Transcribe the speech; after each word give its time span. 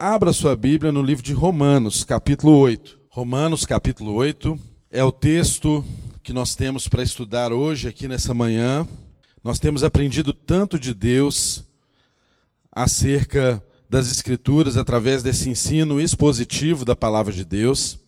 Abra 0.00 0.32
sua 0.32 0.54
Bíblia 0.54 0.92
no 0.92 1.02
livro 1.02 1.24
de 1.24 1.32
Romanos, 1.32 2.04
capítulo 2.04 2.56
8. 2.56 3.00
Romanos, 3.10 3.66
capítulo 3.66 4.14
8, 4.14 4.56
é 4.92 5.02
o 5.02 5.10
texto 5.10 5.84
que 6.22 6.32
nós 6.32 6.54
temos 6.54 6.86
para 6.86 7.02
estudar 7.02 7.52
hoje, 7.52 7.88
aqui 7.88 8.06
nessa 8.06 8.32
manhã. 8.32 8.86
Nós 9.42 9.58
temos 9.58 9.82
aprendido 9.82 10.32
tanto 10.32 10.78
de 10.78 10.94
Deus 10.94 11.64
acerca 12.70 13.60
das 13.90 14.08
Escrituras 14.08 14.76
através 14.76 15.24
desse 15.24 15.50
ensino 15.50 16.00
expositivo 16.00 16.84
da 16.84 16.94
palavra 16.94 17.32
de 17.32 17.44
Deus. 17.44 17.98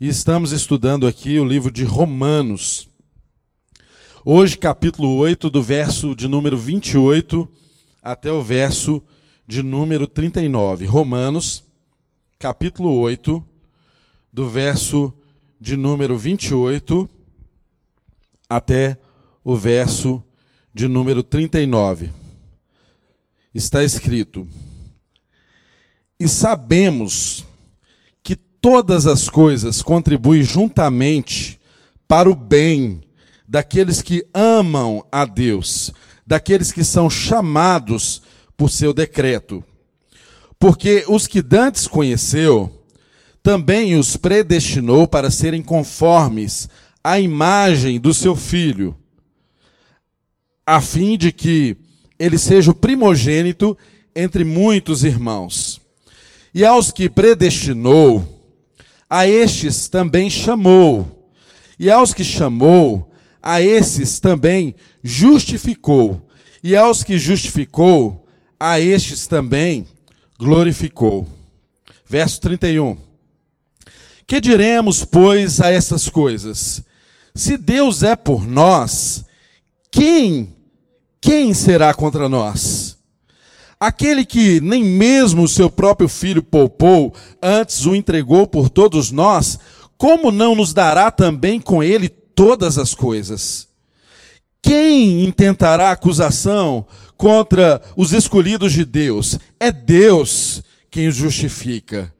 E 0.00 0.08
estamos 0.08 0.50
estudando 0.50 1.06
aqui 1.06 1.38
o 1.38 1.44
livro 1.44 1.70
de 1.70 1.84
Romanos. 1.84 2.88
Hoje, 4.24 4.58
capítulo 4.58 5.14
8, 5.18 5.48
do 5.48 5.62
verso 5.62 6.16
de 6.16 6.26
número 6.26 6.58
28 6.58 7.48
até 8.02 8.32
o 8.32 8.42
verso 8.42 9.00
de 9.52 9.62
número 9.62 10.06
39. 10.06 10.86
Romanos, 10.86 11.62
capítulo 12.38 12.98
8, 13.00 13.44
do 14.32 14.48
verso 14.48 15.12
de 15.60 15.76
número 15.76 16.16
28 16.16 17.06
até 18.48 18.96
o 19.44 19.54
verso 19.54 20.24
de 20.72 20.88
número 20.88 21.22
39. 21.22 22.10
Está 23.54 23.84
escrito: 23.84 24.48
E 26.18 26.26
sabemos 26.26 27.44
que 28.22 28.34
todas 28.34 29.06
as 29.06 29.28
coisas 29.28 29.82
contribuem 29.82 30.42
juntamente 30.42 31.60
para 32.08 32.30
o 32.30 32.34
bem 32.34 33.02
daqueles 33.46 34.00
que 34.00 34.26
amam 34.32 35.06
a 35.12 35.26
Deus, 35.26 35.92
daqueles 36.26 36.72
que 36.72 36.82
são 36.82 37.10
chamados 37.10 38.22
por 38.56 38.70
seu 38.70 38.92
decreto. 38.92 39.64
Porque 40.58 41.04
os 41.08 41.26
que 41.26 41.42
dantes 41.42 41.86
conheceu, 41.86 42.70
também 43.42 43.96
os 43.96 44.16
predestinou 44.16 45.08
para 45.08 45.30
serem 45.30 45.62
conformes 45.62 46.68
à 47.02 47.18
imagem 47.18 47.98
do 47.98 48.14
seu 48.14 48.36
filho, 48.36 48.96
a 50.64 50.80
fim 50.80 51.18
de 51.18 51.32
que 51.32 51.76
ele 52.18 52.38
seja 52.38 52.70
o 52.70 52.74
primogênito 52.74 53.76
entre 54.14 54.44
muitos 54.44 55.02
irmãos. 55.02 55.80
E 56.54 56.64
aos 56.64 56.92
que 56.92 57.08
predestinou, 57.08 58.24
a 59.10 59.26
estes 59.26 59.88
também 59.88 60.30
chamou. 60.30 61.28
E 61.78 61.90
aos 61.90 62.14
que 62.14 62.22
chamou, 62.22 63.10
a 63.42 63.60
esses 63.60 64.20
também 64.20 64.74
justificou. 65.02 66.28
E 66.62 66.76
aos 66.76 67.02
que 67.02 67.18
justificou, 67.18 68.21
a 68.64 68.78
estes 68.78 69.26
também 69.26 69.88
glorificou. 70.38 71.26
Verso 72.06 72.40
31. 72.42 72.96
Que 74.24 74.40
diremos, 74.40 75.04
pois, 75.04 75.60
a 75.60 75.68
essas 75.68 76.08
coisas? 76.08 76.80
Se 77.34 77.56
Deus 77.56 78.04
é 78.04 78.14
por 78.14 78.46
nós, 78.46 79.24
quem, 79.90 80.54
quem 81.20 81.52
será 81.52 81.92
contra 81.92 82.28
nós? 82.28 82.96
Aquele 83.80 84.24
que 84.24 84.60
nem 84.60 84.84
mesmo 84.84 85.42
o 85.42 85.48
seu 85.48 85.68
próprio 85.68 86.08
filho 86.08 86.40
poupou, 86.40 87.12
antes 87.42 87.84
o 87.84 87.96
entregou 87.96 88.46
por 88.46 88.70
todos 88.70 89.10
nós, 89.10 89.58
como 89.98 90.30
não 90.30 90.54
nos 90.54 90.72
dará 90.72 91.10
também 91.10 91.60
com 91.60 91.82
ele 91.82 92.08
todas 92.08 92.78
as 92.78 92.94
coisas? 92.94 93.71
Quem 94.62 95.24
intentará 95.24 95.90
acusação 95.90 96.86
contra 97.22 97.80
os 97.96 98.12
escolhidos 98.12 98.72
de 98.72 98.84
Deus. 98.84 99.38
É 99.60 99.70
Deus 99.70 100.60
quem 100.90 101.06
os 101.06 101.14
justifica. 101.14 102.12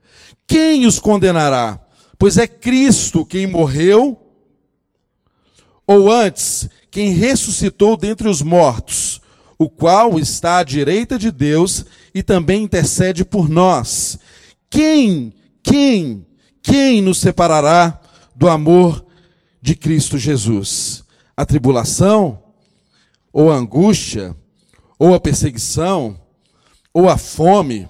Quem 0.46 0.86
os 0.86 1.00
condenará? 1.00 1.80
Pois 2.16 2.38
é 2.38 2.46
Cristo 2.46 3.26
quem 3.26 3.48
morreu, 3.48 4.16
ou 5.84 6.08
antes, 6.08 6.68
quem 6.88 7.10
ressuscitou 7.10 7.96
dentre 7.96 8.28
os 8.28 8.42
mortos, 8.42 9.20
o 9.58 9.68
qual 9.68 10.20
está 10.20 10.58
à 10.58 10.62
direita 10.62 11.18
de 11.18 11.32
Deus 11.32 11.84
e 12.14 12.22
também 12.22 12.62
intercede 12.62 13.24
por 13.24 13.48
nós. 13.48 14.20
Quem, 14.70 15.34
quem, 15.64 16.24
quem 16.62 17.02
nos 17.02 17.18
separará 17.18 18.00
do 18.36 18.48
amor 18.48 19.04
de 19.60 19.74
Cristo 19.74 20.16
Jesus? 20.16 21.01
A 21.36 21.44
tribulação? 21.44 22.42
Ou 23.32 23.50
a 23.50 23.56
angústia? 23.56 24.36
ou 25.02 25.14
a 25.14 25.18
perseguição, 25.18 26.16
ou 26.94 27.08
a 27.08 27.18
fome, 27.18 27.88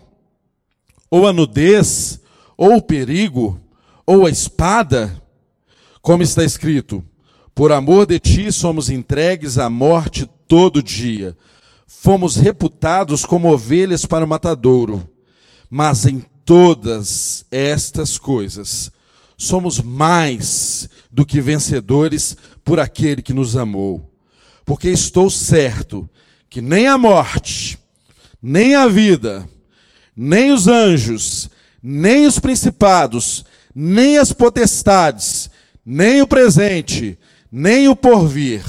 ou 1.10 1.26
a 1.26 1.32
nudez, 1.32 2.18
ou 2.56 2.76
o 2.76 2.80
perigo, 2.80 3.60
ou 4.06 4.24
a 4.24 4.30
espada, 4.30 5.22
como 6.00 6.22
está 6.22 6.42
escrito: 6.42 7.04
Por 7.54 7.70
amor 7.70 8.06
de 8.06 8.18
ti 8.18 8.50
somos 8.50 8.88
entregues 8.88 9.58
à 9.58 9.68
morte 9.68 10.26
todo 10.48 10.82
dia. 10.82 11.36
Fomos 11.86 12.36
reputados 12.36 13.26
como 13.26 13.52
ovelhas 13.52 14.06
para 14.06 14.24
o 14.24 14.28
matadouro. 14.28 15.06
Mas 15.68 16.06
em 16.06 16.24
todas 16.46 17.44
estas 17.50 18.16
coisas 18.16 18.90
somos 19.36 19.80
mais 19.80 20.88
do 21.10 21.26
que 21.26 21.42
vencedores 21.42 22.38
por 22.64 22.80
aquele 22.80 23.22
que 23.22 23.32
nos 23.32 23.56
amou. 23.56 24.10
Porque 24.64 24.88
estou 24.88 25.28
certo 25.30 26.08
que 26.48 26.60
nem 26.60 26.86
a 26.86 26.98
morte, 26.98 27.78
nem 28.42 28.74
a 28.74 28.86
vida, 28.86 29.48
nem 30.16 30.52
os 30.52 30.68
anjos, 30.68 31.50
nem 31.82 32.26
os 32.26 32.38
principados, 32.38 33.44
nem 33.74 34.18
as 34.18 34.32
potestades, 34.32 35.50
nem 35.84 36.20
o 36.20 36.26
presente, 36.26 37.18
nem 37.50 37.88
o 37.88 37.96
porvir, 37.96 38.62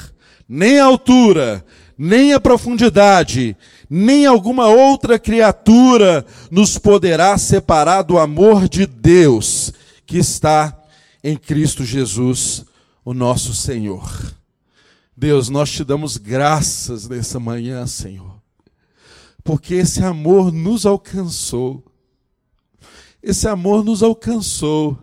nem 0.48 0.80
a 0.80 0.86
altura, 0.86 1.64
nem 1.98 2.34
a 2.34 2.40
profundidade, 2.40 3.56
nem 3.90 4.25
alguma 4.25 4.68
outra 4.68 5.20
criatura 5.20 6.25
nos 6.50 6.78
poderá 6.78 7.38
separar 7.38 8.02
do 8.02 8.18
amor 8.18 8.68
de 8.68 8.86
Deus 8.86 9.72
que 10.06 10.18
está 10.18 10.75
em 11.24 11.38
Cristo 11.38 11.86
Jesus, 11.86 12.66
o 13.03 13.14
nosso 13.14 13.53
Senhor. 13.53 14.34
Deus, 15.16 15.50
nós 15.50 15.72
te 15.72 15.84
damos 15.84 16.18
graças 16.18 17.08
nessa 17.08 17.40
manhã, 17.40 17.86
Senhor, 17.86 18.36
porque 19.44 19.75
esse 19.75 20.03
amor 20.03 20.52
nos 20.52 20.86
alcançou. 20.86 21.84
Esse 23.22 23.47
amor 23.47 23.86
nos 23.86 24.03
alcançou. 24.03 24.97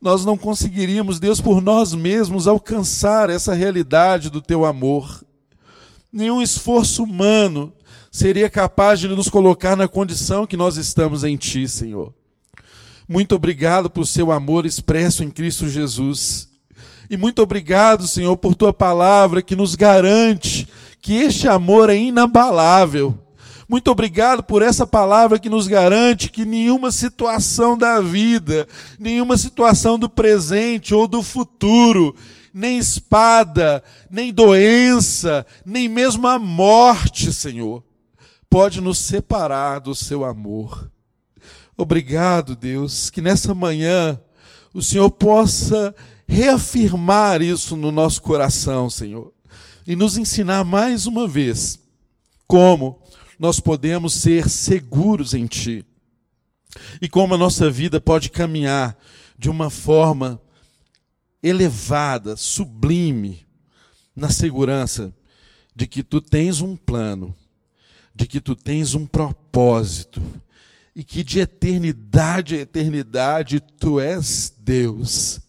Nós 0.00 0.24
não 0.24 0.36
conseguiríamos, 0.36 1.18
Deus, 1.18 1.40
por 1.40 1.62
nós 1.62 1.94
mesmos 1.94 2.46
alcançar 2.46 3.30
essa 3.30 3.54
realidade 3.54 4.28
do 4.28 4.42
teu 4.42 4.64
amor. 4.64 5.24
Nenhum 6.12 6.42
esforço 6.42 7.02
humano 7.02 7.72
seria 8.10 8.50
capaz 8.50 9.00
de 9.00 9.08
nos 9.08 9.28
colocar 9.28 9.76
na 9.76 9.88
condição 9.88 10.46
que 10.46 10.56
nós 10.56 10.76
estamos 10.76 11.24
em 11.24 11.36
Ti, 11.36 11.68
Senhor. 11.68 12.12
Muito 13.08 13.34
obrigado 13.34 13.88
por 13.88 14.06
seu 14.06 14.32
amor 14.32 14.66
expresso 14.66 15.22
em 15.22 15.30
Cristo 15.30 15.68
Jesus. 15.68 16.48
E 17.08 17.16
muito 17.16 17.42
obrigado, 17.42 18.06
Senhor, 18.06 18.36
por 18.36 18.54
tua 18.54 18.72
palavra 18.72 19.42
que 19.42 19.54
nos 19.54 19.74
garante 19.74 20.68
que 21.00 21.14
este 21.14 21.46
amor 21.46 21.88
é 21.88 21.96
inabalável. 21.96 23.16
Muito 23.68 23.90
obrigado 23.90 24.42
por 24.42 24.62
essa 24.62 24.86
palavra 24.86 25.38
que 25.38 25.48
nos 25.48 25.66
garante 25.66 26.30
que 26.30 26.44
nenhuma 26.44 26.92
situação 26.92 27.76
da 27.76 28.00
vida, 28.00 28.66
nenhuma 28.98 29.36
situação 29.36 29.98
do 29.98 30.08
presente 30.08 30.94
ou 30.94 31.08
do 31.08 31.22
futuro, 31.22 32.14
nem 32.54 32.78
espada, 32.78 33.82
nem 34.10 34.32
doença, 34.32 35.44
nem 35.64 35.88
mesmo 35.88 36.26
a 36.28 36.38
morte, 36.38 37.32
Senhor, 37.32 37.84
pode 38.48 38.80
nos 38.80 38.98
separar 38.98 39.80
do 39.80 39.94
seu 39.94 40.24
amor. 40.24 40.90
Obrigado, 41.76 42.56
Deus, 42.56 43.10
que 43.10 43.20
nessa 43.20 43.54
manhã 43.54 44.18
o 44.72 44.80
Senhor 44.80 45.10
possa 45.10 45.94
reafirmar 46.26 47.40
isso 47.40 47.76
no 47.76 47.92
nosso 47.92 48.20
coração, 48.20 48.90
Senhor, 48.90 49.32
e 49.86 49.94
nos 49.94 50.16
ensinar 50.16 50.64
mais 50.64 51.06
uma 51.06 51.28
vez 51.28 51.78
como 52.46 53.00
nós 53.38 53.60
podemos 53.60 54.14
ser 54.14 54.48
seguros 54.48 55.34
em 55.34 55.46
Ti 55.46 55.84
e 57.00 57.08
como 57.08 57.34
a 57.34 57.38
nossa 57.38 57.70
vida 57.70 58.00
pode 58.00 58.30
caminhar 58.30 58.96
de 59.38 59.48
uma 59.48 59.70
forma 59.70 60.40
elevada, 61.42 62.36
sublime, 62.36 63.46
na 64.14 64.30
segurança 64.30 65.14
de 65.74 65.86
que 65.86 66.02
Tu 66.02 66.20
tens 66.20 66.60
um 66.60 66.74
plano, 66.74 67.34
de 68.14 68.26
que 68.26 68.40
Tu 68.40 68.56
tens 68.56 68.94
um 68.94 69.06
propósito 69.06 70.22
e 70.94 71.04
que 71.04 71.22
de 71.22 71.38
eternidade 71.40 72.56
a 72.56 72.60
eternidade 72.60 73.60
Tu 73.60 74.00
és 74.00 74.52
Deus 74.58 75.45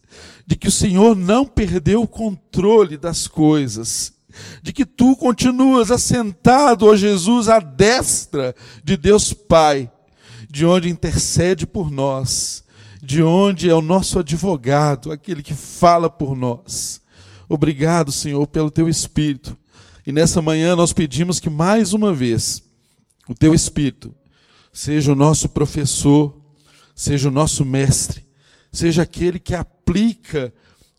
de 0.48 0.56
que 0.56 0.68
o 0.68 0.72
Senhor 0.72 1.14
não 1.14 1.44
perdeu 1.44 2.00
o 2.00 2.08
controle 2.08 2.96
das 2.96 3.28
coisas, 3.28 4.14
de 4.62 4.72
que 4.72 4.86
tu 4.86 5.14
continuas 5.14 5.90
assentado, 5.90 6.86
ó 6.86 6.96
Jesus, 6.96 7.50
à 7.50 7.58
destra 7.58 8.54
de 8.82 8.96
Deus 8.96 9.34
Pai, 9.34 9.92
de 10.48 10.64
onde 10.64 10.88
intercede 10.88 11.66
por 11.66 11.90
nós, 11.90 12.64
de 13.02 13.22
onde 13.22 13.68
é 13.68 13.74
o 13.74 13.82
nosso 13.82 14.20
advogado, 14.20 15.12
aquele 15.12 15.42
que 15.42 15.52
fala 15.52 16.08
por 16.08 16.34
nós. 16.34 17.02
Obrigado, 17.46 18.10
Senhor, 18.10 18.46
pelo 18.46 18.70
teu 18.70 18.88
Espírito. 18.88 19.54
E 20.06 20.12
nessa 20.12 20.40
manhã 20.40 20.74
nós 20.74 20.94
pedimos 20.94 21.38
que 21.38 21.50
mais 21.50 21.92
uma 21.92 22.10
vez 22.10 22.62
o 23.28 23.34
teu 23.34 23.52
Espírito 23.52 24.14
seja 24.72 25.12
o 25.12 25.16
nosso 25.16 25.46
professor, 25.50 26.40
seja 26.94 27.28
o 27.28 27.32
nosso 27.32 27.66
mestre, 27.66 28.26
seja 28.72 29.02
aquele 29.02 29.38
que 29.38 29.54
aplica 29.88 30.52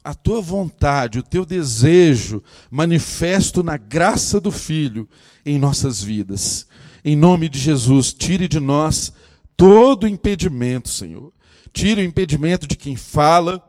a 0.03 0.15
tua 0.15 0.41
vontade, 0.41 1.19
o 1.19 1.23
teu 1.23 1.45
desejo 1.45 2.41
manifesto 2.71 3.61
na 3.61 3.77
graça 3.77 4.41
do 4.41 4.51
Filho 4.51 5.07
em 5.45 5.59
nossas 5.59 6.01
vidas. 6.01 6.65
Em 7.05 7.15
nome 7.15 7.47
de 7.47 7.59
Jesus, 7.59 8.11
tire 8.11 8.47
de 8.47 8.59
nós 8.59 9.13
todo 9.55 10.07
impedimento, 10.07 10.89
Senhor. 10.89 11.31
Tire 11.71 12.01
o 12.01 12.03
impedimento 12.03 12.65
de 12.65 12.75
quem 12.75 12.95
fala, 12.95 13.63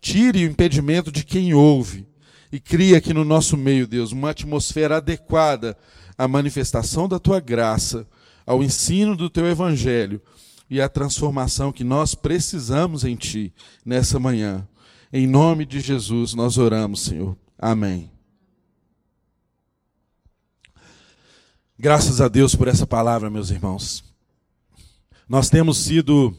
tire 0.00 0.46
o 0.46 0.50
impedimento 0.50 1.12
de 1.12 1.22
quem 1.22 1.52
ouve. 1.52 2.06
E 2.50 2.58
crie 2.58 2.96
aqui 2.96 3.12
no 3.12 3.24
nosso 3.24 3.56
meio, 3.56 3.86
Deus, 3.86 4.12
uma 4.12 4.30
atmosfera 4.30 4.96
adequada 4.96 5.76
à 6.16 6.26
manifestação 6.26 7.06
da 7.06 7.18
tua 7.18 7.40
graça, 7.40 8.06
ao 8.46 8.62
ensino 8.62 9.14
do 9.14 9.28
teu 9.28 9.46
evangelho 9.46 10.20
e 10.72 10.80
à 10.80 10.88
transformação 10.88 11.70
que 11.70 11.84
nós 11.84 12.14
precisamos 12.14 13.04
em 13.04 13.14
ti 13.14 13.52
nessa 13.84 14.18
manhã. 14.18 14.66
Em 15.12 15.26
nome 15.26 15.66
de 15.66 15.80
Jesus 15.80 16.32
nós 16.32 16.56
oramos, 16.56 17.02
Senhor. 17.02 17.36
Amém. 17.58 18.10
Graças 21.78 22.22
a 22.22 22.28
Deus 22.28 22.54
por 22.54 22.68
essa 22.68 22.86
palavra, 22.86 23.28
meus 23.28 23.50
irmãos. 23.50 24.02
Nós 25.28 25.50
temos 25.50 25.76
sido 25.76 26.34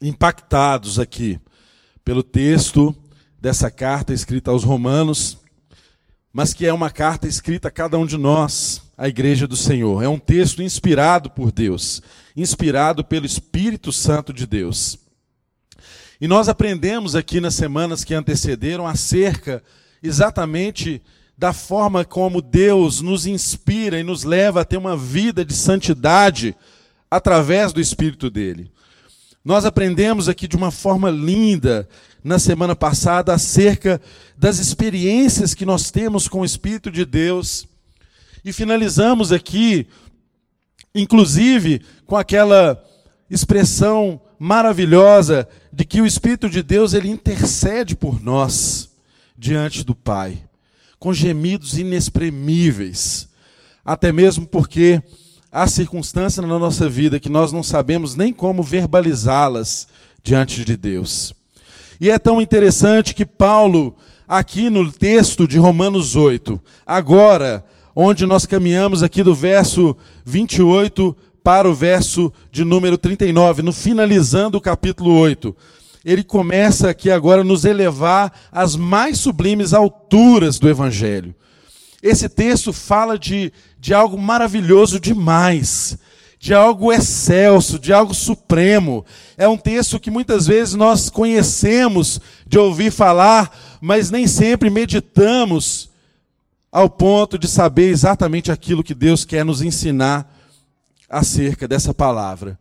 impactados 0.00 1.00
aqui 1.00 1.40
pelo 2.04 2.22
texto 2.22 2.94
dessa 3.40 3.68
carta 3.68 4.14
escrita 4.14 4.52
aos 4.52 4.62
Romanos, 4.62 5.38
mas 6.32 6.54
que 6.54 6.66
é 6.66 6.72
uma 6.72 6.88
carta 6.88 7.26
escrita 7.26 7.66
a 7.66 7.72
cada 7.72 7.98
um 7.98 8.06
de 8.06 8.16
nós, 8.16 8.80
a 8.96 9.08
igreja 9.08 9.48
do 9.48 9.56
Senhor. 9.56 10.04
É 10.04 10.08
um 10.08 10.20
texto 10.20 10.62
inspirado 10.62 11.30
por 11.30 11.50
Deus, 11.50 12.00
inspirado 12.36 13.04
pelo 13.04 13.26
Espírito 13.26 13.92
Santo 13.92 14.32
de 14.32 14.46
Deus. 14.46 14.98
E 16.20 16.28
nós 16.28 16.48
aprendemos 16.48 17.14
aqui 17.14 17.40
nas 17.40 17.54
semanas 17.54 18.04
que 18.04 18.14
antecederam 18.14 18.86
acerca 18.86 19.62
exatamente 20.02 21.02
da 21.36 21.52
forma 21.52 22.04
como 22.04 22.40
Deus 22.40 23.00
nos 23.00 23.26
inspira 23.26 23.98
e 23.98 24.04
nos 24.04 24.22
leva 24.22 24.60
a 24.60 24.64
ter 24.64 24.76
uma 24.76 24.96
vida 24.96 25.44
de 25.44 25.52
santidade 25.52 26.54
através 27.10 27.72
do 27.72 27.80
Espírito 27.80 28.30
dele. 28.30 28.70
Nós 29.44 29.64
aprendemos 29.64 30.28
aqui 30.28 30.48
de 30.48 30.56
uma 30.56 30.70
forma 30.70 31.10
linda 31.10 31.88
na 32.22 32.38
semana 32.38 32.74
passada 32.74 33.34
acerca 33.34 34.00
das 34.38 34.58
experiências 34.58 35.52
que 35.52 35.66
nós 35.66 35.90
temos 35.90 36.28
com 36.28 36.40
o 36.40 36.44
Espírito 36.44 36.90
de 36.90 37.04
Deus. 37.04 37.66
E 38.44 38.52
finalizamos 38.52 39.32
aqui, 39.32 39.86
inclusive, 40.94 41.82
com 42.06 42.16
aquela 42.16 42.82
expressão 43.28 44.20
maravilhosa 44.38 45.48
de 45.72 45.84
que 45.84 46.00
o 46.00 46.06
Espírito 46.06 46.48
de 46.48 46.62
Deus 46.62 46.94
ele 46.94 47.08
intercede 47.08 47.96
por 47.96 48.22
nós 48.22 48.90
diante 49.36 49.82
do 49.82 49.94
Pai, 49.94 50.38
com 50.98 51.12
gemidos 51.12 51.76
inexprimíveis, 51.78 53.28
até 53.84 54.12
mesmo 54.12 54.46
porque 54.46 55.02
há 55.50 55.66
circunstâncias 55.66 56.46
na 56.46 56.58
nossa 56.58 56.88
vida 56.88 57.18
que 57.18 57.28
nós 57.28 57.52
não 57.52 57.62
sabemos 57.62 58.14
nem 58.14 58.32
como 58.32 58.62
verbalizá-las 58.62 59.88
diante 60.22 60.64
de 60.64 60.76
Deus. 60.76 61.34
E 62.00 62.10
é 62.10 62.18
tão 62.18 62.40
interessante 62.40 63.14
que 63.14 63.26
Paulo, 63.26 63.96
aqui 64.26 64.68
no 64.68 64.90
texto 64.90 65.46
de 65.46 65.58
Romanos 65.58 66.16
8, 66.16 66.60
agora, 66.86 67.64
onde 67.94 68.26
nós 68.26 68.44
caminhamos 68.44 69.02
aqui 69.02 69.22
do 69.22 69.34
verso 69.34 69.96
28 70.24 71.16
para 71.42 71.68
o 71.68 71.74
verso 71.74 72.32
de 72.50 72.64
número 72.64 72.98
39, 72.98 73.62
no 73.62 73.72
finalizando 73.72 74.58
o 74.58 74.60
capítulo 74.60 75.14
8, 75.18 75.54
ele 76.04 76.24
começa 76.24 76.88
aqui 76.90 77.10
agora 77.10 77.42
a 77.42 77.44
nos 77.44 77.64
elevar 77.64 78.32
às 78.50 78.76
mais 78.76 79.18
sublimes 79.18 79.72
alturas 79.72 80.58
do 80.58 80.68
Evangelho. 80.68 81.34
Esse 82.02 82.28
texto 82.28 82.72
fala 82.72 83.18
de, 83.18 83.52
de 83.78 83.94
algo 83.94 84.18
maravilhoso 84.18 85.00
demais, 85.00 85.96
de 86.38 86.52
algo 86.52 86.92
excelso, 86.92 87.78
de 87.78 87.92
algo 87.92 88.12
supremo. 88.12 89.04
É 89.38 89.48
um 89.48 89.56
texto 89.56 89.98
que 89.98 90.10
muitas 90.10 90.46
vezes 90.46 90.74
nós 90.74 91.08
conhecemos 91.08 92.20
de 92.46 92.58
ouvir 92.58 92.90
falar, 92.90 93.50
mas 93.80 94.10
nem 94.10 94.26
sempre 94.26 94.68
meditamos 94.68 95.93
ao 96.74 96.90
ponto 96.90 97.38
de 97.38 97.46
saber 97.46 97.88
exatamente 97.90 98.50
aquilo 98.50 98.82
que 98.82 98.96
Deus 98.96 99.24
quer 99.24 99.44
nos 99.44 99.62
ensinar 99.62 100.28
acerca 101.08 101.68
dessa 101.68 101.94
palavra. 101.94 102.58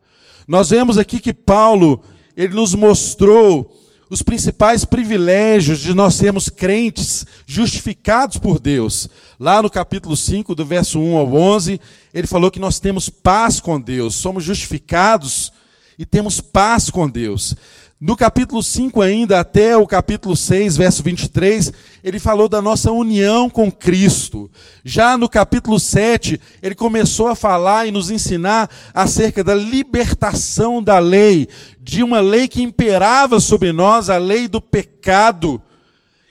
Nós 0.48 0.69
vemos 0.69 1.00
aqui 1.00 1.19
que 1.19 1.33
Paulo, 1.33 2.00
ele 2.38 2.54
nos 2.54 2.75
mostrou 2.75 3.75
os 4.12 4.21
principais 4.21 4.86
privilégios 4.86 5.80
de 5.80 5.95
nós 5.95 6.13
sermos 6.13 6.48
crentes 6.48 7.25
justificados 7.48 8.38
por 8.38 8.60
Deus. 8.60 9.10
Lá 9.39 9.63
no 9.63 9.69
capítulo 9.69 10.15
5, 10.15 10.54
do 10.54 10.63
verso 10.63 11.00
1 11.00 11.18
ao 11.18 11.33
11, 11.33 11.81
ele 12.13 12.27
falou 12.27 12.51
que 12.51 12.60
nós 12.60 12.80
temos 12.80 13.10
paz 13.10 13.60
com 13.60 13.81
Deus, 13.81 14.13
somos 14.13 14.44
justificados 14.44 15.51
e 15.98 16.06
temos 16.06 16.39
paz 16.39 16.92
com 16.92 17.10
Deus. 17.10 17.56
No 18.05 18.17
capítulo 18.17 18.61
5 18.61 19.01
ainda, 19.01 19.39
até 19.39 19.77
o 19.77 19.88
capítulo 19.88 20.35
6, 20.35 20.75
verso 20.75 21.01
23, 21.01 21.71
ele 22.03 22.19
falou 22.19 22.50
da 22.50 22.61
nossa 22.61 22.91
união 22.91 23.50
com 23.50 23.71
Cristo. 23.71 24.51
Já 24.83 25.17
no 25.17 25.29
capítulo 25.29 25.79
7, 25.79 26.38
ele 26.61 26.75
começou 26.75 27.29
a 27.29 27.35
falar 27.35 27.88
e 27.88 27.91
nos 27.91 28.11
ensinar 28.11 28.69
acerca 28.94 29.41
da 29.41 29.55
libertação 29.55 30.83
da 30.83 31.00
lei, 31.00 31.47
de 31.79 32.03
uma 32.03 32.19
lei 32.19 32.50
que 32.50 32.61
imperava 32.61 33.39
sobre 33.39 33.71
nós, 33.71 34.09
a 34.09 34.17
lei 34.17 34.50
do 34.50 34.59
pecado. 34.59 35.61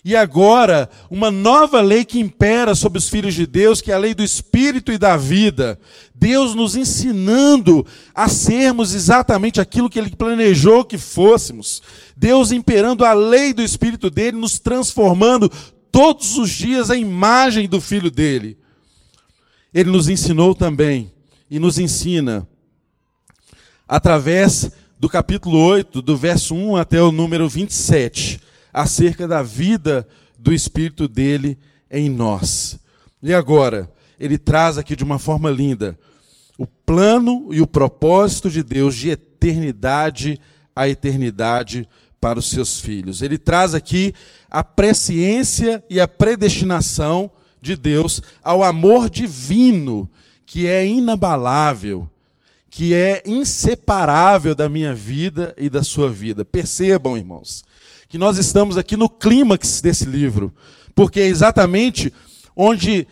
E 0.04 0.16
agora, 0.16 0.90
uma 1.08 1.30
nova 1.30 1.80
lei 1.80 2.04
que 2.04 2.18
impera 2.18 2.74
sobre 2.74 2.98
os 2.98 3.08
filhos 3.08 3.34
de 3.34 3.46
Deus, 3.46 3.80
que 3.80 3.92
é 3.92 3.94
a 3.94 3.98
lei 3.98 4.14
do 4.14 4.24
Espírito 4.24 4.90
e 4.90 4.98
da 4.98 5.16
vida. 5.16 5.78
Deus 6.12 6.56
nos 6.56 6.74
ensinando 6.74 7.86
a 8.12 8.28
sermos 8.28 8.94
exatamente 8.94 9.60
aquilo 9.60 9.88
que 9.88 10.00
Ele 10.00 10.10
planejou 10.10 10.84
que 10.84 10.98
fôssemos. 10.98 11.80
Deus 12.16 12.50
imperando 12.50 13.04
a 13.04 13.12
lei 13.12 13.52
do 13.52 13.62
Espírito 13.62 14.10
dele, 14.10 14.36
nos 14.36 14.58
transformando 14.58 15.48
todos 15.92 16.36
os 16.36 16.50
dias 16.50 16.90
a 16.90 16.96
imagem 16.96 17.68
do 17.68 17.80
Filho 17.80 18.10
dele. 18.10 18.58
Ele 19.72 19.90
nos 19.90 20.08
ensinou 20.08 20.52
também, 20.52 21.12
e 21.48 21.60
nos 21.60 21.78
ensina, 21.78 22.46
através 23.86 24.68
do 24.98 25.08
capítulo 25.08 25.58
8, 25.58 26.02
do 26.02 26.16
verso 26.16 26.56
1 26.56 26.76
até 26.76 27.00
o 27.00 27.12
número 27.12 27.48
27 27.48 28.40
acerca 28.72 29.28
da 29.28 29.42
vida 29.42 30.06
do 30.38 30.52
Espírito 30.52 31.06
dele 31.06 31.58
em 31.90 32.08
nós. 32.08 32.78
E 33.22 33.32
agora, 33.32 33.90
ele 34.18 34.38
traz 34.38 34.78
aqui 34.78 34.96
de 34.96 35.04
uma 35.04 35.18
forma 35.18 35.50
linda 35.50 35.98
o 36.58 36.66
plano 36.66 37.48
e 37.50 37.60
o 37.60 37.66
propósito 37.66 38.50
de 38.50 38.62
Deus 38.62 38.94
de 38.94 39.10
eternidade 39.10 40.40
a 40.74 40.88
eternidade 40.88 41.88
para 42.20 42.38
os 42.38 42.50
seus 42.50 42.80
filhos. 42.80 43.22
Ele 43.22 43.38
traz 43.38 43.74
aqui 43.74 44.14
a 44.50 44.62
presciência 44.64 45.82
e 45.88 46.00
a 46.00 46.08
predestinação 46.08 47.30
de 47.60 47.76
Deus 47.76 48.22
ao 48.42 48.62
amor 48.62 49.08
divino, 49.08 50.10
que 50.44 50.66
é 50.66 50.86
inabalável, 50.86 52.08
que 52.70 52.94
é 52.94 53.22
inseparável 53.26 54.54
da 54.54 54.68
minha 54.68 54.94
vida 54.94 55.54
e 55.58 55.68
da 55.68 55.82
sua 55.82 56.10
vida. 56.10 56.44
Percebam, 56.44 57.16
irmãos, 57.16 57.64
que 58.12 58.18
nós 58.18 58.36
estamos 58.36 58.76
aqui 58.76 58.94
no 58.94 59.08
clímax 59.08 59.80
desse 59.80 60.04
livro, 60.04 60.52
porque 60.94 61.18
é 61.18 61.26
exatamente 61.26 62.12
onde 62.54 63.08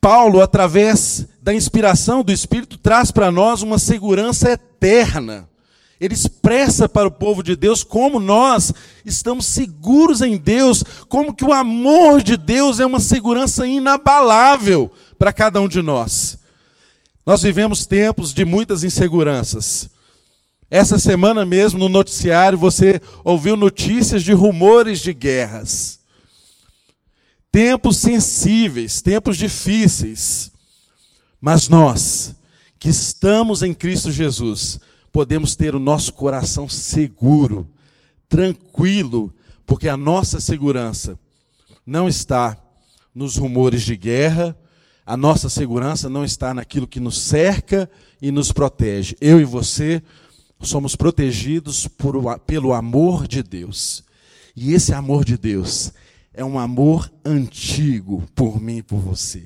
Paulo, 0.00 0.40
através 0.40 1.24
da 1.40 1.54
inspiração 1.54 2.24
do 2.24 2.32
Espírito, 2.32 2.76
traz 2.78 3.12
para 3.12 3.30
nós 3.30 3.62
uma 3.62 3.78
segurança 3.78 4.50
eterna. 4.50 5.48
Ele 6.00 6.14
expressa 6.14 6.88
para 6.88 7.06
o 7.06 7.12
povo 7.12 7.44
de 7.44 7.54
Deus 7.54 7.84
como 7.84 8.18
nós 8.18 8.74
estamos 9.04 9.46
seguros 9.46 10.20
em 10.20 10.36
Deus, 10.36 10.82
como 11.08 11.32
que 11.32 11.44
o 11.44 11.52
amor 11.52 12.20
de 12.20 12.36
Deus 12.36 12.80
é 12.80 12.86
uma 12.86 12.98
segurança 12.98 13.68
inabalável 13.68 14.90
para 15.16 15.32
cada 15.32 15.60
um 15.60 15.68
de 15.68 15.80
nós. 15.80 16.40
Nós 17.24 17.40
vivemos 17.40 17.86
tempos 17.86 18.34
de 18.34 18.44
muitas 18.44 18.82
inseguranças. 18.82 19.88
Essa 20.70 20.98
semana 20.98 21.46
mesmo, 21.46 21.78
no 21.78 21.88
noticiário, 21.88 22.58
você 22.58 23.00
ouviu 23.24 23.56
notícias 23.56 24.22
de 24.22 24.32
rumores 24.32 25.00
de 25.00 25.14
guerras. 25.14 26.00
Tempos 27.50 27.96
sensíveis, 27.96 29.00
tempos 29.00 29.38
difíceis. 29.38 30.52
Mas 31.40 31.68
nós, 31.68 32.34
que 32.78 32.90
estamos 32.90 33.62
em 33.62 33.72
Cristo 33.72 34.12
Jesus, 34.12 34.78
podemos 35.10 35.56
ter 35.56 35.74
o 35.74 35.80
nosso 35.80 36.12
coração 36.12 36.68
seguro, 36.68 37.66
tranquilo, 38.28 39.32
porque 39.64 39.88
a 39.88 39.96
nossa 39.96 40.38
segurança 40.38 41.18
não 41.86 42.06
está 42.06 42.58
nos 43.14 43.36
rumores 43.36 43.82
de 43.82 43.96
guerra, 43.96 44.54
a 45.06 45.16
nossa 45.16 45.48
segurança 45.48 46.10
não 46.10 46.24
está 46.24 46.52
naquilo 46.52 46.86
que 46.86 47.00
nos 47.00 47.18
cerca 47.18 47.90
e 48.20 48.30
nos 48.30 48.52
protege. 48.52 49.16
Eu 49.18 49.40
e 49.40 49.44
você 49.44 50.02
somos 50.66 50.96
protegidos 50.96 51.86
por, 51.86 52.38
pelo 52.40 52.72
amor 52.72 53.28
de 53.28 53.42
Deus. 53.42 54.04
E 54.56 54.72
esse 54.72 54.92
amor 54.92 55.24
de 55.24 55.38
Deus 55.38 55.92
é 56.34 56.44
um 56.44 56.58
amor 56.58 57.10
antigo 57.24 58.24
por 58.34 58.60
mim 58.60 58.78
e 58.78 58.82
por 58.82 58.98
você. 58.98 59.44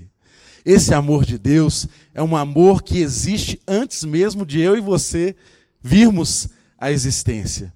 Esse 0.65 0.95
amor 0.95 1.25
de 1.25 1.39
Deus 1.39 1.89
é 2.15 2.23
um 2.23 2.37
amor 2.37 2.83
que 2.83 2.99
existe 2.99 3.61
antes 3.67 4.05
mesmo 4.05 4.47
de 4.47 4.61
eu 4.61 4.77
e 4.77 4.81
você 4.81 5.35
virmos 5.83 6.49
a 6.79 6.91
existência. 6.91 7.73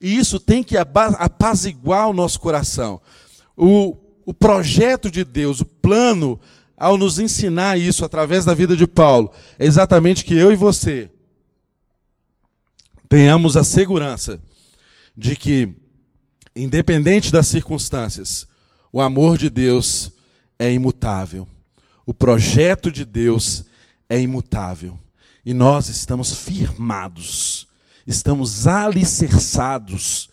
E 0.00 0.16
isso 0.16 0.40
tem 0.40 0.62
que 0.62 0.76
apaziguar 0.76 2.08
o 2.08 2.14
nosso 2.14 2.40
coração. 2.40 3.00
O, 3.56 3.96
o 4.24 4.32
projeto 4.32 5.10
de 5.10 5.22
Deus, 5.22 5.60
o 5.60 5.66
plano, 5.66 6.40
ao 6.76 6.96
nos 6.96 7.18
ensinar 7.18 7.78
isso 7.78 8.04
através 8.04 8.44
da 8.44 8.54
vida 8.54 8.74
de 8.74 8.86
Paulo, 8.86 9.30
é 9.58 9.66
exatamente 9.66 10.24
que 10.24 10.34
eu 10.34 10.50
e 10.50 10.56
você 10.56 11.10
tenhamos 13.10 13.56
a 13.56 13.64
segurança 13.64 14.40
de 15.16 15.34
que, 15.34 15.74
independente 16.54 17.32
das 17.32 17.48
circunstâncias, 17.48 18.46
o 18.92 19.00
amor 19.00 19.36
de 19.36 19.50
Deus 19.50 20.12
é 20.56 20.72
imutável. 20.72 21.46
O 22.06 22.14
projeto 22.14 22.90
de 22.90 23.04
Deus 23.04 23.64
é 24.08 24.20
imutável. 24.20 24.96
E 25.44 25.52
nós 25.52 25.88
estamos 25.88 26.32
firmados, 26.32 27.66
estamos 28.06 28.68
alicerçados 28.68 30.30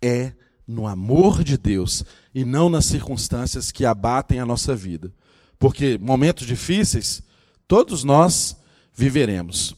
é 0.00 0.32
no 0.68 0.86
amor 0.86 1.42
de 1.42 1.58
Deus 1.58 2.04
e 2.32 2.44
não 2.44 2.70
nas 2.70 2.84
circunstâncias 2.84 3.72
que 3.72 3.84
abatem 3.84 4.38
a 4.38 4.46
nossa 4.46 4.76
vida. 4.76 5.12
Porque 5.58 5.98
momentos 5.98 6.46
difíceis, 6.46 7.22
todos 7.66 8.04
nós 8.04 8.56
viveremos. 8.94 9.74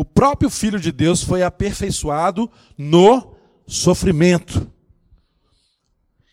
O 0.00 0.04
próprio 0.04 0.48
Filho 0.48 0.80
de 0.80 0.90
Deus 0.90 1.22
foi 1.22 1.42
aperfeiçoado 1.42 2.50
no 2.78 3.34
sofrimento. 3.66 4.66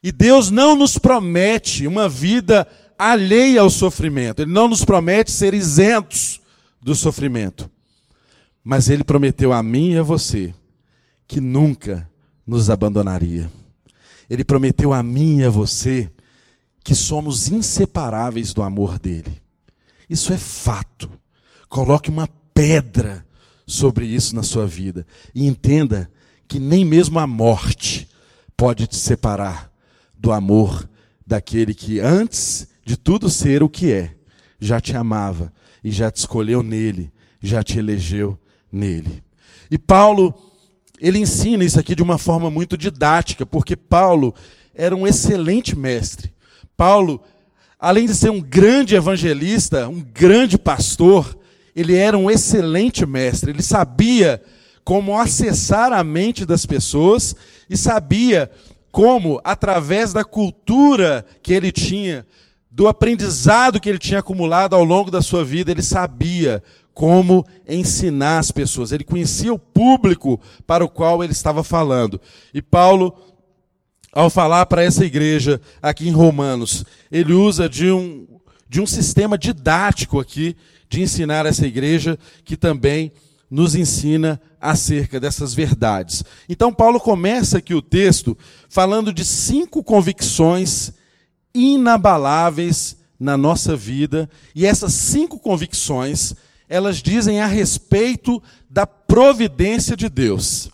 E 0.01 0.09
Deus 0.09 0.49
não 0.49 0.73
nos 0.73 0.97
promete 0.97 1.85
uma 1.85 2.07
vida 2.07 2.65
alheia 2.97 3.59
ao 3.59 3.69
sofrimento. 3.69 4.41
Ele 4.41 4.53
não 4.53 4.69
nos 4.69 4.85
promete 4.85 5.31
ser 5.31 5.53
isentos 5.53 6.39
do 6.81 6.95
sofrimento. 6.95 7.69
Mas 8.63 8.89
ele 8.89 9.03
prometeu 9.03 9.51
a 9.51 9.61
mim 9.61 9.95
e 9.95 9.97
a 9.97 10.01
você 10.03 10.55
que 11.27 11.41
nunca 11.41 12.09
nos 12.45 12.69
abandonaria. 12.69 13.51
Ele 14.29 14.45
prometeu 14.45 14.93
a 14.93 15.03
mim 15.03 15.39
e 15.39 15.43
a 15.43 15.49
você 15.49 16.09
que 16.85 16.95
somos 16.95 17.49
inseparáveis 17.49 18.53
do 18.53 18.63
amor 18.63 18.97
dele. 18.97 19.41
Isso 20.09 20.31
é 20.31 20.37
fato. 20.37 21.11
Coloque 21.67 22.09
uma 22.09 22.29
pedra 22.53 23.26
sobre 23.67 24.05
isso 24.05 24.33
na 24.33 24.41
sua 24.41 24.65
vida 24.65 25.05
e 25.35 25.45
entenda 25.45 26.09
que 26.47 26.57
nem 26.57 26.85
mesmo 26.85 27.19
a 27.19 27.27
morte 27.27 28.07
pode 28.55 28.87
te 28.87 28.95
separar 28.95 29.69
do 30.17 30.31
amor 30.31 30.89
daquele 31.25 31.73
que 31.73 31.99
antes 31.99 32.67
de 32.85 32.95
tudo 32.95 33.29
ser 33.29 33.61
o 33.61 33.67
que 33.67 33.91
é, 33.91 34.15
já 34.57 34.79
te 34.79 34.95
amava 34.95 35.51
e 35.83 35.91
já 35.91 36.09
te 36.09 36.17
escolheu 36.17 36.63
nele, 36.63 37.11
já 37.41 37.61
te 37.61 37.77
elegeu 37.77 38.39
nele. 38.71 39.21
E 39.69 39.77
Paulo, 39.77 40.33
ele 40.99 41.19
ensina 41.19 41.65
isso 41.65 41.77
aqui 41.77 41.93
de 41.93 42.01
uma 42.01 42.17
forma 42.17 42.49
muito 42.49 42.77
didática, 42.77 43.45
porque 43.45 43.75
Paulo 43.75 44.33
era 44.73 44.95
um 44.95 45.05
excelente 45.05 45.77
mestre. 45.77 46.31
Paulo, 46.77 47.21
além 47.77 48.05
de 48.05 48.15
ser 48.15 48.31
um 48.31 48.39
grande 48.39 48.95
evangelista, 48.95 49.89
um 49.89 50.01
grande 50.01 50.57
pastor, 50.57 51.37
ele 51.77 51.95
era 51.95 52.17
um 52.17 52.29
excelente 52.31 53.05
mestre. 53.05 53.51
Ele 53.51 53.61
sabia 53.61 54.41
como 54.83 55.15
acessar 55.15 55.93
a 55.93 56.03
mente 56.03 56.43
das 56.43 56.65
pessoas 56.65 57.35
e 57.69 57.77
sabia 57.77 58.49
como, 58.91 59.39
através 59.43 60.11
da 60.11 60.23
cultura 60.23 61.23
que 61.43 61.53
ele 61.53 61.71
tinha, 61.71 62.25
do 62.71 62.87
aprendizado 62.87 63.79
que 63.79 63.87
ele 63.87 63.99
tinha 63.99 64.21
acumulado 64.21 64.75
ao 64.75 64.83
longo 64.83 65.11
da 65.11 65.21
sua 65.21 65.45
vida, 65.45 65.69
ele 65.69 65.83
sabia 65.83 66.63
como 66.95 67.45
ensinar 67.69 68.39
as 68.39 68.49
pessoas. 68.49 68.91
Ele 68.91 69.03
conhecia 69.03 69.53
o 69.53 69.59
público 69.59 70.41
para 70.65 70.83
o 70.83 70.89
qual 70.89 71.23
ele 71.23 71.33
estava 71.33 71.63
falando. 71.63 72.19
E 72.51 72.59
Paulo, 72.59 73.15
ao 74.11 74.31
falar 74.31 74.65
para 74.65 74.83
essa 74.83 75.05
igreja 75.05 75.61
aqui 75.79 76.07
em 76.07 76.11
Romanos, 76.11 76.83
ele 77.11 77.33
usa 77.33 77.69
de 77.69 77.91
um, 77.91 78.25
de 78.67 78.81
um 78.81 78.87
sistema 78.87 79.37
didático 79.37 80.19
aqui 80.19 80.55
de 80.89 81.01
ensinar 81.01 81.45
essa 81.45 81.65
igreja 81.65 82.17
que 82.43 82.55
também 82.55 83.11
nos 83.49 83.75
ensina 83.75 84.41
acerca 84.59 85.19
dessas 85.19 85.53
verdades. 85.53 86.23
Então, 86.49 86.73
Paulo 86.73 86.99
começa 86.99 87.59
aqui 87.59 87.73
o 87.73 87.81
texto 87.81 88.37
falando 88.69 89.13
de 89.13 89.23
cinco 89.23 89.83
convicções 89.83 90.91
inabaláveis 91.53 92.97
na 93.19 93.35
nossa 93.35 93.75
vida, 93.75 94.29
e 94.53 94.65
essas 94.65 94.93
cinco 94.93 95.39
convicções, 95.39 96.35
elas 96.69 96.97
dizem 97.01 97.41
a 97.41 97.47
respeito 97.47 98.41
da 98.69 98.85
providência 98.85 99.97
de 99.97 100.07
Deus. 100.07 100.69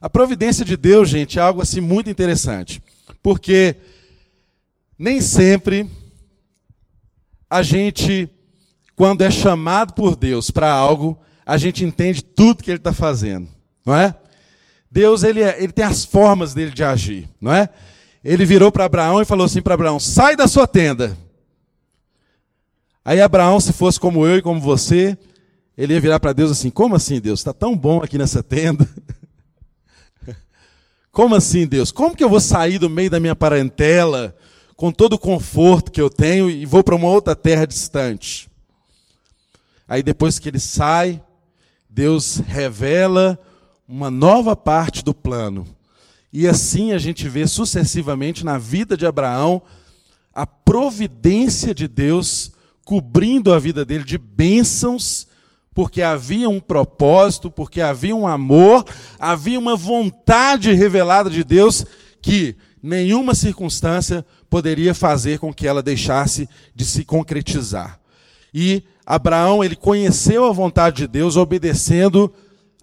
A 0.00 0.10
providência 0.10 0.64
de 0.64 0.76
Deus, 0.76 1.08
gente, 1.08 1.38
é 1.38 1.42
algo 1.42 1.62
assim 1.62 1.80
muito 1.80 2.10
interessante, 2.10 2.82
porque 3.22 3.76
nem 4.98 5.20
sempre 5.20 5.88
a 7.48 7.62
gente, 7.62 8.28
quando 8.96 9.22
é 9.22 9.30
chamado 9.30 9.92
por 9.92 10.16
Deus 10.16 10.50
para 10.50 10.72
algo, 10.72 11.16
a 11.44 11.56
gente 11.56 11.84
entende 11.84 12.24
tudo 12.24 12.64
que 12.64 12.70
ele 12.70 12.78
está 12.78 12.92
fazendo, 12.92 13.46
não 13.84 13.94
é? 13.94 14.14
Deus 14.90 15.22
ele, 15.22 15.42
é, 15.42 15.62
ele 15.62 15.72
tem 15.72 15.84
as 15.84 16.04
formas 16.04 16.54
dele 16.54 16.72
de 16.72 16.82
agir, 16.82 17.28
não 17.40 17.52
é? 17.52 17.68
ele 18.26 18.44
virou 18.44 18.72
para 18.72 18.84
Abraão 18.84 19.22
e 19.22 19.24
falou 19.24 19.46
assim 19.46 19.62
para 19.62 19.74
Abraão: 19.74 20.00
sai 20.00 20.34
da 20.34 20.48
sua 20.48 20.66
tenda. 20.66 21.16
Aí 23.04 23.20
Abraão, 23.20 23.60
se 23.60 23.72
fosse 23.72 24.00
como 24.00 24.26
eu 24.26 24.38
e 24.38 24.42
como 24.42 24.60
você, 24.60 25.16
ele 25.78 25.94
ia 25.94 26.00
virar 26.00 26.18
para 26.18 26.32
Deus 26.32 26.50
assim: 26.50 26.68
como 26.68 26.96
assim, 26.96 27.20
Deus? 27.20 27.38
Está 27.38 27.52
tão 27.52 27.76
bom 27.76 28.02
aqui 28.02 28.18
nessa 28.18 28.42
tenda. 28.42 28.88
Como 31.12 31.34
assim, 31.34 31.66
Deus? 31.66 31.90
Como 31.90 32.14
que 32.14 32.22
eu 32.22 32.28
vou 32.28 32.40
sair 32.40 32.78
do 32.78 32.90
meio 32.90 33.08
da 33.08 33.18
minha 33.18 33.34
parentela, 33.34 34.36
com 34.76 34.92
todo 34.92 35.14
o 35.14 35.18
conforto 35.18 35.90
que 35.90 35.98
eu 35.98 36.10
tenho, 36.10 36.50
e 36.50 36.66
vou 36.66 36.84
para 36.84 36.94
uma 36.94 37.08
outra 37.08 37.34
terra 37.34 37.66
distante? 37.66 38.50
Aí 39.88 40.02
depois 40.02 40.38
que 40.38 40.48
ele 40.48 40.58
sai, 40.58 41.22
Deus 41.88 42.38
revela 42.46 43.38
uma 43.88 44.10
nova 44.10 44.56
parte 44.56 45.04
do 45.04 45.14
plano. 45.14 45.66
E 46.32 46.46
assim 46.46 46.92
a 46.92 46.98
gente 46.98 47.28
vê 47.28 47.46
sucessivamente 47.46 48.44
na 48.44 48.58
vida 48.58 48.96
de 48.96 49.06
Abraão 49.06 49.62
a 50.34 50.46
providência 50.46 51.74
de 51.74 51.88
Deus 51.88 52.52
cobrindo 52.84 53.52
a 53.52 53.58
vida 53.58 53.84
dele 53.84 54.04
de 54.04 54.18
bênçãos, 54.18 55.26
porque 55.74 56.02
havia 56.02 56.48
um 56.48 56.60
propósito, 56.60 57.50
porque 57.50 57.80
havia 57.80 58.14
um 58.14 58.26
amor, 58.26 58.84
havia 59.18 59.58
uma 59.58 59.74
vontade 59.74 60.72
revelada 60.72 61.30
de 61.30 61.42
Deus 61.42 61.84
que 62.20 62.56
nenhuma 62.82 63.34
circunstância 63.34 64.24
poderia 64.48 64.94
fazer 64.94 65.38
com 65.38 65.52
que 65.52 65.66
ela 65.66 65.82
deixasse 65.82 66.48
de 66.74 66.84
se 66.84 67.04
concretizar. 67.04 67.98
E 68.52 68.84
Abraão, 69.06 69.62
ele 69.62 69.76
conheceu 69.76 70.44
a 70.44 70.52
vontade 70.52 70.96
de 70.96 71.06
Deus 71.06 71.36
obedecendo 71.36 72.32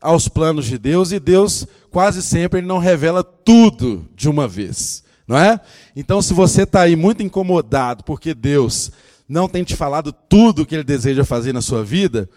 aos 0.02 0.30
planos 0.30 0.66
de 0.66 0.78
Deus 0.78 1.12
e 1.12 1.20
Deus 1.20 1.68
quase 1.92 2.22
sempre 2.22 2.60
ele 2.60 2.68
não 2.68 2.78
revela 2.78 3.24
tudo 3.24 4.08
de 4.16 4.30
uma 4.30 4.48
vez, 4.48 5.04
não 5.28 5.38
é? 5.38 5.60
Então, 5.96 6.22
se 6.22 6.34
você 6.34 6.64
está 6.64 6.82
aí 6.82 6.96
muito 6.96 7.22
incomodado 7.22 8.04
porque 8.06 8.34
Deus 8.34 8.92
não 9.28 9.48
tem 9.50 9.64
te 9.64 9.76
falado 9.76 10.14
tudo 10.14 10.62
o 10.62 10.66
que 10.66 10.76
Ele 10.76 10.84
deseja 10.84 11.26
fazer 11.26 11.54
na 11.54 11.62
sua 11.62 11.84
vida, 11.84 12.30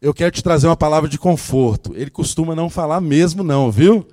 eu 0.00 0.12
quero 0.12 0.30
te 0.30 0.42
trazer 0.42 0.66
uma 0.66 0.76
palavra 0.76 1.08
de 1.08 1.18
conforto. 1.18 1.92
Ele 1.96 2.10
costuma 2.10 2.54
não 2.54 2.68
falar 2.68 3.00
mesmo, 3.00 3.42
não, 3.42 3.70
viu? 3.70 4.06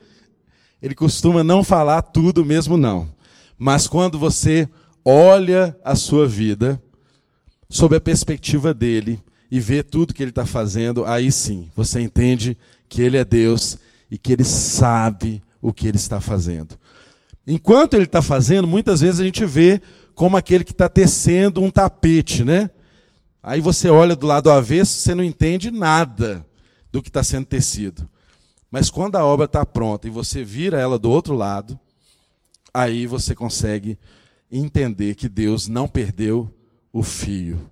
Ele 0.81 0.95
costuma 0.95 1.43
não 1.43 1.63
falar 1.63 2.01
tudo 2.01 2.45
mesmo, 2.45 2.77
não. 2.77 3.09
Mas 3.57 3.87
quando 3.87 4.17
você 4.17 4.67
olha 5.03 5.77
a 5.83 5.95
sua 5.95 6.27
vida 6.27 6.81
sob 7.71 7.95
a 7.95 8.01
perspectiva 8.01 8.73
dele 8.73 9.19
e 9.49 9.59
vê 9.59 9.81
tudo 9.81 10.13
que 10.13 10.21
ele 10.21 10.29
está 10.29 10.45
fazendo, 10.45 11.05
aí 11.05 11.31
sim 11.31 11.71
você 11.75 12.01
entende 12.01 12.57
que 12.87 13.01
Ele 13.01 13.17
é 13.17 13.23
Deus 13.23 13.77
e 14.11 14.17
que 14.17 14.33
Ele 14.33 14.43
sabe 14.43 15.41
o 15.61 15.71
que 15.71 15.87
Ele 15.87 15.95
está 15.95 16.19
fazendo. 16.19 16.77
Enquanto 17.47 17.93
Ele 17.93 18.03
está 18.03 18.21
fazendo, 18.21 18.67
muitas 18.67 18.99
vezes 18.99 19.21
a 19.21 19.23
gente 19.23 19.45
vê 19.45 19.81
como 20.13 20.35
aquele 20.35 20.65
que 20.65 20.73
está 20.73 20.89
tecendo 20.89 21.61
um 21.61 21.71
tapete, 21.71 22.43
né? 22.43 22.69
Aí 23.41 23.61
você 23.61 23.89
olha 23.89 24.15
do 24.15 24.27
lado 24.27 24.51
avesso, 24.51 24.93
você 24.93 25.15
não 25.15 25.23
entende 25.23 25.71
nada 25.71 26.45
do 26.91 27.01
que 27.01 27.07
está 27.07 27.23
sendo 27.23 27.45
tecido. 27.45 28.07
Mas 28.69 28.89
quando 28.89 29.15
a 29.15 29.25
obra 29.25 29.45
está 29.45 29.65
pronta 29.65 30.07
e 30.07 30.11
você 30.11 30.43
vira 30.43 30.79
ela 30.79 30.99
do 30.99 31.09
outro 31.09 31.33
lado, 31.33 31.79
aí 32.73 33.07
você 33.07 33.33
consegue 33.33 33.97
entender 34.51 35.15
que 35.15 35.29
Deus 35.29 35.69
não 35.69 35.87
perdeu 35.87 36.53
o 36.91 37.03
fio. 37.03 37.69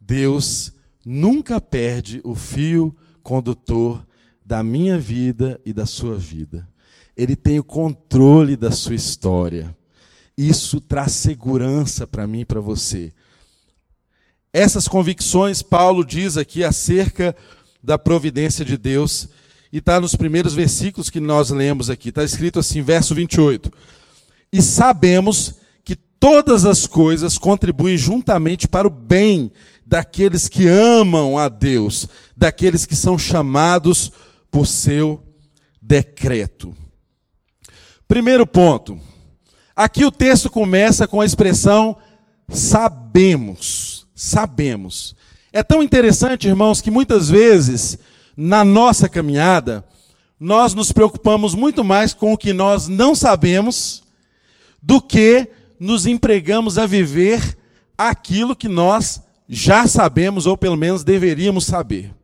Deus 0.00 0.72
nunca 1.04 1.60
perde 1.60 2.20
o 2.24 2.34
fio 2.34 2.94
condutor 3.22 4.06
da 4.44 4.62
minha 4.62 4.98
vida 4.98 5.60
e 5.64 5.72
da 5.72 5.86
sua 5.86 6.16
vida. 6.16 6.68
Ele 7.16 7.36
tem 7.36 7.58
o 7.58 7.64
controle 7.64 8.56
da 8.56 8.70
sua 8.70 8.94
história. 8.94 9.76
Isso 10.36 10.80
traz 10.80 11.12
segurança 11.12 12.06
para 12.06 12.26
mim 12.26 12.40
e 12.40 12.44
para 12.44 12.60
você. 12.60 13.12
Essas 14.52 14.88
convicções, 14.88 15.62
Paulo 15.62 16.04
diz 16.04 16.36
aqui 16.36 16.64
acerca 16.64 17.34
da 17.82 17.98
providência 17.98 18.64
de 18.64 18.76
Deus, 18.76 19.28
e 19.72 19.78
está 19.78 19.98
nos 19.98 20.14
primeiros 20.14 20.52
versículos 20.52 21.08
que 21.08 21.18
nós 21.18 21.50
lemos 21.50 21.88
aqui. 21.88 22.10
Está 22.10 22.22
escrito 22.22 22.58
assim, 22.58 22.82
verso 22.82 23.14
28. 23.14 23.72
E 24.52 24.60
sabemos 24.60 25.54
todas 26.22 26.64
as 26.64 26.86
coisas 26.86 27.36
contribuem 27.36 27.98
juntamente 27.98 28.68
para 28.68 28.86
o 28.86 28.90
bem 28.90 29.50
daqueles 29.84 30.48
que 30.48 30.68
amam 30.68 31.36
a 31.36 31.48
Deus, 31.48 32.06
daqueles 32.36 32.86
que 32.86 32.94
são 32.94 33.18
chamados 33.18 34.12
por 34.48 34.64
seu 34.64 35.20
decreto. 35.82 36.76
Primeiro 38.06 38.46
ponto. 38.46 39.00
Aqui 39.74 40.04
o 40.04 40.12
texto 40.12 40.48
começa 40.48 41.08
com 41.08 41.20
a 41.20 41.26
expressão 41.26 41.96
sabemos. 42.48 44.06
Sabemos. 44.14 45.16
É 45.52 45.64
tão 45.64 45.82
interessante, 45.82 46.46
irmãos, 46.46 46.80
que 46.80 46.92
muitas 46.92 47.28
vezes 47.28 47.98
na 48.36 48.64
nossa 48.64 49.08
caminhada 49.08 49.84
nós 50.38 50.72
nos 50.72 50.92
preocupamos 50.92 51.52
muito 51.52 51.82
mais 51.82 52.14
com 52.14 52.32
o 52.32 52.38
que 52.38 52.52
nós 52.52 52.86
não 52.86 53.12
sabemos 53.12 54.04
do 54.80 55.00
que 55.00 55.50
nos 55.82 56.06
empregamos 56.06 56.78
a 56.78 56.86
viver 56.86 57.58
aquilo 57.98 58.54
que 58.54 58.68
nós 58.68 59.20
já 59.48 59.84
sabemos 59.88 60.46
ou 60.46 60.56
pelo 60.56 60.76
menos 60.76 61.02
deveríamos 61.02 61.66
saber. 61.66 62.14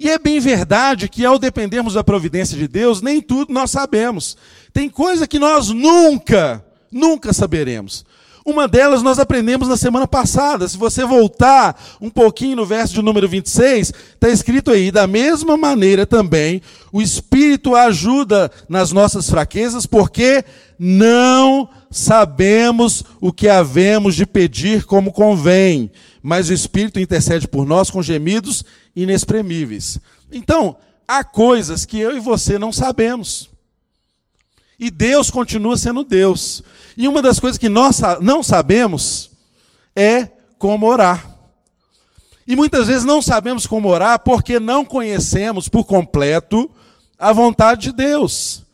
E 0.00 0.08
é 0.08 0.18
bem 0.18 0.40
verdade 0.40 1.06
que 1.06 1.22
ao 1.22 1.38
dependermos 1.38 1.92
da 1.92 2.02
providência 2.02 2.56
de 2.56 2.66
Deus, 2.66 3.02
nem 3.02 3.20
tudo 3.20 3.52
nós 3.52 3.70
sabemos. 3.70 4.38
Tem 4.72 4.88
coisa 4.88 5.26
que 5.26 5.38
nós 5.38 5.68
nunca, 5.68 6.64
nunca 6.90 7.30
saberemos. 7.34 8.06
Uma 8.42 8.66
delas 8.66 9.02
nós 9.02 9.18
aprendemos 9.18 9.68
na 9.68 9.76
semana 9.76 10.06
passada. 10.06 10.66
Se 10.66 10.78
você 10.78 11.04
voltar 11.04 11.78
um 12.00 12.08
pouquinho 12.08 12.56
no 12.56 12.64
verso 12.64 12.94
de 12.94 13.02
número 13.02 13.28
26, 13.28 13.92
está 14.14 14.30
escrito 14.30 14.70
aí: 14.70 14.90
da 14.90 15.06
mesma 15.06 15.58
maneira 15.58 16.06
também, 16.06 16.62
o 16.90 17.02
Espírito 17.02 17.74
ajuda 17.74 18.50
nas 18.66 18.92
nossas 18.92 19.28
fraquezas, 19.28 19.84
porque 19.84 20.42
não 20.78 21.68
sabemos 21.90 23.04
o 23.20 23.32
que 23.32 23.48
havemos 23.48 24.14
de 24.14 24.26
pedir 24.26 24.84
como 24.84 25.12
convém, 25.12 25.90
mas 26.22 26.48
o 26.48 26.52
Espírito 26.52 27.00
intercede 27.00 27.46
por 27.46 27.66
nós 27.66 27.90
com 27.90 28.02
gemidos 28.02 28.64
inexprimíveis. 28.94 29.98
Então, 30.30 30.76
há 31.06 31.22
coisas 31.22 31.84
que 31.84 31.98
eu 31.98 32.16
e 32.16 32.20
você 32.20 32.58
não 32.58 32.72
sabemos. 32.72 33.48
E 34.78 34.90
Deus 34.90 35.30
continua 35.30 35.76
sendo 35.76 36.04
Deus. 36.04 36.62
E 36.96 37.08
uma 37.08 37.22
das 37.22 37.40
coisas 37.40 37.58
que 37.58 37.68
nós 37.68 38.00
não 38.20 38.42
sabemos 38.42 39.30
é 39.94 40.28
como 40.58 40.86
orar. 40.86 41.34
E 42.46 42.54
muitas 42.54 42.86
vezes 42.86 43.04
não 43.04 43.20
sabemos 43.20 43.66
como 43.66 43.88
orar 43.88 44.20
porque 44.20 44.60
não 44.60 44.84
conhecemos 44.84 45.68
por 45.68 45.84
completo 45.84 46.70
a 47.18 47.32
vontade 47.32 47.82
de 47.82 47.92
Deus. 47.92 48.65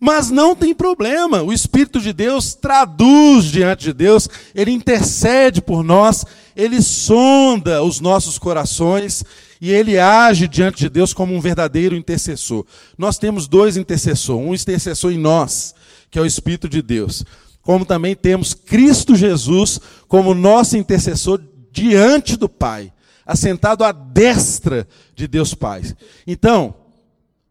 Mas 0.00 0.30
não 0.30 0.54
tem 0.54 0.72
problema, 0.72 1.42
o 1.42 1.52
Espírito 1.52 2.00
de 2.00 2.12
Deus 2.12 2.54
traduz 2.54 3.46
diante 3.46 3.84
de 3.86 3.92
Deus, 3.92 4.28
ele 4.54 4.70
intercede 4.70 5.60
por 5.60 5.82
nós, 5.82 6.24
ele 6.54 6.80
sonda 6.80 7.82
os 7.82 7.98
nossos 7.98 8.38
corações 8.38 9.24
e 9.60 9.72
ele 9.72 9.98
age 9.98 10.46
diante 10.46 10.78
de 10.78 10.88
Deus 10.88 11.12
como 11.12 11.34
um 11.34 11.40
verdadeiro 11.40 11.96
intercessor. 11.96 12.64
Nós 12.96 13.18
temos 13.18 13.48
dois 13.48 13.76
intercessores, 13.76 14.46
um 14.46 14.54
intercessor 14.54 15.10
em 15.10 15.18
nós, 15.18 15.74
que 16.08 16.18
é 16.18 16.22
o 16.22 16.26
Espírito 16.26 16.68
de 16.68 16.80
Deus, 16.80 17.24
como 17.60 17.84
também 17.84 18.14
temos 18.14 18.54
Cristo 18.54 19.16
Jesus 19.16 19.80
como 20.06 20.32
nosso 20.32 20.76
intercessor 20.76 21.42
diante 21.72 22.36
do 22.36 22.48
Pai, 22.48 22.92
assentado 23.26 23.82
à 23.82 23.90
destra 23.90 24.86
de 25.14 25.26
Deus 25.26 25.54
Pai. 25.54 25.82
Então, 26.24 26.74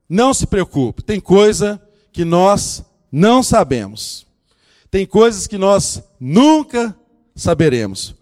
não 0.09 0.33
se 0.33 0.47
preocupe, 0.47 1.03
tem 1.03 1.19
coisa 1.19 1.81
que 2.17 2.25
nós 2.25 2.83
não 3.11 3.43
sabemos. 3.43 4.25
Tem 4.89 5.05
coisas 5.05 5.45
que 5.45 5.55
nós 5.55 6.01
nunca 6.19 6.97
saberemos, 7.35 8.15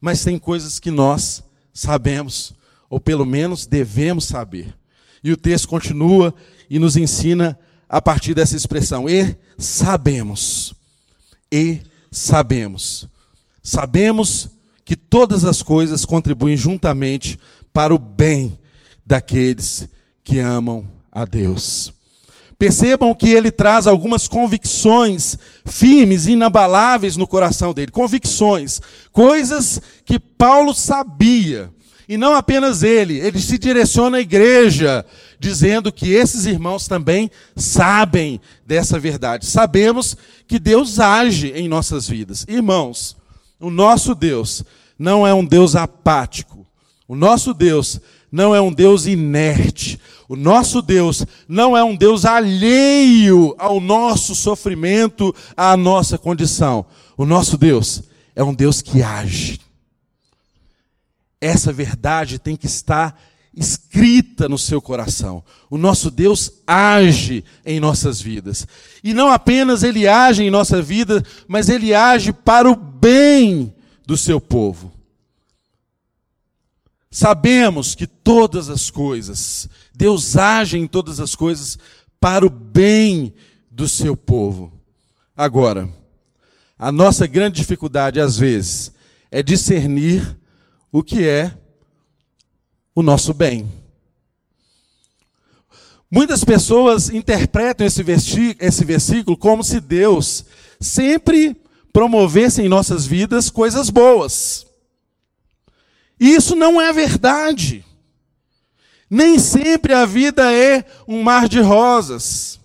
mas 0.00 0.24
tem 0.24 0.36
coisas 0.40 0.80
que 0.80 0.90
nós 0.90 1.44
sabemos, 1.72 2.52
ou 2.90 2.98
pelo 2.98 3.24
menos 3.24 3.64
devemos 3.64 4.24
saber. 4.24 4.76
E 5.22 5.30
o 5.30 5.36
texto 5.36 5.68
continua 5.68 6.34
e 6.68 6.80
nos 6.80 6.96
ensina 6.96 7.56
a 7.88 8.02
partir 8.02 8.34
dessa 8.34 8.56
expressão: 8.56 9.08
e 9.08 9.36
sabemos. 9.56 10.74
E 11.48 11.80
sabemos. 12.10 13.06
Sabemos 13.62 14.48
que 14.84 14.96
todas 14.96 15.44
as 15.44 15.62
coisas 15.62 16.04
contribuem 16.04 16.56
juntamente 16.56 17.38
para 17.72 17.94
o 17.94 18.00
bem 18.00 18.58
daqueles 19.06 19.88
que 20.24 20.40
amam 20.40 20.90
a 21.12 21.24
Deus. 21.24 21.96
Percebam 22.58 23.14
que 23.14 23.30
ele 23.30 23.52
traz 23.52 23.86
algumas 23.86 24.26
convicções 24.26 25.38
firmes, 25.64 26.26
inabaláveis 26.26 27.16
no 27.16 27.26
coração 27.26 27.72
dele. 27.72 27.92
Convicções, 27.92 28.80
coisas 29.12 29.80
que 30.04 30.18
Paulo 30.18 30.74
sabia. 30.74 31.70
E 32.08 32.16
não 32.16 32.34
apenas 32.34 32.82
ele, 32.82 33.18
ele 33.18 33.38
se 33.38 33.58
direciona 33.58 34.16
à 34.16 34.20
igreja, 34.20 35.04
dizendo 35.38 35.92
que 35.92 36.10
esses 36.10 36.46
irmãos 36.46 36.88
também 36.88 37.30
sabem 37.54 38.40
dessa 38.66 38.98
verdade. 38.98 39.44
Sabemos 39.46 40.16
que 40.46 40.58
Deus 40.58 40.98
age 40.98 41.52
em 41.54 41.68
nossas 41.68 42.08
vidas. 42.08 42.46
Irmãos, 42.48 43.14
o 43.60 43.70
nosso 43.70 44.14
Deus 44.14 44.64
não 44.98 45.26
é 45.26 45.34
um 45.34 45.44
Deus 45.44 45.76
apático. 45.76 46.66
O 47.06 47.14
nosso 47.14 47.54
Deus 47.54 48.00
não 48.30 48.54
é 48.54 48.60
um 48.60 48.72
Deus 48.72 49.06
inerte. 49.06 49.98
O 50.28 50.36
nosso 50.36 50.82
Deus 50.82 51.24
não 51.48 51.76
é 51.76 51.82
um 51.82 51.96
Deus 51.96 52.24
alheio 52.24 53.54
ao 53.58 53.80
nosso 53.80 54.34
sofrimento, 54.34 55.34
à 55.56 55.76
nossa 55.76 56.18
condição. 56.18 56.84
O 57.16 57.24
nosso 57.24 57.56
Deus 57.56 58.02
é 58.36 58.44
um 58.44 58.54
Deus 58.54 58.82
que 58.82 59.02
age. 59.02 59.60
Essa 61.40 61.72
verdade 61.72 62.38
tem 62.38 62.56
que 62.56 62.66
estar 62.66 63.18
escrita 63.56 64.48
no 64.48 64.58
seu 64.58 64.80
coração. 64.80 65.42
O 65.70 65.78
nosso 65.78 66.10
Deus 66.10 66.52
age 66.66 67.44
em 67.64 67.80
nossas 67.80 68.20
vidas. 68.20 68.66
E 69.02 69.14
não 69.14 69.28
apenas 69.28 69.82
ele 69.82 70.06
age 70.06 70.42
em 70.42 70.50
nossa 70.50 70.80
vida, 70.80 71.24
mas 71.46 71.68
ele 71.68 71.94
age 71.94 72.32
para 72.32 72.70
o 72.70 72.76
bem 72.76 73.74
do 74.06 74.16
seu 74.16 74.40
povo. 74.40 74.97
Sabemos 77.10 77.94
que 77.94 78.06
todas 78.06 78.68
as 78.68 78.90
coisas, 78.90 79.68
Deus 79.94 80.36
age 80.36 80.76
em 80.76 80.86
todas 80.86 81.20
as 81.20 81.34
coisas 81.34 81.78
para 82.20 82.44
o 82.44 82.50
bem 82.50 83.32
do 83.70 83.88
seu 83.88 84.16
povo. 84.16 84.72
Agora, 85.36 85.88
a 86.78 86.92
nossa 86.92 87.26
grande 87.26 87.56
dificuldade, 87.56 88.20
às 88.20 88.36
vezes, 88.36 88.92
é 89.30 89.42
discernir 89.42 90.38
o 90.92 91.02
que 91.02 91.26
é 91.26 91.56
o 92.94 93.02
nosso 93.02 93.32
bem. 93.32 93.70
Muitas 96.10 96.42
pessoas 96.44 97.10
interpretam 97.10 97.86
esse, 97.86 98.02
esse 98.58 98.84
versículo 98.84 99.36
como 99.36 99.62
se 99.62 99.80
Deus 99.80 100.44
sempre 100.80 101.56
promovesse 101.92 102.62
em 102.62 102.68
nossas 102.68 103.06
vidas 103.06 103.50
coisas 103.50 103.90
boas. 103.90 104.67
E 106.18 106.34
isso 106.34 106.56
não 106.56 106.80
é 106.80 106.92
verdade. 106.92 107.84
Nem 109.10 109.38
sempre 109.38 109.94
a 109.94 110.04
vida 110.04 110.52
é 110.52 110.84
um 111.06 111.22
mar 111.22 111.48
de 111.48 111.60
rosas. 111.60 112.60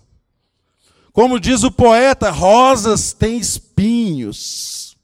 Como 1.12 1.38
diz 1.38 1.62
o 1.62 1.70
poeta, 1.70 2.30
rosas 2.30 3.12
têm 3.12 3.38
espinhos. 3.38 4.96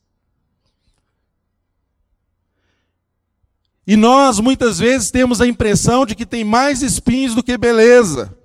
E 3.87 3.97
nós 3.97 4.39
muitas 4.39 4.79
vezes 4.79 5.11
temos 5.11 5.41
a 5.41 5.47
impressão 5.47 6.05
de 6.05 6.15
que 6.15 6.27
tem 6.27 6.45
mais 6.45 6.83
espinhos 6.83 7.35
do 7.35 7.43
que 7.43 7.57
beleza. 7.57 8.37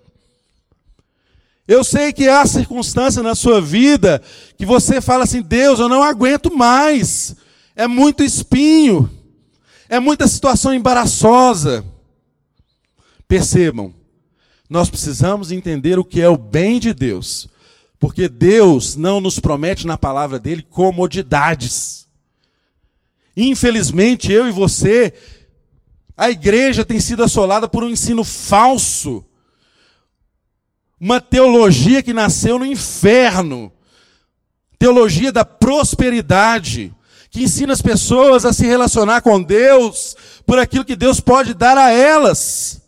Eu 1.67 1.83
sei 1.83 2.13
que 2.13 2.27
há 2.29 2.45
circunstância 2.45 3.23
na 3.23 3.33
sua 3.33 3.59
vida 3.59 4.21
que 4.57 4.65
você 4.65 5.01
fala 5.01 5.23
assim: 5.23 5.41
Deus, 5.41 5.79
eu 5.79 5.89
não 5.89 6.03
aguento 6.03 6.55
mais, 6.55 7.35
é 7.75 7.87
muito 7.87 8.23
espinho. 8.23 9.09
É 9.87 9.99
muita 9.99 10.27
situação 10.27 10.73
embaraçosa. 10.73 11.85
Percebam, 13.27 13.93
nós 14.69 14.89
precisamos 14.89 15.51
entender 15.51 15.99
o 15.99 16.05
que 16.05 16.21
é 16.21 16.29
o 16.29 16.37
bem 16.37 16.79
de 16.79 16.93
Deus. 16.93 17.47
Porque 17.99 18.27
Deus 18.27 18.95
não 18.95 19.21
nos 19.21 19.39
promete 19.39 19.87
na 19.87 19.97
palavra 19.97 20.39
dele 20.39 20.61
comodidades. 20.61 22.07
Infelizmente, 23.35 24.31
eu 24.31 24.47
e 24.47 24.51
você, 24.51 25.13
a 26.15 26.29
igreja 26.29 26.85
tem 26.85 26.99
sido 26.99 27.23
assolada 27.23 27.67
por 27.67 27.83
um 27.83 27.89
ensino 27.89 28.23
falso. 28.23 29.25
Uma 30.99 31.19
teologia 31.19 32.01
que 32.01 32.13
nasceu 32.13 32.57
no 32.57 32.65
inferno. 32.65 33.71
Teologia 34.79 35.31
da 35.31 35.43
prosperidade, 35.43 36.93
que 37.35 37.43
ensina 37.43 37.73
as 37.73 37.81
pessoas 37.81 38.45
a 38.45 38.53
se 38.53 38.65
relacionar 38.65 39.19
com 39.19 39.43
Deus 39.43 40.15
por 40.45 40.57
aquilo 40.57 40.85
que 40.85 40.95
Deus 40.95 41.19
pode 41.19 41.53
dar 41.53 41.77
a 41.77 41.91
elas. 41.91 42.81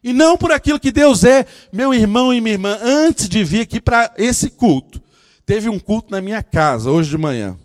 E 0.00 0.12
não 0.12 0.38
por 0.38 0.52
aquilo 0.52 0.78
que 0.78 0.92
Deus 0.92 1.24
é. 1.24 1.44
Meu 1.72 1.92
irmão 1.92 2.32
e 2.32 2.40
minha 2.40 2.54
irmã, 2.54 2.78
antes 2.80 3.28
de 3.28 3.42
vir 3.42 3.62
aqui 3.62 3.80
para 3.80 4.14
esse 4.16 4.50
culto, 4.50 5.02
teve 5.44 5.68
um 5.68 5.76
culto 5.76 6.08
na 6.12 6.20
minha 6.20 6.40
casa, 6.40 6.88
hoje 6.88 7.10
de 7.10 7.18
manhã. 7.18 7.58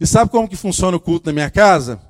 E 0.00 0.06
sabe 0.06 0.32
como 0.32 0.48
que 0.48 0.56
funciona 0.56 0.96
o 0.96 1.00
culto 1.00 1.26
na 1.26 1.32
minha 1.32 1.50
casa? 1.50 2.00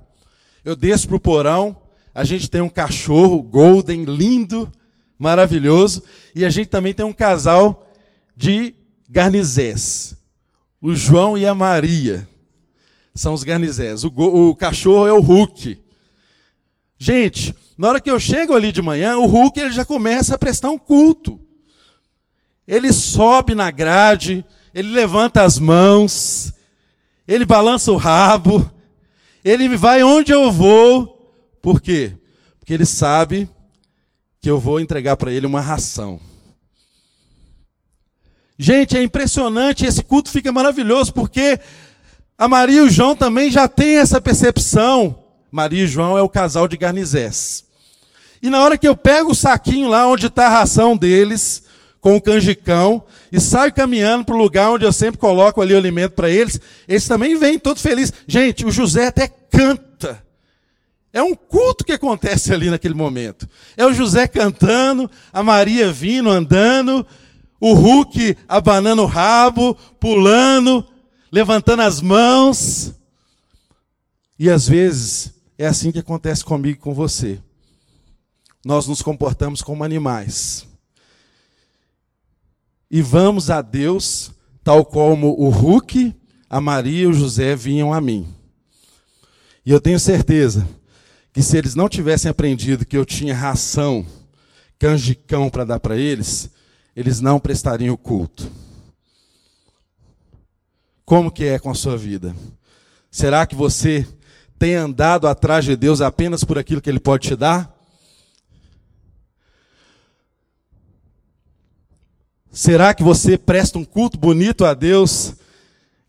Eu 0.64 0.74
desço 0.74 1.08
para 1.08 1.16
o 1.18 1.20
porão, 1.20 1.76
a 2.14 2.24
gente 2.24 2.48
tem 2.48 2.62
um 2.62 2.70
cachorro 2.70 3.42
golden, 3.42 4.04
lindo, 4.04 4.72
maravilhoso, 5.18 6.02
e 6.34 6.42
a 6.42 6.48
gente 6.48 6.68
também 6.68 6.94
tem 6.94 7.04
um 7.04 7.12
casal 7.12 7.86
de 8.34 8.74
garnizés. 9.10 10.16
O 10.80 10.94
João 10.94 11.36
e 11.36 11.44
a 11.44 11.54
Maria 11.54 12.26
são 13.18 13.34
os 13.34 13.42
garnizés. 13.42 14.04
O, 14.04 14.08
o 14.08 14.54
cachorro 14.54 15.06
é 15.06 15.12
o 15.12 15.20
Hulk. 15.20 15.78
Gente, 16.96 17.54
na 17.76 17.88
hora 17.88 18.00
que 18.00 18.10
eu 18.10 18.18
chego 18.18 18.54
ali 18.54 18.70
de 18.70 18.80
manhã, 18.80 19.18
o 19.18 19.26
Hulk 19.26 19.58
ele 19.58 19.72
já 19.72 19.84
começa 19.84 20.34
a 20.34 20.38
prestar 20.38 20.70
um 20.70 20.78
culto. 20.78 21.40
Ele 22.66 22.92
sobe 22.92 23.54
na 23.54 23.70
grade, 23.70 24.44
ele 24.72 24.90
levanta 24.90 25.42
as 25.42 25.58
mãos, 25.58 26.52
ele 27.26 27.44
balança 27.44 27.90
o 27.90 27.96
rabo, 27.96 28.70
ele 29.44 29.76
vai 29.76 30.02
onde 30.02 30.32
eu 30.32 30.52
vou. 30.52 31.34
Por 31.60 31.80
quê? 31.80 32.12
Porque 32.58 32.72
ele 32.72 32.86
sabe 32.86 33.48
que 34.40 34.48
eu 34.48 34.60
vou 34.60 34.78
entregar 34.78 35.16
para 35.16 35.32
ele 35.32 35.46
uma 35.46 35.60
ração. 35.60 36.20
Gente, 38.56 38.96
é 38.96 39.02
impressionante, 39.02 39.86
esse 39.86 40.02
culto 40.02 40.30
fica 40.30 40.52
maravilhoso, 40.52 41.12
porque 41.12 41.60
a 42.38 42.46
Maria 42.46 42.78
e 42.78 42.82
o 42.82 42.90
João 42.90 43.16
também 43.16 43.50
já 43.50 43.66
têm 43.66 43.96
essa 43.96 44.20
percepção. 44.20 45.18
Maria 45.50 45.82
e 45.82 45.88
João 45.88 46.16
é 46.16 46.22
o 46.22 46.28
casal 46.28 46.68
de 46.68 46.76
Garnizés. 46.76 47.64
E 48.40 48.48
na 48.48 48.62
hora 48.62 48.78
que 48.78 48.86
eu 48.86 48.96
pego 48.96 49.32
o 49.32 49.34
saquinho 49.34 49.88
lá 49.88 50.06
onde 50.06 50.26
está 50.26 50.46
a 50.46 50.50
ração 50.50 50.96
deles, 50.96 51.64
com 52.00 52.16
o 52.16 52.20
canjicão, 52.20 53.02
e 53.32 53.40
saio 53.40 53.74
caminhando 53.74 54.24
para 54.24 54.36
o 54.36 54.38
lugar 54.38 54.70
onde 54.70 54.84
eu 54.84 54.92
sempre 54.92 55.18
coloco 55.18 55.60
ali 55.60 55.74
o 55.74 55.78
alimento 55.78 56.12
para 56.12 56.30
eles, 56.30 56.60
eles 56.86 57.08
também 57.08 57.36
vêm 57.36 57.58
todos 57.58 57.82
felizes. 57.82 58.14
Gente, 58.26 58.64
o 58.64 58.70
José 58.70 59.08
até 59.08 59.26
canta. 59.26 60.22
É 61.12 61.20
um 61.20 61.34
culto 61.34 61.84
que 61.84 61.92
acontece 61.92 62.52
ali 62.52 62.70
naquele 62.70 62.94
momento. 62.94 63.48
É 63.76 63.84
o 63.84 63.92
José 63.92 64.28
cantando, 64.28 65.10
a 65.32 65.42
Maria 65.42 65.90
vindo, 65.90 66.30
andando, 66.30 67.04
o 67.60 67.72
Hulk 67.72 68.36
abanando 68.48 69.02
o 69.02 69.06
rabo, 69.06 69.76
pulando, 69.98 70.86
levantando 71.30 71.82
as 71.82 72.00
mãos. 72.00 72.94
E 74.38 74.48
às 74.48 74.68
vezes 74.68 75.34
é 75.56 75.66
assim 75.66 75.90
que 75.90 75.98
acontece 75.98 76.44
comigo 76.44 76.78
e 76.78 76.80
com 76.80 76.94
você. 76.94 77.40
Nós 78.64 78.86
nos 78.86 79.02
comportamos 79.02 79.62
como 79.62 79.84
animais. 79.84 80.66
E 82.90 83.02
vamos 83.02 83.50
a 83.50 83.60
Deus 83.60 84.30
tal 84.64 84.84
como 84.84 85.34
o 85.38 85.48
Hulk, 85.48 86.14
a 86.48 86.60
Maria 86.60 87.04
e 87.04 87.06
o 87.06 87.12
José 87.12 87.56
vinham 87.56 87.92
a 87.92 88.00
mim. 88.00 88.26
E 89.64 89.70
eu 89.70 89.80
tenho 89.80 89.98
certeza 89.98 90.68
que 91.32 91.42
se 91.42 91.56
eles 91.56 91.74
não 91.74 91.88
tivessem 91.88 92.30
aprendido 92.30 92.84
que 92.84 92.96
eu 92.96 93.04
tinha 93.04 93.34
ração, 93.34 94.04
canjicão 94.78 95.50
para 95.50 95.64
dar 95.64 95.80
para 95.80 95.96
eles, 95.96 96.50
eles 96.94 97.20
não 97.20 97.38
prestariam 97.38 97.94
o 97.94 97.98
culto. 97.98 98.50
Como 101.08 101.30
que 101.30 101.46
é 101.46 101.58
com 101.58 101.70
a 101.70 101.74
sua 101.74 101.96
vida? 101.96 102.36
Será 103.10 103.46
que 103.46 103.54
você 103.54 104.06
tem 104.58 104.74
andado 104.74 105.26
atrás 105.26 105.64
de 105.64 105.74
Deus 105.74 106.02
apenas 106.02 106.44
por 106.44 106.58
aquilo 106.58 106.82
que 106.82 106.90
Ele 106.90 107.00
pode 107.00 107.28
te 107.28 107.34
dar? 107.34 107.74
Será 112.52 112.92
que 112.92 113.02
você 113.02 113.38
presta 113.38 113.78
um 113.78 113.86
culto 113.86 114.18
bonito 114.18 114.66
a 114.66 114.74
Deus 114.74 115.32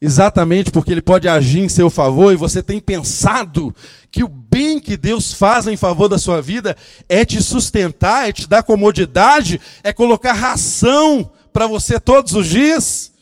exatamente 0.01 0.69
porque 0.69 0.91
Ele 0.91 1.01
pode 1.01 1.29
agir 1.29 1.61
em 1.61 1.69
seu 1.69 1.89
favor 1.89 2.33
e 2.33 2.35
você 2.35 2.61
tem 2.61 2.81
pensado 2.81 3.73
que 4.11 4.21
o 4.21 4.27
bem 4.27 4.81
que 4.81 4.97
Deus 4.97 5.31
faz 5.31 5.65
em 5.65 5.77
favor 5.77 6.09
da 6.09 6.17
sua 6.17 6.41
vida 6.41 6.75
é 7.07 7.23
te 7.23 7.41
sustentar, 7.41 8.27
é 8.27 8.33
te 8.33 8.49
dar 8.49 8.63
comodidade, 8.63 9.61
é 9.81 9.93
colocar 9.93 10.33
ração 10.33 11.31
para 11.53 11.67
você 11.67 12.01
todos 12.01 12.33
os 12.33 12.47
dias? 12.47 13.13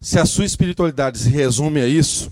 Se 0.00 0.18
a 0.18 0.26
sua 0.26 0.44
espiritualidade 0.44 1.18
se 1.18 1.28
resume 1.28 1.80
a 1.80 1.88
isso, 1.88 2.30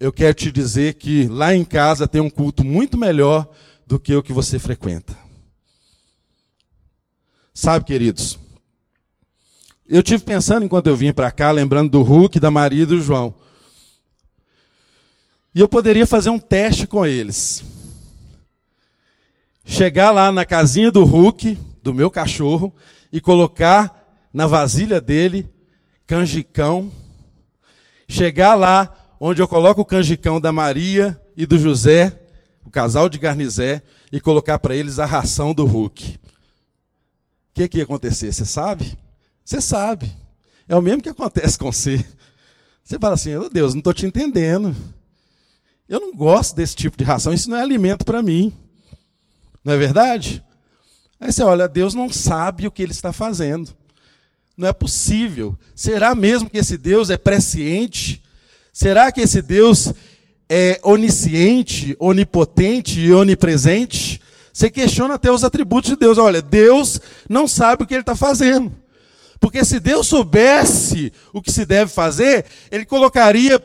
eu 0.00 0.12
quero 0.12 0.34
te 0.34 0.50
dizer 0.50 0.94
que 0.94 1.26
lá 1.28 1.54
em 1.54 1.64
casa 1.64 2.08
tem 2.08 2.20
um 2.20 2.30
culto 2.30 2.64
muito 2.64 2.98
melhor 2.98 3.48
do 3.86 3.98
que 3.98 4.14
o 4.14 4.22
que 4.22 4.32
você 4.32 4.58
frequenta. 4.58 5.16
Sabe, 7.52 7.84
queridos, 7.84 8.38
eu 9.86 10.02
tive 10.02 10.24
pensando 10.24 10.64
enquanto 10.64 10.88
eu 10.88 10.96
vim 10.96 11.12
para 11.12 11.30
cá, 11.30 11.50
lembrando 11.50 11.90
do 11.90 12.02
Hulk, 12.02 12.40
da 12.40 12.50
Maria 12.50 12.82
e 12.82 12.86
do 12.86 13.00
João. 13.00 13.34
E 15.54 15.60
eu 15.60 15.68
poderia 15.68 16.06
fazer 16.06 16.30
um 16.30 16.38
teste 16.38 16.86
com 16.86 17.06
eles. 17.06 17.62
Chegar 19.64 20.10
lá 20.10 20.32
na 20.32 20.44
casinha 20.44 20.90
do 20.90 21.04
Hulk, 21.04 21.56
do 21.82 21.94
meu 21.94 22.10
cachorro, 22.10 22.74
e 23.12 23.20
colocar 23.20 24.28
na 24.32 24.46
vasilha 24.46 25.00
dele 25.00 25.48
canjicão. 26.06 26.90
Chegar 28.08 28.54
lá 28.54 28.94
onde 29.18 29.40
eu 29.40 29.48
coloco 29.48 29.80
o 29.80 29.84
canjicão 29.84 30.40
da 30.40 30.52
Maria 30.52 31.20
e 31.36 31.46
do 31.46 31.58
José, 31.58 32.20
o 32.64 32.70
casal 32.70 33.08
de 33.08 33.18
Garnizé, 33.18 33.82
e 34.12 34.20
colocar 34.20 34.58
para 34.58 34.76
eles 34.76 34.98
a 34.98 35.06
ração 35.06 35.54
do 35.54 35.64
Hulk. 35.64 36.16
O 36.16 36.20
que, 37.54 37.68
que 37.68 37.78
ia 37.78 37.84
acontecer? 37.84 38.32
Você 38.32 38.44
sabe? 38.44 38.98
Você 39.44 39.60
sabe. 39.60 40.12
É 40.68 40.76
o 40.76 40.82
mesmo 40.82 41.02
que 41.02 41.08
acontece 41.08 41.58
com 41.58 41.70
você. 41.70 42.04
Você 42.82 42.98
fala 42.98 43.14
assim, 43.14 43.34
oh, 43.36 43.48
Deus, 43.48 43.74
não 43.74 43.78
estou 43.78 43.94
te 43.94 44.06
entendendo. 44.06 44.74
Eu 45.88 46.00
não 46.00 46.14
gosto 46.14 46.54
desse 46.54 46.76
tipo 46.76 46.96
de 46.96 47.04
ração, 47.04 47.32
isso 47.32 47.48
não 47.48 47.56
é 47.56 47.62
alimento 47.62 48.04
para 48.04 48.22
mim. 48.22 48.52
Não 49.64 49.72
é 49.72 49.76
verdade? 49.76 50.44
Aí 51.18 51.32
você 51.32 51.42
olha, 51.42 51.68
Deus 51.68 51.94
não 51.94 52.10
sabe 52.10 52.66
o 52.66 52.70
que 52.70 52.82
ele 52.82 52.92
está 52.92 53.12
fazendo. 53.12 53.74
Não 54.56 54.68
é 54.68 54.72
possível. 54.72 55.56
Será 55.74 56.14
mesmo 56.14 56.48
que 56.48 56.58
esse 56.58 56.76
Deus 56.76 57.10
é 57.10 57.16
presciente? 57.16 58.22
Será 58.72 59.10
que 59.10 59.20
esse 59.20 59.42
Deus 59.42 59.92
é 60.48 60.80
onisciente, 60.82 61.96
onipotente 61.98 63.00
e 63.00 63.12
onipresente? 63.12 64.20
Você 64.52 64.70
questiona 64.70 65.14
até 65.14 65.32
os 65.32 65.42
atributos 65.42 65.90
de 65.90 65.96
Deus. 65.96 66.18
Olha, 66.18 66.40
Deus 66.40 67.00
não 67.28 67.48
sabe 67.48 67.82
o 67.82 67.86
que 67.86 67.94
ele 67.94 68.02
está 68.02 68.14
fazendo. 68.14 68.72
Porque 69.40 69.64
se 69.64 69.80
Deus 69.80 70.06
soubesse 70.06 71.12
o 71.32 71.42
que 71.42 71.52
se 71.52 71.66
deve 71.66 71.90
fazer, 71.90 72.46
ele 72.70 72.84
colocaria 72.84 73.60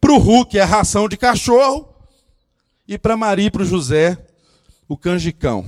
para 0.00 0.12
o 0.12 0.18
Hulk 0.18 0.58
a 0.58 0.64
ração 0.64 1.08
de 1.08 1.16
cachorro 1.16 1.88
e 2.86 2.96
para 2.96 3.16
Maria 3.16 3.46
e 3.46 3.50
para 3.50 3.62
o 3.62 3.66
José 3.66 4.16
o 4.88 4.96
canjicão, 4.96 5.66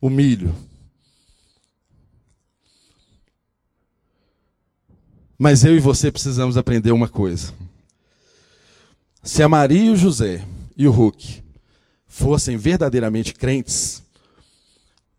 o 0.00 0.08
milho. 0.08 0.54
Mas 5.38 5.62
eu 5.62 5.76
e 5.76 5.78
você 5.78 6.10
precisamos 6.10 6.56
aprender 6.56 6.90
uma 6.90 7.08
coisa. 7.08 7.54
Se 9.22 9.40
a 9.40 9.48
Maria 9.48 9.84
e 9.84 9.90
o 9.90 9.96
José 9.96 10.44
e 10.76 10.88
o 10.88 10.90
Hulk 10.90 11.44
fossem 12.08 12.56
verdadeiramente 12.56 13.32
crentes, 13.32 14.02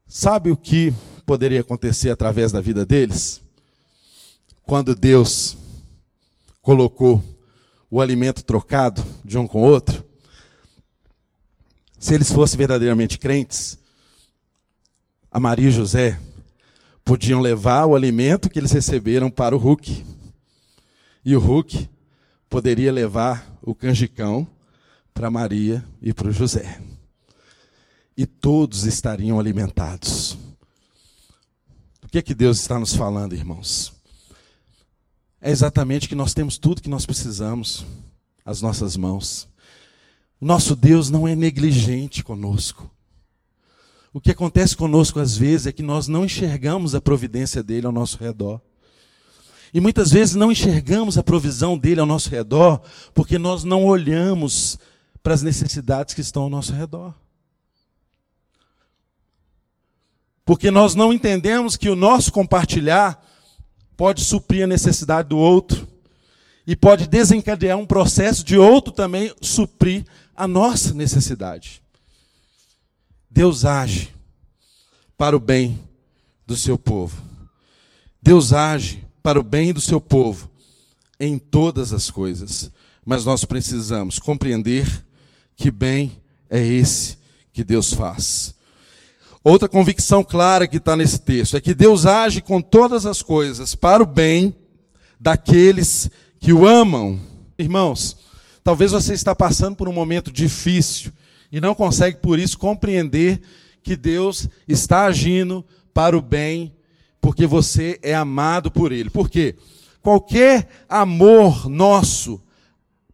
sabe 0.05 0.51
o 0.51 0.57
que 0.57 0.93
poderia 1.25 1.61
acontecer 1.61 2.09
através 2.09 2.51
da 2.51 2.59
vida 2.59 2.85
deles? 2.85 3.41
Quando 4.63 4.93
Deus 4.93 5.57
colocou 6.61 7.23
o 7.89 8.01
alimento 8.01 8.43
trocado 8.43 9.01
de 9.23 9.37
um 9.37 9.47
com 9.47 9.61
o 9.61 9.65
outro, 9.65 10.03
se 11.97 12.13
eles 12.13 12.29
fossem 12.29 12.57
verdadeiramente 12.57 13.17
crentes, 13.17 13.79
a 15.31 15.39
Maria 15.39 15.69
e 15.69 15.71
José 15.71 16.19
podiam 17.03 17.41
levar 17.41 17.85
o 17.85 17.95
alimento 17.95 18.49
que 18.49 18.59
eles 18.59 18.71
receberam 18.71 19.29
para 19.29 19.55
o 19.55 19.59
Hulk. 19.59 20.05
E 21.25 21.35
o 21.35 21.39
Hulk 21.39 21.89
poderia 22.49 22.91
levar 22.91 23.57
o 23.61 23.75
canjicão 23.75 24.47
para 25.13 25.29
Maria 25.29 25.83
e 26.01 26.13
para 26.13 26.29
o 26.29 26.31
José. 26.31 26.79
e 28.19 28.25
todos 28.25 28.83
estariam 28.83 29.39
alimentados. 29.39 30.37
O 32.03 32.07
que 32.09 32.17
é 32.17 32.21
que 32.21 32.35
Deus 32.35 32.59
está 32.59 32.77
nos 32.77 32.93
falando, 32.93 33.33
irmãos? 33.33 33.93
É 35.39 35.49
exatamente 35.49 36.09
que 36.09 36.15
nós 36.15 36.33
temos 36.33 36.57
tudo 36.57 36.81
que 36.81 36.89
nós 36.89 37.05
precisamos 37.05 37.85
às 38.43 38.61
nossas 38.61 38.97
mãos. 38.97 39.47
Nosso 40.41 40.75
Deus 40.75 41.09
não 41.09 41.25
é 41.25 41.33
negligente 41.33 42.21
conosco. 42.21 42.91
O 44.11 44.19
que 44.19 44.31
acontece 44.31 44.75
conosco 44.75 45.19
às 45.19 45.37
vezes 45.37 45.67
é 45.67 45.71
que 45.71 45.83
nós 45.83 46.07
não 46.07 46.25
enxergamos 46.25 46.95
a 46.95 47.01
providência 47.01 47.61
dele 47.61 47.85
ao 47.85 47.91
nosso 47.91 48.17
redor. 48.17 48.59
E 49.71 49.79
muitas 49.79 50.09
vezes 50.09 50.33
não 50.33 50.51
enxergamos 50.51 51.17
a 51.17 51.23
provisão 51.23 51.77
dele 51.77 51.99
ao 51.99 52.05
nosso 52.07 52.29
redor 52.29 52.81
porque 53.13 53.37
nós 53.37 53.63
não 53.63 53.85
olhamos 53.85 54.79
para 55.21 55.33
as 55.33 55.43
necessidades 55.43 56.15
que 56.15 56.21
estão 56.21 56.43
ao 56.43 56.49
nosso 56.49 56.73
redor. 56.73 57.13
Porque 60.43 60.71
nós 60.71 60.95
não 60.95 61.13
entendemos 61.13 61.77
que 61.77 61.89
o 61.89 61.95
nosso 61.95 62.31
compartilhar 62.31 63.23
pode 63.95 64.23
suprir 64.23 64.63
a 64.63 64.67
necessidade 64.67 65.29
do 65.29 65.37
outro 65.37 65.87
e 66.65 66.75
pode 66.75 67.07
desencadear 67.07 67.77
um 67.77 67.85
processo 67.85 68.43
de 68.43 68.57
outro 68.57 68.91
também 68.91 69.31
suprir 69.39 70.03
a 70.35 70.47
nossa 70.47 70.95
necessidade. 70.95 71.83
Deus 73.29 73.65
age 73.65 74.13
para 75.17 75.35
o 75.35 75.39
bem 75.39 75.79
do 76.45 76.55
seu 76.55 76.77
povo. 76.77 77.21
Deus 78.21 78.53
age 78.53 79.03
para 79.21 79.39
o 79.39 79.43
bem 79.43 79.73
do 79.73 79.81
seu 79.81 80.01
povo 80.01 80.49
em 81.19 81.37
todas 81.37 81.93
as 81.93 82.09
coisas. 82.09 82.71
Mas 83.05 83.25
nós 83.25 83.45
precisamos 83.45 84.19
compreender 84.19 85.05
que 85.55 85.69
bem 85.69 86.21
é 86.49 86.59
esse 86.65 87.17
que 87.53 87.63
Deus 87.63 87.93
faz. 87.93 88.55
Outra 89.43 89.69
convicção 89.69 90.23
clara 90.23 90.67
que 90.67 90.77
está 90.77 90.95
nesse 90.95 91.19
texto 91.19 91.55
é 91.55 91.61
que 91.61 91.73
Deus 91.73 92.05
age 92.05 92.41
com 92.41 92.61
todas 92.61 93.05
as 93.05 93.21
coisas 93.21 93.75
para 93.75 94.03
o 94.03 94.05
bem 94.05 94.55
daqueles 95.19 96.09
que 96.39 96.51
o 96.51 96.67
amam. 96.67 97.19
Irmãos, 97.57 98.17
Talvez 98.69 98.91
você 98.91 99.15
está 99.15 99.33
passando 99.33 99.75
por 99.75 99.87
um 99.89 99.93
momento 99.93 100.31
difícil 100.31 101.11
e 101.51 101.59
não 101.59 101.73
consegue 101.73 102.17
por 102.17 102.37
isso 102.39 102.57
compreender 102.57 103.41
que 103.81 103.95
Deus 103.95 104.47
está 104.67 105.05
agindo 105.05 105.65
para 105.93 106.17
o 106.17 106.21
bem, 106.21 106.73
porque 107.19 107.47
você 107.47 107.99
é 108.01 108.13
amado 108.13 108.71
por 108.71 108.91
ele. 108.91 109.09
Por 109.09 109.29
quê? 109.29 109.55
Qualquer 110.01 110.67
amor 110.87 111.69
nosso 111.69 112.41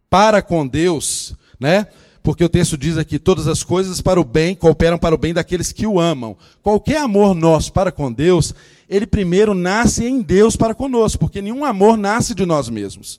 para 0.08 0.40
com 0.42 0.66
Deus, 0.66 1.34
né? 1.58 1.86
Porque 2.22 2.44
o 2.44 2.48
texto 2.48 2.76
diz 2.76 2.98
aqui: 2.98 3.18
todas 3.18 3.46
as 3.46 3.62
coisas 3.62 4.00
para 4.00 4.20
o 4.20 4.24
bem 4.24 4.54
cooperam 4.54 4.98
para 4.98 5.14
o 5.14 5.18
bem 5.18 5.32
daqueles 5.32 5.72
que 5.72 5.86
o 5.86 6.00
amam. 6.00 6.36
Qualquer 6.62 6.98
amor 6.98 7.34
nosso 7.34 7.72
para 7.72 7.92
com 7.92 8.12
Deus, 8.12 8.54
ele 8.88 9.06
primeiro 9.06 9.54
nasce 9.54 10.04
em 10.04 10.20
Deus 10.22 10.56
para 10.56 10.74
conosco, 10.74 11.18
porque 11.18 11.40
nenhum 11.40 11.64
amor 11.64 11.96
nasce 11.96 12.34
de 12.34 12.44
nós 12.44 12.68
mesmos. 12.68 13.18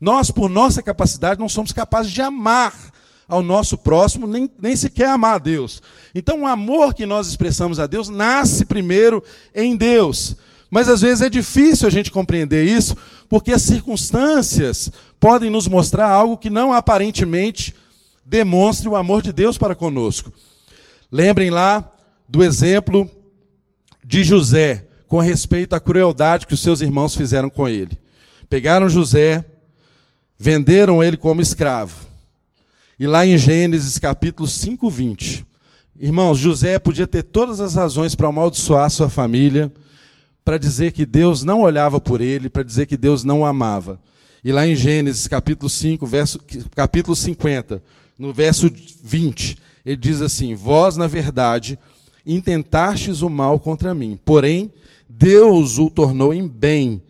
Nós, 0.00 0.30
por 0.30 0.48
nossa 0.48 0.82
capacidade, 0.82 1.40
não 1.40 1.48
somos 1.48 1.72
capazes 1.72 2.12
de 2.12 2.20
amar 2.20 2.92
ao 3.28 3.42
nosso 3.42 3.76
próximo, 3.76 4.26
nem, 4.26 4.50
nem 4.58 4.74
sequer 4.74 5.10
amar 5.10 5.34
a 5.34 5.38
Deus. 5.38 5.82
Então, 6.14 6.42
o 6.42 6.46
amor 6.46 6.94
que 6.94 7.04
nós 7.04 7.28
expressamos 7.28 7.78
a 7.78 7.86
Deus 7.86 8.08
nasce 8.08 8.64
primeiro 8.64 9.22
em 9.54 9.76
Deus. 9.76 10.34
Mas 10.70 10.88
às 10.88 11.02
vezes 11.02 11.20
é 11.20 11.28
difícil 11.28 11.86
a 11.86 11.90
gente 11.90 12.10
compreender 12.10 12.64
isso, 12.64 12.96
porque 13.28 13.52
as 13.52 13.62
circunstâncias 13.62 14.90
podem 15.20 15.50
nos 15.50 15.68
mostrar 15.68 16.08
algo 16.08 16.38
que 16.38 16.50
não 16.50 16.72
aparentemente 16.72 17.74
demonstre 18.24 18.88
o 18.88 18.96
amor 18.96 19.22
de 19.22 19.32
Deus 19.32 19.58
para 19.58 19.74
conosco. 19.74 20.32
Lembrem 21.10 21.50
lá 21.50 21.90
do 22.28 22.42
exemplo 22.42 23.10
de 24.04 24.24
José 24.24 24.86
com 25.06 25.18
respeito 25.18 25.74
à 25.74 25.80
crueldade 25.80 26.46
que 26.46 26.54
os 26.54 26.60
seus 26.60 26.82
irmãos 26.82 27.14
fizeram 27.14 27.48
com 27.48 27.68
ele. 27.68 27.98
Pegaram 28.48 28.88
José, 28.88 29.44
venderam 30.38 31.02
ele 31.02 31.16
como 31.16 31.40
escravo. 31.40 32.07
E 33.00 33.06
lá 33.06 33.24
em 33.24 33.38
Gênesis 33.38 33.96
capítulo 33.96 34.48
5, 34.48 34.90
20. 34.90 35.46
Irmãos, 36.00 36.36
José 36.36 36.80
podia 36.80 37.06
ter 37.06 37.22
todas 37.22 37.60
as 37.60 37.76
razões 37.76 38.16
para 38.16 38.26
amaldiçoar 38.26 38.90
sua 38.90 39.08
família, 39.08 39.72
para 40.44 40.58
dizer 40.58 40.90
que 40.90 41.06
Deus 41.06 41.44
não 41.44 41.60
olhava 41.60 42.00
por 42.00 42.20
ele, 42.20 42.50
para 42.50 42.64
dizer 42.64 42.86
que 42.86 42.96
Deus 42.96 43.22
não 43.22 43.42
o 43.42 43.44
amava. 43.44 44.00
E 44.42 44.50
lá 44.50 44.66
em 44.66 44.74
Gênesis 44.74 45.28
capítulo 45.28 45.70
5, 45.70 46.04
verso, 46.06 46.40
capítulo 46.74 47.14
50, 47.14 47.80
no 48.18 48.32
verso 48.32 48.68
20, 49.04 49.56
ele 49.86 49.96
diz 49.96 50.20
assim: 50.20 50.56
Vós, 50.56 50.96
na 50.96 51.06
verdade, 51.06 51.78
intentastes 52.26 53.22
o 53.22 53.30
mal 53.30 53.60
contra 53.60 53.94
mim, 53.94 54.18
porém 54.24 54.72
Deus 55.08 55.78
o 55.78 55.88
tornou 55.88 56.34
em 56.34 56.48
bem, 56.48 57.00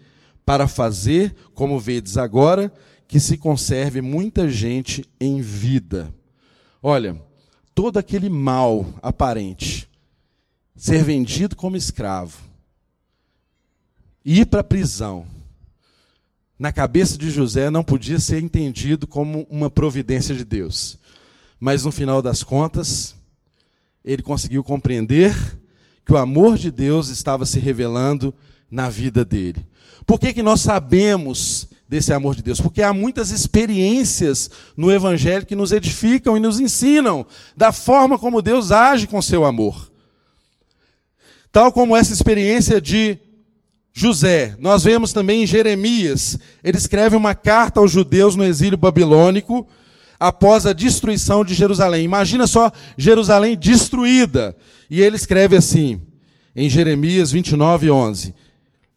para 0.44 0.68
fazer, 0.68 1.34
como 1.54 1.80
vedes 1.80 2.18
agora, 2.18 2.70
que 3.08 3.18
se 3.18 3.38
conserve 3.38 4.02
muita 4.02 4.50
gente 4.50 5.02
em 5.18 5.40
vida. 5.40 6.14
Olha, 6.82 7.20
todo 7.74 7.96
aquele 7.98 8.28
mal 8.28 8.86
aparente, 9.02 9.88
ser 10.76 11.02
vendido 11.02 11.56
como 11.56 11.74
escravo, 11.76 12.36
ir 14.22 14.46
para 14.46 14.60
a 14.60 14.64
prisão, 14.64 15.26
na 16.58 16.70
cabeça 16.70 17.16
de 17.16 17.30
José 17.30 17.70
não 17.70 17.82
podia 17.82 18.18
ser 18.18 18.42
entendido 18.42 19.06
como 19.06 19.46
uma 19.48 19.70
providência 19.70 20.34
de 20.34 20.44
Deus. 20.44 20.98
Mas 21.58 21.84
no 21.84 21.92
final 21.92 22.20
das 22.20 22.42
contas, 22.42 23.14
ele 24.04 24.22
conseguiu 24.22 24.62
compreender 24.62 25.34
que 26.04 26.12
o 26.12 26.16
amor 26.16 26.58
de 26.58 26.70
Deus 26.70 27.08
estava 27.08 27.46
se 27.46 27.58
revelando 27.58 28.34
na 28.70 28.90
vida 28.90 29.24
dele. 29.24 29.64
Por 30.04 30.18
que, 30.18 30.32
que 30.32 30.42
nós 30.42 30.60
sabemos 30.60 31.67
desse 31.88 32.12
amor 32.12 32.34
de 32.34 32.42
Deus? 32.42 32.60
Porque 32.60 32.82
há 32.82 32.92
muitas 32.92 33.30
experiências 33.30 34.50
no 34.76 34.92
Evangelho 34.92 35.46
que 35.46 35.56
nos 35.56 35.72
edificam 35.72 36.36
e 36.36 36.40
nos 36.40 36.60
ensinam 36.60 37.24
da 37.56 37.72
forma 37.72 38.18
como 38.18 38.42
Deus 38.42 38.70
age 38.70 39.06
com 39.06 39.22
seu 39.22 39.44
amor. 39.44 39.90
Tal 41.50 41.72
como 41.72 41.96
essa 41.96 42.12
experiência 42.12 42.80
de 42.80 43.18
José, 43.92 44.54
nós 44.60 44.84
vemos 44.84 45.12
também 45.12 45.42
em 45.42 45.46
Jeremias, 45.46 46.38
ele 46.62 46.76
escreve 46.76 47.16
uma 47.16 47.34
carta 47.34 47.80
aos 47.80 47.90
judeus 47.90 48.36
no 48.36 48.44
exílio 48.44 48.78
babilônico, 48.78 49.66
após 50.20 50.66
a 50.66 50.72
destruição 50.72 51.44
de 51.44 51.54
Jerusalém. 51.54 52.04
Imagina 52.04 52.46
só 52.46 52.72
Jerusalém 52.96 53.56
destruída. 53.56 54.56
E 54.90 55.00
ele 55.00 55.16
escreve 55.16 55.56
assim, 55.56 56.00
em 56.54 56.68
Jeremias 56.68 57.30
29, 57.30 57.90
11: 57.90 58.34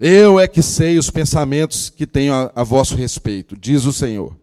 eu 0.02 0.40
é 0.40 0.48
que 0.48 0.64
sei 0.64 0.98
os 0.98 1.12
pensamentos 1.12 1.92
que 1.92 2.08
tenho 2.08 2.34
a, 2.34 2.52
a 2.56 2.64
vosso 2.64 2.96
respeito, 2.96 3.56
diz 3.56 3.86
o 3.86 3.94
Senhor. 3.94 4.36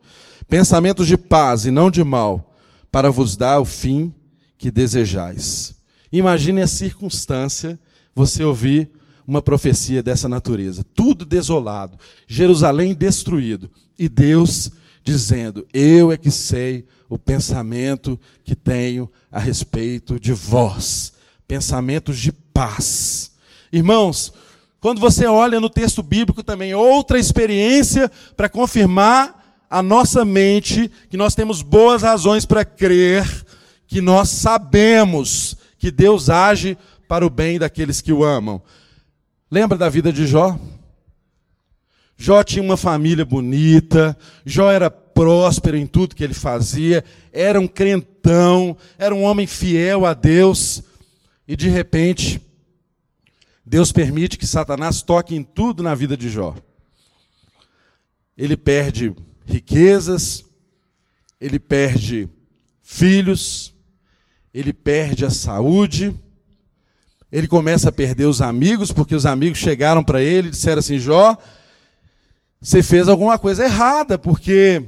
Pensamentos 0.49 1.09
de 1.09 1.18
paz 1.18 1.66
e 1.66 1.73
não 1.73 1.90
de 1.90 2.05
mal, 2.05 2.55
para 2.92 3.11
vos 3.11 3.37
dar 3.37 3.59
o 3.59 3.64
fim 3.64 4.14
que 4.57 4.71
desejais. 4.71 5.75
Imagine 6.12 6.62
a 6.62 6.66
circunstância 6.68 7.79
você 8.14 8.44
ouvir 8.44 8.88
uma 9.27 9.42
profecia 9.42 10.01
dessa 10.01 10.29
natureza. 10.29 10.85
Tudo 10.94 11.25
desolado, 11.25 11.99
Jerusalém 12.27 12.94
destruído, 12.94 13.68
e 13.99 14.09
Deus 14.09 14.71
dizendo: 15.03 15.66
Eu 15.75 16.12
é 16.12 16.16
que 16.16 16.31
sei 16.31 16.87
o 17.09 17.18
pensamento 17.18 18.18
que 18.44 18.55
tenho 18.55 19.11
a 19.31 19.40
respeito 19.40 20.21
de 20.21 20.33
vós, 20.33 21.12
pensamentos 21.49 22.18
de 22.18 22.31
paz. 22.31 23.33
Irmãos, 23.73 24.33
quando 24.81 25.01
você 25.01 25.27
olha 25.27 25.59
no 25.59 25.69
texto 25.69 26.03
bíblico 26.03 26.43
também, 26.43 26.75
outra 26.75 27.19
experiência 27.19 28.11
para 28.37 28.49
confirmar 28.49 29.64
a 29.69 29.83
nossa 29.83 30.25
mente 30.25 30.91
que 31.11 31.17
nós 31.17 31.35
temos 31.35 31.62
boas 31.62 32.03
razões 32.03 32.47
para 32.47 32.64
crer 32.64 33.27
que 33.87 34.01
nós 34.01 34.29
sabemos 34.29 35.57
que 35.79 35.91
Deus 35.91 36.31
age 36.31 36.77
para 37.09 37.27
o 37.27 37.31
bem 37.31 37.59
daqueles 37.59 38.01
que 38.01 38.12
o 38.12 38.23
amam. 38.23 38.62
Lembra 39.51 39.79
da 39.79 39.88
vida 39.88 40.12
de 40.12 40.27
Jó? 40.27 40.59
Jó 42.17 42.43
tinha 42.43 42.62
uma 42.62 42.77
família 42.77 43.25
bonita, 43.25 44.17
Jó 44.45 44.71
era 44.71 44.91
próspero 44.91 45.77
em 45.77 45.87
tudo 45.87 46.14
que 46.14 46.23
ele 46.23 46.35
fazia, 46.35 47.05
era 47.33 47.59
um 47.59 47.67
crentão, 47.67 48.77
era 48.99 49.14
um 49.14 49.23
homem 49.23 49.47
fiel 49.47 50.05
a 50.05 50.14
Deus, 50.14 50.83
e 51.47 51.57
de 51.57 51.69
repente 51.69 52.41
Deus 53.68 53.92
permite 53.92 54.38
que 54.38 54.46
Satanás 54.46 55.02
toque 55.02 55.37
em 55.37 55.42
tudo 55.42 55.83
na 55.83 55.94
vida 55.94 56.16
de 56.16 56.31
Jó. 56.31 56.54
Ele 58.37 58.57
perde 58.57 59.14
riquezas, 59.44 60.42
ele 61.38 61.59
perde 61.59 62.31
filhos, 62.83 63.74
ele 64.54 64.72
perde 64.72 65.26
a 65.26 65.31
saúde, 65.31 66.18
ele 67.31 67.46
começa 67.46 67.90
a 67.90 67.92
perder 67.92 68.24
os 68.24 68.40
amigos, 68.40 68.90
porque 68.90 69.14
os 69.14 69.26
amigos 69.26 69.59
chegaram 69.59 70.02
para 70.02 70.22
ele 70.22 70.48
e 70.48 70.52
disseram 70.52 70.78
assim: 70.78 70.98
Jó, 70.98 71.37
você 72.59 72.83
fez 72.83 73.07
alguma 73.07 73.38
coisa 73.38 73.64
errada, 73.64 74.18
porque 74.18 74.83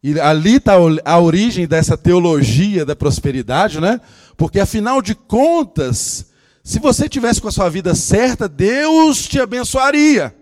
e 0.00 0.20
ali 0.20 0.56
está 0.56 0.74
a 1.04 1.18
origem 1.18 1.66
dessa 1.66 1.96
teologia 1.96 2.84
da 2.84 2.94
prosperidade, 2.94 3.80
né? 3.80 4.00
Porque 4.36 4.60
afinal 4.60 5.02
de 5.02 5.14
contas, 5.16 6.31
se 6.64 6.78
você 6.78 7.08
tivesse 7.08 7.40
com 7.40 7.48
a 7.48 7.52
sua 7.52 7.68
vida 7.68 7.94
certa, 7.94 8.48
Deus 8.48 9.26
te 9.26 9.40
abençoaria. 9.40 10.34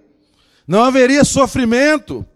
Não 0.66 0.84
haveria 0.84 1.24
sofrimento. 1.24 2.26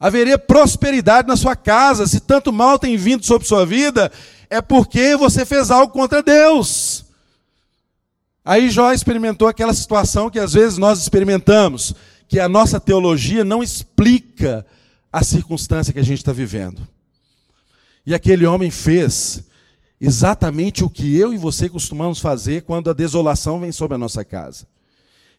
Haveria 0.00 0.38
prosperidade 0.38 1.28
na 1.28 1.36
sua 1.36 1.54
casa. 1.54 2.06
Se 2.06 2.20
tanto 2.20 2.52
mal 2.52 2.78
tem 2.78 2.96
vindo 2.96 3.24
sobre 3.24 3.46
sua 3.46 3.66
vida, 3.66 4.10
é 4.48 4.62
porque 4.62 5.14
você 5.14 5.44
fez 5.44 5.70
algo 5.70 5.92
contra 5.92 6.22
Deus. 6.22 7.04
Aí 8.44 8.70
Jó 8.70 8.92
experimentou 8.92 9.46
aquela 9.46 9.74
situação 9.74 10.30
que 10.30 10.38
às 10.38 10.54
vezes 10.54 10.78
nós 10.78 11.00
experimentamos, 11.02 11.94
que 12.26 12.40
a 12.40 12.48
nossa 12.48 12.80
teologia 12.80 13.44
não 13.44 13.62
explica 13.62 14.64
a 15.12 15.22
circunstância 15.22 15.92
que 15.92 15.98
a 15.98 16.04
gente 16.04 16.18
está 16.18 16.32
vivendo. 16.32 16.86
E 18.06 18.14
aquele 18.14 18.46
homem 18.46 18.70
fez 18.70 19.44
exatamente 20.00 20.84
o 20.84 20.90
que 20.90 21.16
eu 21.16 21.32
e 21.32 21.38
você 21.38 21.68
costumamos 21.68 22.20
fazer 22.20 22.62
quando 22.62 22.90
a 22.90 22.92
desolação 22.92 23.60
vem 23.60 23.72
sobre 23.72 23.94
a 23.94 23.98
nossa 23.98 24.24
casa. 24.24 24.66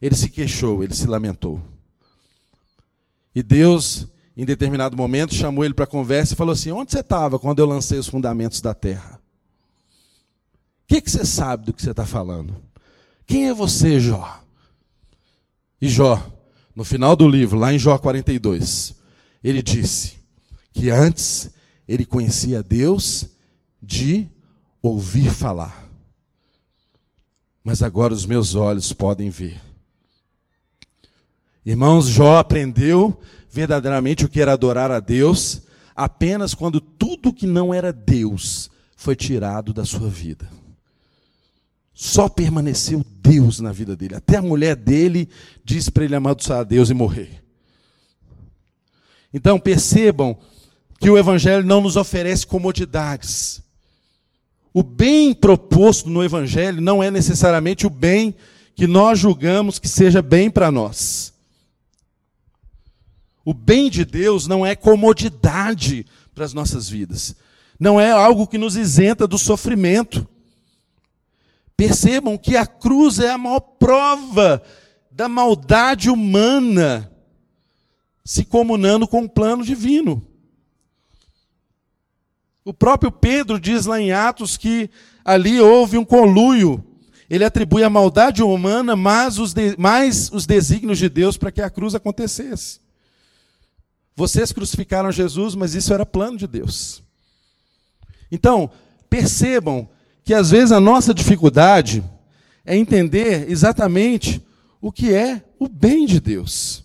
Ele 0.00 0.14
se 0.14 0.28
queixou, 0.28 0.82
ele 0.82 0.94
se 0.94 1.06
lamentou. 1.06 1.60
E 3.34 3.42
Deus, 3.42 4.06
em 4.36 4.44
determinado 4.44 4.96
momento, 4.96 5.34
chamou 5.34 5.64
ele 5.64 5.74
para 5.74 5.86
conversa 5.86 6.34
e 6.34 6.36
falou 6.36 6.52
assim: 6.52 6.72
Onde 6.72 6.90
você 6.90 7.00
estava 7.00 7.38
quando 7.38 7.58
eu 7.58 7.66
lancei 7.66 7.98
os 7.98 8.08
fundamentos 8.08 8.60
da 8.60 8.74
terra? 8.74 9.20
O 10.84 10.86
que, 10.88 11.00
que 11.00 11.10
você 11.10 11.24
sabe 11.24 11.66
do 11.66 11.72
que 11.72 11.82
você 11.82 11.92
está 11.92 12.04
falando? 12.04 12.56
Quem 13.26 13.48
é 13.48 13.54
você, 13.54 14.00
Jó? 14.00 14.42
E 15.80 15.88
Jó, 15.88 16.20
no 16.74 16.84
final 16.84 17.14
do 17.14 17.28
livro, 17.28 17.58
lá 17.58 17.72
em 17.72 17.78
Jó 17.78 17.96
42, 17.96 18.94
ele 19.42 19.62
disse 19.62 20.18
que 20.72 20.90
antes 20.90 21.50
ele 21.86 22.04
conhecia 22.04 22.62
Deus 22.62 23.28
de 23.82 24.28
ouvir 24.82 25.30
falar. 25.30 25.88
Mas 27.62 27.82
agora 27.82 28.14
os 28.14 28.24
meus 28.24 28.54
olhos 28.54 28.92
podem 28.92 29.30
ver. 29.30 29.60
Irmãos, 31.64 32.06
Jó 32.06 32.38
aprendeu 32.38 33.20
verdadeiramente 33.50 34.24
o 34.24 34.28
que 34.28 34.40
era 34.40 34.52
adorar 34.52 34.90
a 34.90 35.00
Deus 35.00 35.62
apenas 35.94 36.54
quando 36.54 36.80
tudo 36.80 37.32
que 37.32 37.46
não 37.46 37.74
era 37.74 37.92
Deus 37.92 38.70
foi 38.96 39.14
tirado 39.14 39.72
da 39.72 39.84
sua 39.84 40.08
vida. 40.08 40.48
Só 41.92 42.28
permaneceu 42.28 43.04
Deus 43.20 43.60
na 43.60 43.72
vida 43.72 43.94
dele. 43.94 44.14
Até 44.14 44.36
a 44.38 44.42
mulher 44.42 44.74
dele 44.74 45.28
disse 45.62 45.90
para 45.90 46.04
ele 46.04 46.14
amaldiçoar 46.14 46.60
a 46.60 46.64
Deus 46.64 46.88
e 46.88 46.94
morrer. 46.94 47.44
Então 49.32 49.60
percebam 49.60 50.38
que 50.98 51.10
o 51.10 51.18
Evangelho 51.18 51.64
não 51.64 51.82
nos 51.82 51.96
oferece 51.96 52.46
comodidades. 52.46 53.62
O 54.72 54.82
bem 54.82 55.34
proposto 55.34 56.08
no 56.08 56.22
Evangelho 56.22 56.80
não 56.80 57.02
é 57.02 57.10
necessariamente 57.10 57.86
o 57.86 57.90
bem 57.90 58.34
que 58.74 58.86
nós 58.86 59.18
julgamos 59.18 59.78
que 59.78 59.88
seja 59.88 60.22
bem 60.22 60.50
para 60.50 60.70
nós. 60.70 61.34
O 63.44 63.52
bem 63.52 63.90
de 63.90 64.04
Deus 64.04 64.46
não 64.46 64.64
é 64.64 64.76
comodidade 64.76 66.06
para 66.34 66.44
as 66.44 66.54
nossas 66.54 66.88
vidas. 66.88 67.34
Não 67.78 68.00
é 68.00 68.10
algo 68.10 68.46
que 68.46 68.58
nos 68.58 68.76
isenta 68.76 69.26
do 69.26 69.38
sofrimento. 69.38 70.28
Percebam 71.76 72.38
que 72.38 72.56
a 72.56 72.66
cruz 72.66 73.18
é 73.18 73.30
a 73.30 73.38
maior 73.38 73.60
prova 73.60 74.62
da 75.10 75.28
maldade 75.28 76.08
humana 76.08 77.10
se 78.24 78.44
comunando 78.44 79.08
com 79.08 79.24
o 79.24 79.28
plano 79.28 79.64
divino. 79.64 80.24
O 82.64 82.74
próprio 82.74 83.10
Pedro 83.10 83.58
diz 83.58 83.86
lá 83.86 84.00
em 84.00 84.12
Atos 84.12 84.56
que 84.56 84.90
ali 85.24 85.60
houve 85.60 85.96
um 85.96 86.04
conluio. 86.04 86.84
Ele 87.28 87.44
atribui 87.44 87.82
a 87.82 87.90
maldade 87.90 88.42
humana, 88.42 88.96
mas 88.96 89.38
os, 89.38 89.52
de, 89.52 89.76
mais 89.78 90.30
os 90.32 90.46
desígnios 90.46 90.98
de 90.98 91.08
Deus 91.08 91.36
para 91.36 91.52
que 91.52 91.62
a 91.62 91.70
cruz 91.70 91.94
acontecesse. 91.94 92.80
Vocês 94.16 94.52
crucificaram 94.52 95.10
Jesus, 95.10 95.54
mas 95.54 95.74
isso 95.74 95.94
era 95.94 96.04
plano 96.04 96.36
de 96.36 96.46
Deus. 96.46 97.02
Então, 98.30 98.70
percebam 99.08 99.88
que 100.24 100.34
às 100.34 100.50
vezes 100.50 100.72
a 100.72 100.80
nossa 100.80 101.14
dificuldade 101.14 102.04
é 102.64 102.76
entender 102.76 103.50
exatamente 103.50 104.44
o 104.80 104.92
que 104.92 105.14
é 105.14 105.42
o 105.58 105.68
bem 105.68 106.06
de 106.06 106.20
Deus. 106.20 106.84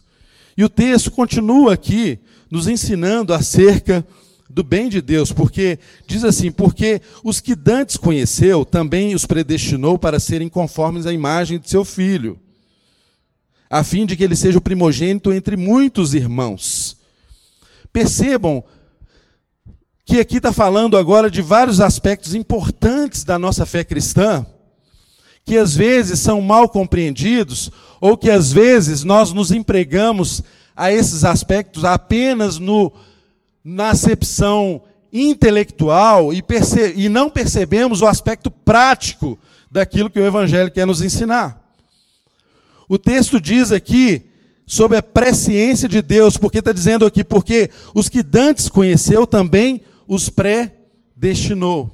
E 0.57 0.63
o 0.63 0.69
texto 0.69 1.11
continua 1.11 1.73
aqui 1.73 2.19
nos 2.49 2.67
ensinando 2.67 3.33
acerca 3.33 4.05
do 4.49 4.63
bem 4.63 4.89
de 4.89 5.01
Deus, 5.01 5.31
porque 5.31 5.79
diz 6.05 6.23
assim: 6.23 6.51
porque 6.51 7.01
os 7.23 7.39
que 7.39 7.55
dantes 7.55 7.97
conheceu, 7.97 8.63
também 8.63 9.15
os 9.15 9.25
predestinou 9.25 9.97
para 9.97 10.19
serem 10.19 10.47
conformes 10.47 11.05
à 11.05 11.13
imagem 11.13 11.59
de 11.59 11.69
seu 11.69 11.83
filho, 11.83 12.39
a 13.69 13.83
fim 13.83 14.05
de 14.05 14.15
que 14.15 14.23
ele 14.23 14.35
seja 14.35 14.57
o 14.57 14.61
primogênito 14.61 15.33
entre 15.33 15.57
muitos 15.57 16.13
irmãos. 16.13 16.97
Percebam 17.91 18.63
que 20.05 20.19
aqui 20.19 20.37
está 20.37 20.53
falando 20.53 20.97
agora 20.97 21.31
de 21.31 21.41
vários 21.41 21.81
aspectos 21.81 22.35
importantes 22.35 23.23
da 23.23 23.39
nossa 23.39 23.65
fé 23.65 23.83
cristã, 23.83 24.45
que 25.43 25.57
às 25.57 25.75
vezes 25.75 26.19
são 26.19 26.41
mal 26.41 26.69
compreendidos, 26.69 27.71
ou 27.99 28.15
que 28.15 28.29
às 28.29 28.51
vezes 28.51 29.03
nós 29.03 29.33
nos 29.33 29.49
empregamos 29.51 30.43
a 30.75 30.91
esses 30.91 31.23
aspectos 31.23 31.83
apenas 31.83 32.59
no 32.59 32.91
na 33.65 33.89
acepção 33.89 34.83
intelectual 35.11 36.31
e, 36.31 36.43
perce 36.43 36.93
e 36.95 37.09
não 37.09 37.31
percebemos 37.31 38.01
o 38.03 38.05
aspecto 38.05 38.51
prático 38.51 39.39
daquilo 39.71 40.09
que 40.09 40.19
o 40.19 40.25
Evangelho 40.25 40.69
quer 40.69 40.85
nos 40.85 41.01
ensinar. 41.01 41.65
O 42.87 42.99
texto 42.99 43.41
diz 43.41 43.71
aqui 43.71 44.29
sobre 44.67 44.97
a 44.97 45.03
presciência 45.03 45.89
de 45.89 46.01
Deus, 46.01 46.37
porque 46.37 46.59
está 46.59 46.71
dizendo 46.71 47.05
aqui, 47.05 47.23
porque 47.23 47.71
os 47.95 48.07
que 48.07 48.21
dantes 48.21 48.69
conheceu 48.69 49.25
também 49.25 49.81
os 50.07 50.29
predestinou. 50.29 51.91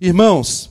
Irmãos, 0.00 0.70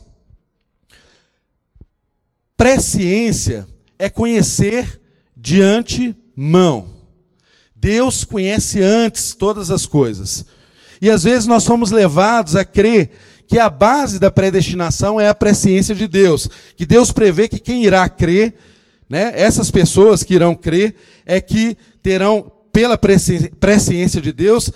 presciência 2.58 3.68
é 4.00 4.10
conhecer 4.10 5.00
de 5.38 5.62
antemão. 5.62 6.99
Deus 7.80 8.26
conhece 8.26 8.82
antes 8.82 9.34
todas 9.34 9.72
as 9.72 9.86
coisas. 9.86 10.46
E 11.02 11.10
às 11.10 11.24
vezes 11.24 11.48
nós 11.48 11.64
somos 11.64 11.92
levados 11.92 12.56
a 12.56 12.66
crer 12.66 13.12
que 13.48 13.58
a 13.58 13.70
base 13.70 14.20
da 14.20 14.30
predestinação 14.30 15.20
é 15.20 15.30
a 15.30 15.34
presciência 15.34 15.96
de 15.96 16.08
Deus, 16.08 16.48
que 16.76 16.86
Deus 16.86 17.12
prevê 17.12 17.48
que 17.48 17.58
quem 17.58 17.86
irá 17.86 18.08
crer, 18.10 18.54
né, 19.10 19.32
essas 19.34 19.72
pessoas 19.72 20.22
que 20.24 20.36
irão 20.36 20.54
crer, 20.54 20.94
é 21.26 21.42
que 21.42 21.76
terão, 22.04 22.52
pela 22.72 22.98
presciência 22.98 24.22
de 24.22 24.32
Deus, 24.32 24.72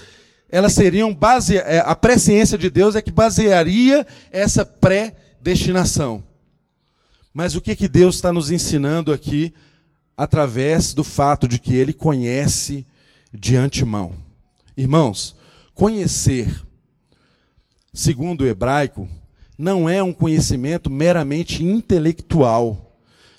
elas 0.49 0.73
seriam 0.73 1.13
base, 1.13 1.57
é, 1.57 1.83
a 1.85 1.95
presciência 1.95 2.57
de 2.57 2.69
Deus 2.69 2.95
é 2.95 3.01
que 3.01 3.11
basearia 3.11 4.07
essa 4.31 4.65
predestinação. 4.65 6.23
Mas 7.33 7.53
o 7.53 7.61
que, 7.61 7.75
que 7.75 7.87
Deus 7.87 8.15
está 8.15 8.31
nos 8.31 8.49
ensinando 8.49 9.11
aqui, 9.11 9.53
através 10.15 10.93
do 10.93 11.03
fato 11.03 11.47
de 11.47 11.59
que 11.59 11.75
Ele 11.75 11.91
conhece 11.91 12.85
de 13.33 13.55
antemão. 13.55 14.13
Irmãos, 14.77 15.35
conhecer, 15.73 16.63
segundo 17.93 18.41
o 18.41 18.47
hebraico, 18.47 19.07
não 19.57 19.89
é 19.89 20.01
um 20.03 20.13
conhecimento 20.13 20.89
meramente 20.89 21.63
intelectual. 21.63 22.97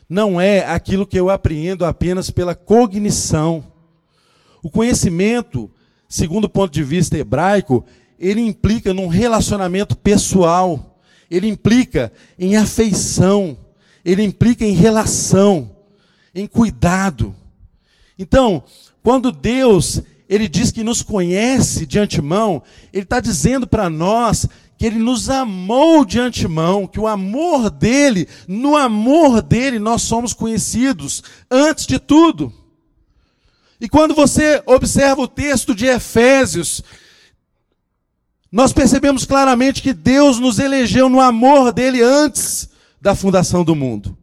Não 0.09 0.41
é 0.41 0.61
aquilo 0.65 1.07
que 1.07 1.19
eu 1.19 1.31
apreendo 1.31 1.85
apenas 1.85 2.31
pela 2.31 2.55
cognição. 2.55 3.65
O 4.63 4.71
conhecimento, 4.71 5.71
segundo 6.09 6.45
o 6.45 6.49
ponto 6.49 6.73
de 6.73 6.83
vista 6.83 7.17
hebraico, 7.17 7.85
ele 8.19 8.41
implica 8.41 8.95
num 8.95 9.09
relacionamento 9.09 9.97
pessoal, 9.97 11.01
ele 11.31 11.49
implica 11.49 12.13
em 12.39 12.57
afeição, 12.57 13.59
ele 14.05 14.23
implica 14.23 14.65
em 14.65 14.73
relação, 14.73 15.71
em 16.35 16.47
cuidado. 16.47 17.35
Então, 18.19 18.63
quando 19.05 19.31
Deus 19.31 20.01
ele 20.27 20.49
diz 20.49 20.73
que 20.73 20.83
nos 20.83 21.03
conhece 21.03 21.85
de 21.85 21.99
antemão, 21.99 22.63
ele 22.91 23.03
está 23.03 23.21
dizendo 23.21 23.67
para 23.67 23.91
nós 23.91 24.49
que 24.79 24.87
ele 24.87 24.99
nos 24.99 25.29
amou 25.29 26.07
de 26.07 26.19
antemão, 26.19 26.87
que 26.87 26.99
o 26.99 27.07
amor 27.07 27.69
dele, 27.69 28.27
no 28.49 28.75
amor 28.75 29.43
dele 29.43 29.79
nós 29.79 30.01
somos 30.01 30.33
conhecidos 30.33 31.23
antes 31.51 31.87
de 31.87 31.99
tudo. 31.99 32.51
E 33.79 33.91
quando 33.91 34.15
você 34.15 34.63
observa 34.65 35.21
o 35.21 35.29
texto 35.29 35.75
de 35.75 35.85
Efésios, 35.85 36.83
nós 38.51 38.73
percebemos 38.73 39.27
claramente 39.27 39.83
que 39.83 39.93
Deus 39.93 40.39
nos 40.39 40.59
elegeu 40.59 41.11
no 41.11 41.21
amor 41.21 41.75
dele 41.75 42.01
antes 42.03 42.71
da 42.99 43.15
fundação 43.15 43.63
do 43.63 43.77
mundo. 43.77 44.17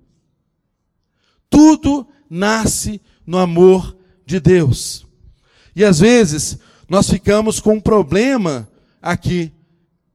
Tudo 1.52 2.08
nasce 2.28 3.00
no 3.28 3.38
amor 3.38 4.01
de 4.32 4.40
Deus. 4.40 5.06
E 5.76 5.84
às 5.84 6.00
vezes 6.00 6.58
nós 6.90 7.10
ficamos 7.10 7.60
com 7.60 7.76
um 7.76 7.82
problema 7.82 8.68
aqui 9.02 9.52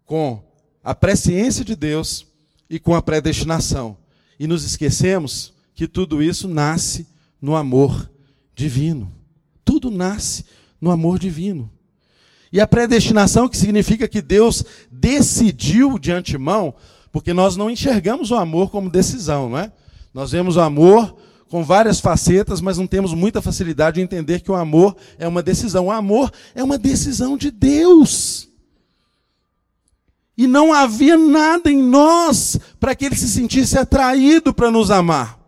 com 0.06 0.42
a 0.82 0.94
presciência 0.94 1.64
de 1.64 1.76
Deus 1.76 2.26
e 2.68 2.78
com 2.78 2.94
a 2.94 3.02
predestinação. 3.02 3.96
E 4.38 4.46
nos 4.46 4.64
esquecemos 4.64 5.52
que 5.74 5.86
tudo 5.86 6.22
isso 6.22 6.48
nasce 6.48 7.06
no 7.40 7.54
amor 7.54 8.10
divino. 8.54 9.12
Tudo 9.64 9.90
nasce 9.90 10.44
no 10.80 10.90
amor 10.90 11.18
divino. 11.18 11.70
E 12.50 12.60
a 12.60 12.66
predestinação, 12.66 13.48
que 13.48 13.56
significa 13.56 14.08
que 14.08 14.22
Deus 14.22 14.64
decidiu 14.90 15.98
de 15.98 16.12
antemão, 16.12 16.74
porque 17.12 17.34
nós 17.34 17.56
não 17.56 17.68
enxergamos 17.68 18.30
o 18.30 18.36
amor 18.36 18.70
como 18.70 18.88
decisão, 18.88 19.50
não 19.50 19.58
é? 19.58 19.72
Nós 20.14 20.30
vemos 20.30 20.56
o 20.56 20.60
amor 20.60 21.16
com 21.48 21.62
várias 21.62 22.00
facetas, 22.00 22.60
mas 22.60 22.78
não 22.78 22.86
temos 22.86 23.14
muita 23.14 23.40
facilidade 23.40 23.96
de 23.96 24.00
entender 24.00 24.40
que 24.40 24.50
o 24.50 24.56
amor 24.56 24.96
é 25.18 25.28
uma 25.28 25.42
decisão. 25.42 25.86
O 25.86 25.92
amor 25.92 26.32
é 26.54 26.62
uma 26.62 26.76
decisão 26.76 27.36
de 27.36 27.50
Deus. 27.50 28.48
E 30.36 30.46
não 30.46 30.72
havia 30.72 31.16
nada 31.16 31.70
em 31.70 31.82
nós 31.82 32.58
para 32.78 32.94
que 32.94 33.04
ele 33.04 33.16
se 33.16 33.28
sentisse 33.28 33.78
atraído 33.78 34.52
para 34.52 34.70
nos 34.70 34.90
amar. 34.90 35.38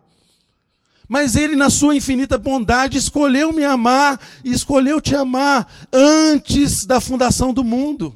Mas 1.07 1.35
ele, 1.35 1.55
na 1.55 1.69
sua 1.69 1.95
infinita 1.95 2.37
bondade, 2.37 2.97
escolheu 2.97 3.51
me 3.51 3.63
amar 3.63 4.19
e 4.43 4.51
escolheu 4.51 5.01
te 5.01 5.15
amar 5.15 5.67
antes 5.91 6.85
da 6.85 7.01
fundação 7.01 7.51
do 7.51 7.63
mundo. 7.63 8.15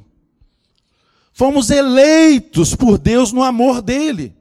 Fomos 1.32 1.70
eleitos 1.70 2.76
por 2.76 2.96
Deus 2.96 3.32
no 3.32 3.42
amor 3.42 3.82
dele. 3.82 4.32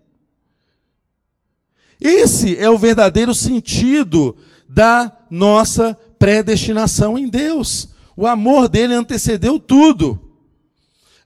Esse 2.03 2.57
é 2.57 2.69
o 2.69 2.77
verdadeiro 2.77 3.33
sentido 3.33 4.35
da 4.67 5.09
nossa 5.29 5.97
predestinação 6.19 7.17
em 7.17 7.29
Deus. 7.29 7.87
O 8.17 8.27
amor 8.27 8.67
dele 8.67 8.93
antecedeu 8.93 9.57
tudo. 9.57 10.19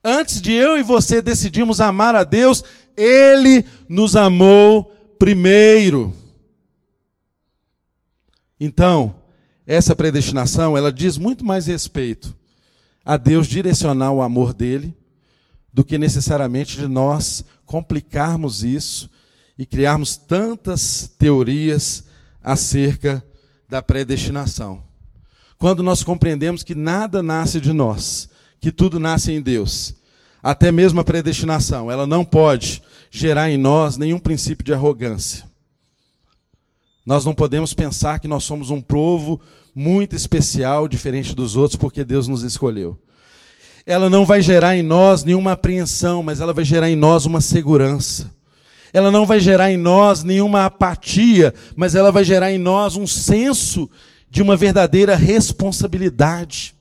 Antes 0.03 0.39
de 0.39 0.53
eu 0.53 0.77
e 0.77 0.83
você 0.83 1.19
decidirmos 1.19 1.81
amar 1.81 2.15
a 2.15 2.23
Deus, 2.23 2.63
ele 2.95 3.65
nos 3.89 4.15
amou 4.15 4.95
primeiro. 5.17 6.13
Então, 8.59 9.15
essa 9.65 9.95
predestinação, 9.95 10.77
ela 10.77 10.91
diz 10.91 11.17
muito 11.17 11.43
mais 11.43 11.65
respeito 11.65 12.35
a 13.03 13.17
Deus 13.17 13.47
direcionar 13.47 14.11
o 14.11 14.21
amor 14.21 14.53
dele 14.53 14.95
do 15.73 15.83
que 15.83 15.97
necessariamente 15.97 16.77
de 16.77 16.87
nós 16.87 17.43
complicarmos 17.65 18.63
isso 18.63 19.09
e 19.57 19.65
criarmos 19.65 20.15
tantas 20.15 21.09
teorias 21.17 22.03
acerca 22.43 23.23
da 23.67 23.81
predestinação. 23.81 24.83
Quando 25.57 25.81
nós 25.81 26.03
compreendemos 26.03 26.63
que 26.63 26.75
nada 26.75 27.23
nasce 27.23 27.59
de 27.59 27.73
nós, 27.73 28.29
que 28.59 28.71
tudo 28.71 28.99
nasce 28.99 29.31
em 29.31 29.41
Deus, 29.41 29.95
até 30.41 30.71
mesmo 30.71 30.99
a 30.99 31.03
predestinação, 31.03 31.91
ela 31.91 32.05
não 32.05 32.23
pode 32.23 32.81
gerar 33.09 33.49
em 33.49 33.57
nós 33.57 33.97
nenhum 33.97 34.19
princípio 34.19 34.63
de 34.63 34.73
arrogância. 34.73 35.45
Nós 37.05 37.25
não 37.25 37.33
podemos 37.33 37.73
pensar 37.73 38.19
que 38.19 38.27
nós 38.27 38.43
somos 38.43 38.69
um 38.69 38.81
povo 38.81 39.41
muito 39.73 40.15
especial, 40.15 40.87
diferente 40.87 41.33
dos 41.33 41.55
outros, 41.55 41.77
porque 41.77 42.03
Deus 42.03 42.27
nos 42.27 42.43
escolheu. 42.43 42.99
Ela 43.85 44.09
não 44.09 44.25
vai 44.25 44.41
gerar 44.41 44.75
em 44.75 44.83
nós 44.83 45.23
nenhuma 45.23 45.53
apreensão, 45.53 46.21
mas 46.21 46.41
ela 46.41 46.53
vai 46.53 46.65
gerar 46.65 46.89
em 46.89 46.95
nós 46.95 47.25
uma 47.25 47.39
segurança 47.41 48.36
ela 48.97 49.11
não 49.11 49.27
vai 49.27 49.39
gerar 49.39 49.71
em 49.71 49.77
nós 49.77 50.23
nenhuma 50.23 50.65
apatia, 50.65 51.53
mas 51.75 51.93
ela 51.93 52.11
vai 52.11 52.23
gerar 52.23 52.51
em 52.51 52.57
nós 52.57 52.95
um 52.95 53.05
senso 53.05 53.87
de 54.27 54.41
uma 54.41 54.57
verdadeira 54.57 55.15
responsabilidade. 55.15 56.73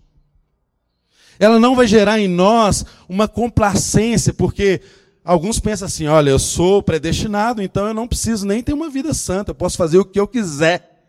Ela 1.39 1.61
não 1.61 1.77
vai 1.77 1.87
gerar 1.87 2.19
em 2.19 2.27
nós 2.27 2.87
uma 3.07 3.29
complacência, 3.29 4.33
porque 4.33 4.81
alguns 5.23 5.61
pensam 5.61 5.85
assim: 5.85 6.07
olha, 6.07 6.31
eu 6.31 6.39
sou 6.39 6.83
predestinado, 6.83 7.61
então 7.61 7.87
eu 7.87 7.93
não 7.93 8.09
preciso 8.09 8.47
nem 8.47 8.63
ter 8.63 8.73
uma 8.73 8.89
vida 8.89 9.13
santa, 9.13 9.51
eu 9.51 9.55
posso 9.55 9.77
fazer 9.77 9.99
o 9.99 10.05
que 10.05 10.19
eu 10.19 10.27
quiser. 10.27 11.03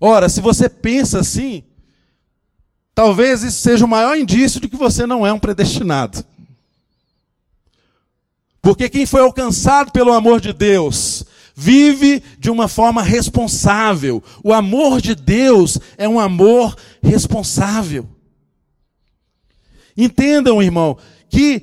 Ora, 0.00 0.30
se 0.30 0.40
você 0.40 0.66
pensa 0.66 1.20
assim, 1.20 1.62
talvez 2.94 3.42
isso 3.42 3.60
seja 3.60 3.84
o 3.84 3.88
maior 3.88 4.16
indício 4.16 4.62
de 4.62 4.68
que 4.68 4.76
você 4.76 5.04
não 5.04 5.26
é 5.26 5.32
um 5.34 5.38
predestinado. 5.38 6.24
Porque 8.66 8.88
quem 8.88 9.06
foi 9.06 9.20
alcançado 9.20 9.92
pelo 9.92 10.12
amor 10.12 10.40
de 10.40 10.52
Deus 10.52 11.24
vive 11.54 12.20
de 12.36 12.50
uma 12.50 12.66
forma 12.66 13.00
responsável. 13.00 14.20
O 14.42 14.52
amor 14.52 15.00
de 15.00 15.14
Deus 15.14 15.78
é 15.96 16.08
um 16.08 16.18
amor 16.18 16.76
responsável. 17.00 18.08
Entendam, 19.96 20.60
irmão, 20.60 20.98
que 21.30 21.62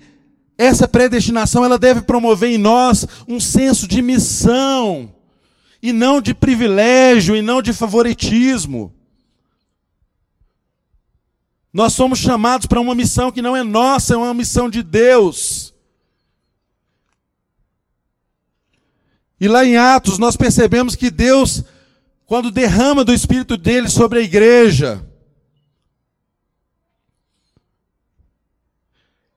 essa 0.57 0.87
predestinação 0.87 1.65
ela 1.65 1.77
deve 1.77 2.03
promover 2.03 2.51
em 2.51 2.57
nós 2.57 3.05
um 3.27 3.37
senso 3.37 3.85
de 3.85 4.01
missão 4.01 5.13
e 5.81 5.91
não 5.91 6.21
de 6.21 6.33
privilégio 6.33 7.35
e 7.35 7.41
não 7.41 7.61
de 7.61 7.73
favoritismo. 7.73 8.95
Nós 11.73 11.91
somos 11.91 12.19
chamados 12.19 12.65
para 12.65 12.79
uma 12.79 12.95
missão 12.95 13.29
que 13.29 13.41
não 13.41 13.57
é 13.57 13.61
nossa, 13.61 14.13
é 14.13 14.17
uma 14.17 14.33
missão 14.33 14.69
de 14.69 14.81
Deus. 14.81 15.62
E 19.43 19.47
lá 19.49 19.65
em 19.65 19.75
Atos 19.75 20.17
nós 20.17 20.37
percebemos 20.37 20.95
que 20.95 21.11
Deus, 21.11 21.65
quando 22.25 22.49
derrama 22.49 23.03
do 23.03 23.13
Espírito 23.13 23.57
dele 23.57 23.89
sobre 23.89 24.19
a 24.19 24.21
igreja, 24.21 25.05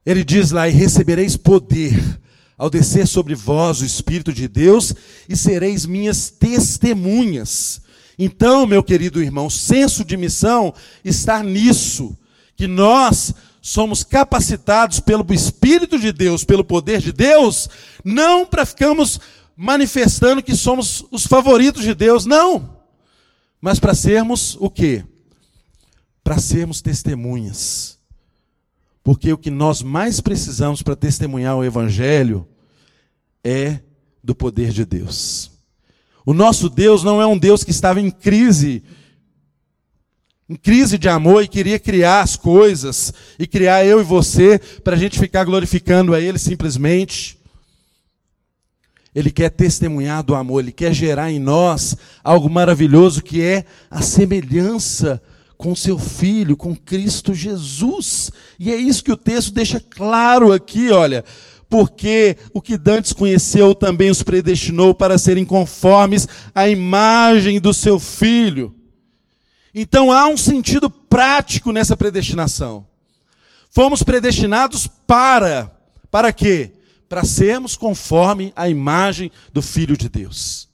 ele 0.06 0.22
diz 0.22 0.52
lá: 0.52 0.68
E 0.68 0.70
recebereis 0.70 1.36
poder 1.36 2.20
ao 2.56 2.70
descer 2.70 3.08
sobre 3.08 3.34
vós 3.34 3.80
o 3.80 3.84
Espírito 3.84 4.32
de 4.32 4.46
Deus, 4.46 4.94
e 5.28 5.36
sereis 5.36 5.84
minhas 5.84 6.30
testemunhas. 6.30 7.80
Então, 8.16 8.64
meu 8.64 8.84
querido 8.84 9.20
irmão, 9.20 9.50
senso 9.50 10.04
de 10.04 10.16
missão 10.16 10.72
está 11.04 11.42
nisso, 11.42 12.16
que 12.54 12.68
nós 12.68 13.34
somos 13.60 14.04
capacitados 14.04 15.00
pelo 15.00 15.26
Espírito 15.34 15.98
de 15.98 16.12
Deus, 16.12 16.44
pelo 16.44 16.62
poder 16.62 17.00
de 17.00 17.10
Deus, 17.10 17.68
não 18.04 18.46
para 18.46 18.64
ficarmos 18.64 19.18
manifestando 19.56 20.42
que 20.42 20.54
somos 20.54 21.04
os 21.10 21.26
favoritos 21.26 21.82
de 21.82 21.94
Deus, 21.94 22.26
não. 22.26 22.76
Mas 23.60 23.80
para 23.80 23.94
sermos 23.94 24.56
o 24.60 24.68
quê? 24.68 25.04
Para 26.22 26.38
sermos 26.38 26.82
testemunhas. 26.82 27.98
Porque 29.02 29.32
o 29.32 29.38
que 29.38 29.50
nós 29.50 29.82
mais 29.82 30.20
precisamos 30.20 30.82
para 30.82 30.96
testemunhar 30.96 31.56
o 31.56 31.64
evangelho 31.64 32.46
é 33.42 33.80
do 34.22 34.34
poder 34.34 34.72
de 34.72 34.84
Deus. 34.84 35.52
O 36.24 36.34
nosso 36.34 36.68
Deus 36.68 37.04
não 37.04 37.22
é 37.22 37.26
um 37.26 37.38
Deus 37.38 37.62
que 37.62 37.70
estava 37.70 38.00
em 38.00 38.10
crise, 38.10 38.82
em 40.48 40.56
crise 40.56 40.98
de 40.98 41.08
amor 41.08 41.44
e 41.44 41.48
queria 41.48 41.78
criar 41.78 42.22
as 42.22 42.34
coisas 42.34 43.14
e 43.38 43.46
criar 43.46 43.86
eu 43.86 44.00
e 44.00 44.04
você 44.04 44.58
para 44.58 44.96
a 44.96 44.98
gente 44.98 45.20
ficar 45.20 45.44
glorificando 45.44 46.12
a 46.12 46.20
Ele 46.20 46.38
simplesmente. 46.38 47.35
Ele 49.16 49.30
quer 49.30 49.48
testemunhar 49.48 50.22
do 50.22 50.34
amor, 50.34 50.60
ele 50.60 50.70
quer 50.70 50.92
gerar 50.92 51.32
em 51.32 51.38
nós 51.38 51.96
algo 52.22 52.50
maravilhoso 52.50 53.22
que 53.22 53.40
é 53.40 53.64
a 53.90 54.02
semelhança 54.02 55.22
com 55.56 55.74
seu 55.74 55.98
filho, 55.98 56.54
com 56.54 56.76
Cristo 56.76 57.32
Jesus. 57.32 58.30
E 58.60 58.70
é 58.70 58.76
isso 58.76 59.02
que 59.02 59.10
o 59.10 59.16
texto 59.16 59.54
deixa 59.54 59.80
claro 59.80 60.52
aqui, 60.52 60.90
olha. 60.90 61.24
Porque 61.66 62.36
o 62.52 62.60
que 62.60 62.76
Dantes 62.76 63.14
conheceu 63.14 63.74
também 63.74 64.10
os 64.10 64.22
predestinou 64.22 64.94
para 64.94 65.16
serem 65.16 65.46
conformes 65.46 66.28
à 66.54 66.68
imagem 66.68 67.58
do 67.58 67.72
seu 67.72 67.98
filho. 67.98 68.74
Então 69.74 70.12
há 70.12 70.26
um 70.26 70.36
sentido 70.36 70.90
prático 70.90 71.72
nessa 71.72 71.96
predestinação. 71.96 72.86
Fomos 73.70 74.02
predestinados 74.02 74.86
para, 75.06 75.74
para 76.10 76.34
quê? 76.34 76.75
Para 77.08 77.24
sermos 77.24 77.76
conforme 77.76 78.52
a 78.56 78.68
imagem 78.68 79.30
do 79.52 79.62
Filho 79.62 79.96
de 79.96 80.08
Deus. 80.08 80.68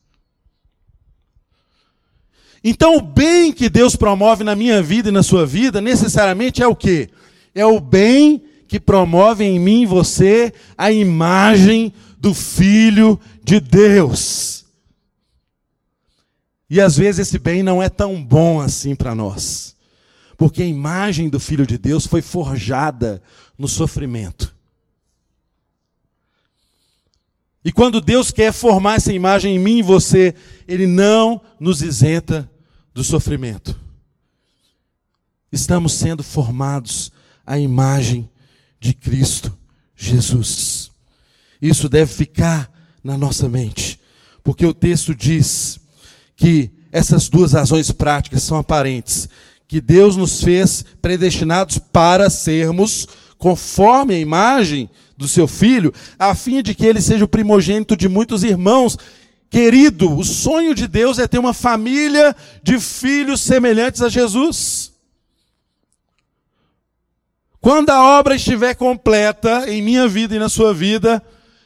Então, 2.64 2.96
o 2.96 3.02
bem 3.02 3.52
que 3.52 3.68
Deus 3.68 3.96
promove 3.96 4.44
na 4.44 4.54
minha 4.54 4.80
vida 4.82 5.08
e 5.08 5.12
na 5.12 5.22
sua 5.22 5.44
vida, 5.44 5.80
necessariamente 5.80 6.62
é 6.62 6.66
o 6.66 6.76
quê? 6.76 7.10
É 7.54 7.66
o 7.66 7.80
bem 7.80 8.42
que 8.68 8.78
promove 8.78 9.44
em 9.44 9.58
mim 9.58 9.82
e 9.82 9.86
você 9.86 10.52
a 10.78 10.90
imagem 10.92 11.92
do 12.18 12.32
Filho 12.32 13.18
de 13.42 13.58
Deus. 13.58 14.64
E 16.70 16.80
às 16.80 16.96
vezes 16.96 17.28
esse 17.28 17.38
bem 17.38 17.62
não 17.62 17.82
é 17.82 17.88
tão 17.88 18.24
bom 18.24 18.60
assim 18.60 18.94
para 18.94 19.14
nós, 19.14 19.76
porque 20.38 20.62
a 20.62 20.66
imagem 20.66 21.28
do 21.28 21.38
Filho 21.38 21.66
de 21.66 21.76
Deus 21.76 22.06
foi 22.06 22.22
forjada 22.22 23.20
no 23.58 23.68
sofrimento. 23.68 24.51
E 27.64 27.70
quando 27.70 28.00
Deus 28.00 28.30
quer 28.30 28.52
formar 28.52 28.96
essa 28.96 29.12
imagem 29.12 29.56
em 29.56 29.58
mim 29.58 29.78
e 29.78 29.82
você, 29.82 30.34
Ele 30.66 30.86
não 30.86 31.40
nos 31.60 31.80
isenta 31.80 32.50
do 32.92 33.04
sofrimento. 33.04 33.78
Estamos 35.50 35.92
sendo 35.92 36.22
formados 36.22 37.12
à 37.46 37.58
imagem 37.58 38.28
de 38.80 38.92
Cristo 38.94 39.56
Jesus. 39.94 40.90
Isso 41.60 41.88
deve 41.88 42.12
ficar 42.12 42.70
na 43.04 43.16
nossa 43.16 43.48
mente, 43.48 44.00
porque 44.42 44.66
o 44.66 44.74
texto 44.74 45.14
diz 45.14 45.78
que 46.34 46.70
essas 46.90 47.28
duas 47.28 47.52
razões 47.52 47.90
práticas 47.92 48.42
são 48.42 48.58
aparentes, 48.58 49.28
que 49.68 49.80
Deus 49.80 50.16
nos 50.16 50.42
fez 50.42 50.84
predestinados 51.00 51.78
para 51.78 52.28
sermos 52.28 53.06
conforme 53.38 54.14
a 54.14 54.18
imagem 54.18 54.90
do 55.22 55.28
seu 55.28 55.48
filho, 55.48 55.92
a 56.18 56.34
fim 56.34 56.62
de 56.62 56.74
que 56.74 56.84
ele 56.84 57.00
seja 57.00 57.24
o 57.24 57.28
primogênito 57.28 57.96
de 57.96 58.08
muitos 58.08 58.42
irmãos. 58.44 58.98
Querido, 59.48 60.14
o 60.16 60.24
sonho 60.24 60.74
de 60.74 60.86
Deus 60.86 61.18
é 61.18 61.26
ter 61.26 61.38
uma 61.38 61.54
família 61.54 62.36
de 62.62 62.78
filhos 62.78 63.40
semelhantes 63.40 64.02
a 64.02 64.08
Jesus. 64.08 64.92
Quando 67.60 67.90
a 67.90 68.18
obra 68.18 68.34
estiver 68.34 68.74
completa 68.74 69.70
em 69.70 69.80
minha 69.80 70.08
vida 70.08 70.34
e 70.34 70.38
na 70.38 70.48
sua 70.48 70.74
vida, 70.74 71.22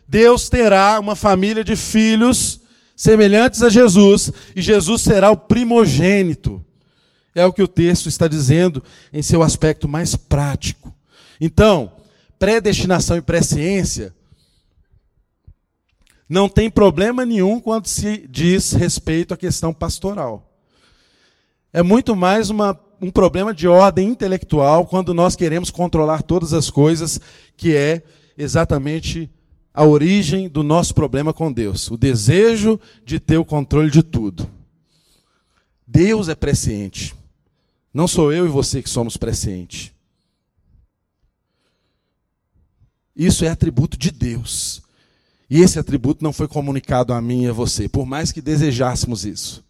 Deus 0.06 0.48
terá 0.48 1.00
uma 1.00 1.16
família 1.16 1.64
de 1.64 1.74
filhos 1.74 2.60
semelhantes 2.94 3.62
a 3.62 3.68
Jesus, 3.68 4.32
e 4.54 4.62
Jesus 4.62 5.02
será 5.02 5.30
o 5.30 5.36
primogênito. 5.36 6.64
É 7.34 7.44
o 7.44 7.52
que 7.52 7.62
o 7.62 7.68
texto 7.68 8.08
está 8.08 8.26
dizendo 8.26 8.82
em 9.12 9.22
seu 9.22 9.42
aspecto 9.42 9.86
mais 9.86 10.16
prático. 10.16 10.94
Então, 11.40 11.92
predestinação 12.38 13.16
e 13.16 13.22
presciência 13.22 14.14
não 16.28 16.48
tem 16.48 16.68
problema 16.68 17.24
nenhum 17.24 17.60
quando 17.60 17.86
se 17.86 18.26
diz 18.28 18.72
respeito 18.72 19.32
à 19.32 19.36
questão 19.36 19.72
pastoral. 19.72 20.52
É 21.72 21.82
muito 21.82 22.16
mais 22.16 22.50
uma, 22.50 22.78
um 23.00 23.10
problema 23.10 23.54
de 23.54 23.68
ordem 23.68 24.08
intelectual 24.08 24.86
quando 24.86 25.14
nós 25.14 25.36
queremos 25.36 25.70
controlar 25.70 26.22
todas 26.22 26.52
as 26.52 26.70
coisas, 26.70 27.20
que 27.56 27.76
é 27.76 28.02
exatamente 28.36 29.30
a 29.72 29.84
origem 29.84 30.48
do 30.48 30.62
nosso 30.62 30.94
problema 30.94 31.32
com 31.32 31.52
Deus, 31.52 31.90
o 31.90 31.96
desejo 31.96 32.80
de 33.04 33.20
ter 33.20 33.36
o 33.36 33.44
controle 33.44 33.90
de 33.90 34.02
tudo. 34.02 34.50
Deus 35.86 36.28
é 36.28 36.34
presciente. 36.34 37.14
Não 37.92 38.08
sou 38.08 38.32
eu 38.32 38.46
e 38.46 38.48
você 38.48 38.82
que 38.82 38.90
somos 38.90 39.16
prescientes. 39.16 39.92
Isso 43.16 43.44
é 43.44 43.48
atributo 43.48 43.96
de 43.96 44.10
Deus. 44.10 44.82
E 45.48 45.60
esse 45.60 45.78
atributo 45.78 46.22
não 46.22 46.32
foi 46.32 46.46
comunicado 46.46 47.12
a 47.12 47.20
mim 47.20 47.44
e 47.44 47.48
a 47.48 47.52
você, 47.52 47.88
por 47.88 48.04
mais 48.04 48.32
que 48.32 48.42
desejássemos 48.42 49.24
isso. 49.24 49.64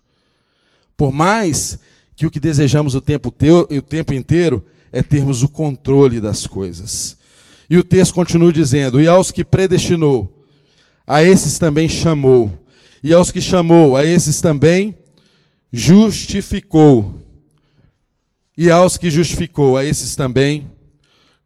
Por 0.96 1.12
mais 1.12 1.78
que 2.16 2.26
o 2.26 2.30
que 2.30 2.40
desejamos 2.40 2.94
o 2.94 3.00
tempo, 3.00 3.30
teu, 3.30 3.68
o 3.70 3.82
tempo 3.82 4.14
inteiro 4.14 4.64
é 4.90 5.02
termos 5.02 5.42
o 5.42 5.48
controle 5.48 6.20
das 6.20 6.46
coisas. 6.46 7.16
E 7.68 7.76
o 7.76 7.84
texto 7.84 8.14
continua 8.14 8.52
dizendo: 8.52 9.00
E 9.00 9.06
aos 9.06 9.30
que 9.30 9.44
predestinou, 9.44 10.44
a 11.06 11.22
esses 11.22 11.58
também 11.58 11.88
chamou. 11.88 12.50
E 13.02 13.12
aos 13.12 13.30
que 13.30 13.40
chamou, 13.40 13.96
a 13.96 14.04
esses 14.04 14.40
também 14.40 14.96
justificou. 15.70 17.20
E 18.56 18.70
aos 18.70 18.96
que 18.96 19.10
justificou, 19.10 19.76
a 19.76 19.84
esses 19.84 20.16
também 20.16 20.70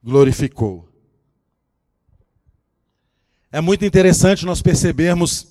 glorificou. 0.03 0.90
É 3.53 3.61
muito 3.61 3.85
interessante 3.85 4.47
nós 4.47 4.63
percebermos 4.63 5.49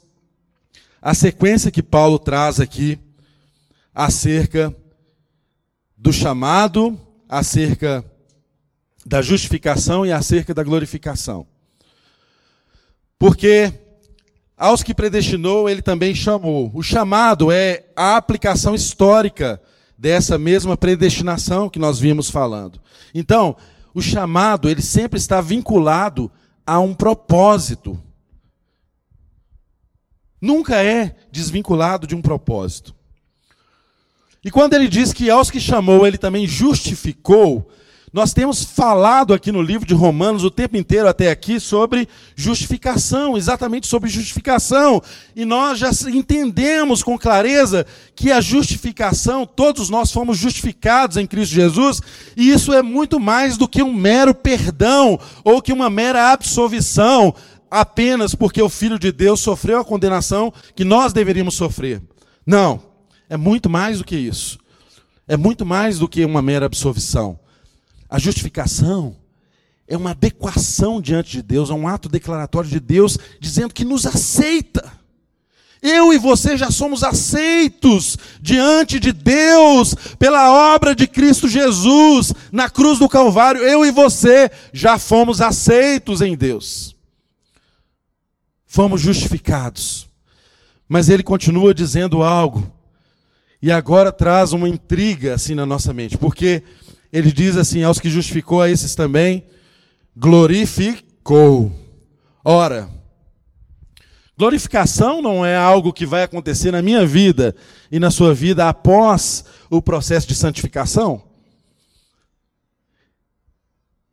a 1.02 1.14
sequência 1.14 1.70
que 1.70 1.84
Paulo 1.84 2.18
traz 2.18 2.58
aqui 2.62 2.98
acerca 3.94 4.74
do 5.98 6.14
chamado, 6.14 6.98
acerca 7.28 8.06
da 9.06 9.22
justificação 9.22 10.06
e 10.06 10.14
acerca 10.14 10.54
da 10.54 10.64
glorificação. 10.64 11.46
Porque 13.18 13.74
aos 14.56 14.82
que 14.82 14.94
predestinou, 14.94 15.70
ele 15.70 15.82
também 15.82 16.16
chamou. 16.16 16.72
O 16.74 16.82
chamado 16.82 17.52
é 17.52 17.84
a 17.98 18.16
aplicação 18.16 18.74
histórica 18.74 19.62
dessa 19.98 20.38
mesma 20.38 20.78
predestinação 20.78 21.70
que 21.70 21.80
nós 21.80 22.00
vimos 22.00 22.30
falando. 22.30 22.80
Então, 23.14 23.58
o 23.94 24.02
chamado, 24.02 24.70
ele 24.70 24.82
sempre 24.82 25.20
está 25.20 25.42
vinculado 25.42 26.32
a 26.70 26.80
um 26.80 26.94
propósito. 26.94 28.00
Nunca 30.40 30.84
é 30.84 31.16
desvinculado 31.32 32.06
de 32.06 32.14
um 32.14 32.22
propósito. 32.22 32.96
E 34.46 34.52
quando 34.52 34.76
ele 34.76 34.88
diz 34.88 35.12
que 35.12 35.32
aos 35.32 35.50
que 35.50 35.60
chamou, 35.60 36.06
ele 36.06 36.20
também 36.20 36.46
justificou, 36.46 37.72
nós 38.12 38.34
temos 38.34 38.64
falado 38.64 39.34
aqui 39.34 39.52
no 39.52 39.62
livro 39.62 39.88
de 39.88 39.94
Romanos 39.94 40.44
o 40.44 40.50
tempo 40.50 40.76
inteiro 40.76 41.08
até 41.08 41.30
aqui 41.30 41.60
sobre 41.60 42.08
justificação, 42.36 43.38
exatamente 43.38 43.86
sobre 43.86 44.10
justificação. 44.10 45.02
E 45.36 45.46
nós 45.46 45.78
já 45.78 45.92
entendemos 46.10 47.04
com 47.04 47.20
clareza 47.20 47.86
que 48.16 48.32
a 48.32 48.42
justificação, 48.42 49.46
todos 49.46 49.90
nós 49.92 50.12
fomos 50.12 50.38
justificados 50.38 51.18
em 51.18 51.28
Cristo 51.28 51.54
Jesus, 51.54 52.02
e 52.36 52.50
isso 52.50 52.74
é 52.74 52.82
muito 52.82 53.20
mais 53.20 53.58
do 53.58 53.68
que 53.68 53.84
um 53.84 53.94
mero 53.94 54.34
perdão 54.34 55.20
ou 55.44 55.62
que 55.62 55.72
uma 55.72 55.90
mera 55.90 56.32
absolvição, 56.32 57.34
apenas 57.70 58.34
porque 58.34 58.62
o 58.62 58.70
Filho 58.70 58.98
de 58.98 59.12
Deus 59.12 59.40
sofreu 59.40 59.80
a 59.80 59.86
condenação 59.86 60.52
que 60.76 60.84
nós 60.84 61.14
deveríamos 61.14 61.54
sofrer. 61.54 62.02
Não, 62.44 62.82
é 63.30 63.38
muito 63.38 63.70
mais 63.70 64.00
do 64.00 64.04
que 64.04 64.16
isso. 64.16 64.58
É 65.28 65.38
muito 65.38 65.64
mais 65.64 66.00
do 66.00 66.08
que 66.08 66.26
uma 66.26 66.42
mera 66.42 66.66
absolvição. 66.66 67.40
A 68.10 68.18
justificação 68.18 69.16
é 69.88 69.96
uma 69.96 70.12
adequação 70.12 71.02
diante 71.02 71.32
de 71.32 71.42
Deus, 71.42 71.70
é 71.70 71.74
um 71.74 71.88
ato 71.88 72.10
declaratório 72.10 72.70
de 72.70 72.80
Deus 72.80 73.18
dizendo 73.40 73.74
que 73.74 73.86
nos 73.86 74.06
aceita. 74.06 75.00
Eu 75.82 76.14
e 76.14 76.18
você 76.18 76.58
já 76.58 76.70
somos 76.70 77.04
aceitos 77.04 78.18
diante 78.42 79.00
de 79.00 79.14
Deus 79.14 79.96
pela 80.18 80.74
obra 80.74 80.94
de 80.94 81.08
Cristo 81.08 81.48
Jesus 81.48 82.34
na 82.52 82.70
cruz 82.70 83.00
do 83.00 83.08
Calvário. 83.08 83.62
Eu 83.62 83.86
e 83.86 83.92
você 83.92 84.52
já 84.74 84.98
fomos 84.98 85.40
aceitos 85.40 86.22
em 86.22 86.36
Deus. 86.36 86.96
Fomos 88.68 89.00
justificados. 89.02 90.10
Mas 90.88 91.08
ele 91.08 91.24
continua 91.24 91.74
dizendo 91.74 92.24
algo. 92.24 92.70
E 93.62 93.72
agora 93.72 94.12
traz 94.12 94.54
uma 94.54 94.68
intriga 94.68 95.34
assim 95.34 95.54
na 95.54 95.66
nossa 95.66 95.94
mente, 95.94 96.18
porque 96.18 96.64
ele 97.12 97.32
diz 97.32 97.58
assim: 97.58 97.84
aos 97.84 98.00
que 98.00 98.10
justificou, 98.10 98.62
a 98.62 98.70
esses 98.70 98.96
também 98.96 99.46
glorificou. 100.16 101.72
Ora, 102.44 102.90
glorificação 104.38 105.22
não 105.22 105.46
é 105.46 105.56
algo 105.56 105.94
que 105.94 106.06
vai 106.06 106.24
acontecer 106.24 106.72
na 106.72 106.82
minha 106.82 107.06
vida 107.06 107.56
e 107.92 108.00
na 108.00 108.12
sua 108.12 108.34
vida 108.34 108.68
após 108.68 109.44
o 109.70 109.82
processo 109.82 110.28
de 110.28 110.36
santificação? 110.36 111.24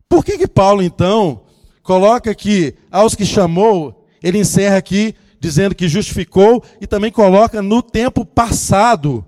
Por 0.09 0.25
que, 0.25 0.39
que 0.39 0.49
Paulo, 0.49 0.83
então, 0.83 1.43
coloca 1.83 2.35
que 2.35 2.75
aos 2.91 3.15
que 3.15 3.27
chamou, 3.27 4.07
ele 4.23 4.39
encerra 4.39 4.77
aqui 4.77 5.15
dizendo 5.39 5.75
que 5.75 5.89
justificou 5.89 6.65
e 6.81 6.87
também 6.87 7.11
coloca 7.11 7.61
no 7.61 7.83
tempo 7.83 8.25
passado 8.25 9.25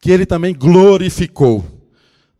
que 0.00 0.10
ele 0.10 0.26
também 0.26 0.54
glorificou? 0.54 1.73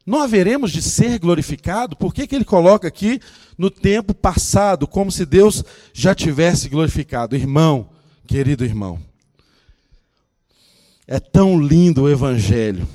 Não 0.07 0.21
haveremos 0.21 0.71
de 0.71 0.83
ser 0.83 1.19
glorificado? 1.19 1.97
Por 1.97 2.13
que, 2.13 2.27
que 2.27 2.35
ele 2.35 2.45
coloca 2.45 2.87
aqui 2.87 3.21
no 3.57 3.71
tempo 3.71 4.13
passado, 4.13 4.87
como 4.87 5.11
se 5.11 5.25
Deus 5.25 5.65
já 5.93 6.15
tivesse 6.15 6.69
glorificado? 6.69 7.35
Irmão, 7.35 7.89
querido 8.27 8.65
irmão, 8.65 9.01
é 11.07 11.19
tão 11.19 11.59
lindo 11.59 12.03
o 12.03 12.11
Evangelho, 12.11 12.87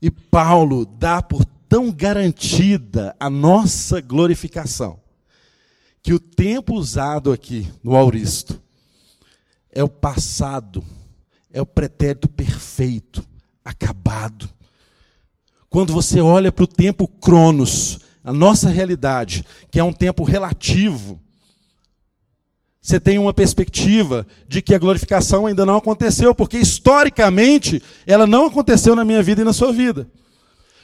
e 0.00 0.10
Paulo 0.10 0.84
dá 0.84 1.22
por 1.22 1.44
tão 1.68 1.90
garantida 1.90 3.16
a 3.18 3.30
nossa 3.30 4.00
glorificação, 4.00 5.00
que 6.02 6.12
o 6.12 6.20
tempo 6.20 6.74
usado 6.74 7.32
aqui 7.32 7.66
no 7.82 7.96
Auristo 7.96 8.60
é 9.72 9.82
o 9.82 9.88
passado, 9.88 10.84
é 11.50 11.60
o 11.60 11.66
pretérito 11.66 12.28
perfeito, 12.28 13.26
acabado 13.64 14.55
quando 15.76 15.92
você 15.92 16.22
olha 16.22 16.50
para 16.50 16.64
o 16.64 16.66
tempo 16.66 17.06
cronos, 17.06 17.98
a 18.24 18.32
nossa 18.32 18.70
realidade, 18.70 19.44
que 19.70 19.78
é 19.78 19.84
um 19.84 19.92
tempo 19.92 20.24
relativo, 20.24 21.20
você 22.80 22.98
tem 22.98 23.18
uma 23.18 23.34
perspectiva 23.34 24.26
de 24.48 24.62
que 24.62 24.74
a 24.74 24.78
glorificação 24.78 25.44
ainda 25.44 25.66
não 25.66 25.76
aconteceu, 25.76 26.34
porque 26.34 26.56
historicamente 26.56 27.82
ela 28.06 28.26
não 28.26 28.46
aconteceu 28.46 28.96
na 28.96 29.04
minha 29.04 29.22
vida 29.22 29.42
e 29.42 29.44
na 29.44 29.52
sua 29.52 29.70
vida. 29.70 30.08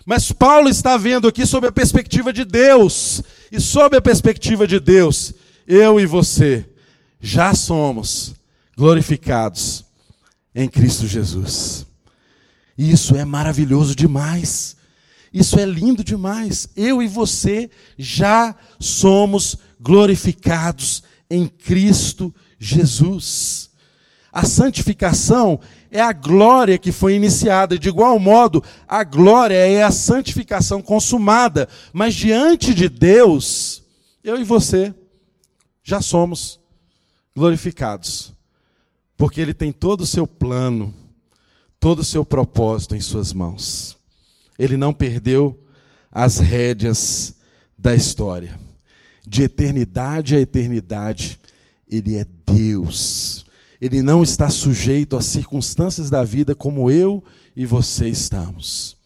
Mas 0.05 0.31
Paulo 0.31 0.69
está 0.69 0.99
vendo 0.99 1.27
aqui 1.27 1.47
sob 1.47 1.67
a 1.67 1.73
perspectiva 1.73 2.31
de 2.31 2.45
Deus, 2.45 3.23
e 3.51 3.59
sob 3.59 3.97
a 3.97 4.03
perspectiva 4.03 4.67
de 4.67 4.79
Deus, 4.79 5.33
eu 5.67 5.99
e 5.99 6.05
você 6.05 6.67
já 7.19 7.55
somos 7.55 8.35
glorificados 8.77 9.87
em 10.55 10.69
Cristo 10.69 11.07
Jesus. 11.07 11.87
E 12.77 12.91
isso 12.91 13.17
é 13.17 13.25
maravilhoso 13.25 13.97
demais. 13.97 14.82
Isso 15.33 15.59
é 15.59 15.65
lindo 15.65 16.05
demais. 16.05 16.69
Eu 16.77 17.03
e 17.03 17.09
você 17.09 17.71
já 17.97 18.55
somos 18.79 19.57
glorificados 19.81 21.03
em 21.31 21.47
Cristo 21.47 22.35
Jesus. 22.59 23.71
A 24.31 24.45
santificação 24.45 25.61
é 25.91 26.01
a 26.01 26.13
glória 26.13 26.79
que 26.79 26.93
foi 26.93 27.15
iniciada. 27.15 27.79
De 27.79 27.89
igual 27.89 28.19
modo, 28.19 28.63
a 28.87 29.05
glória 29.05 29.55
é 29.55 29.83
a 29.83 29.91
santificação 29.91 30.81
consumada. 30.81 31.69
Mas 31.93 32.15
diante 32.15 32.75
de 32.75 32.89
Deus, 32.89 33.83
eu 34.23 34.39
e 34.39 34.45
você 34.45 34.95
já 35.83 36.01
somos 36.01 36.61
glorificados. 37.35 38.33
Porque 39.17 39.41
Ele 39.41 39.55
tem 39.55 39.73
todo 39.73 40.03
o 40.03 40.07
seu 40.07 40.27
plano, 40.27 40.95
todo 41.79 42.01
o 42.01 42.05
seu 42.05 42.25
propósito 42.25 42.95
em 42.95 43.01
Suas 43.01 43.33
mãos. 43.33 44.02
Ele 44.63 44.77
não 44.77 44.95
perdeu 44.95 45.61
as 46.09 46.39
rédeas 46.39 47.35
da 47.77 47.97
história. 47.97 48.61
De 49.27 49.43
eternidade 49.43 50.37
a 50.37 50.41
eternidade, 50.41 51.41
Ele 51.91 52.17
é 52.17 52.25
Deus. 52.47 53.45
Ele 53.81 54.03
não 54.03 54.23
está 54.23 54.49
sujeito 54.49 55.17
às 55.17 55.27
circunstâncias 55.27 56.09
da 56.09 56.23
vida 56.23 56.55
como 56.55 56.93
eu 56.93 57.25
e 57.57 57.67
você 57.67 58.09
estamos. 58.09 58.97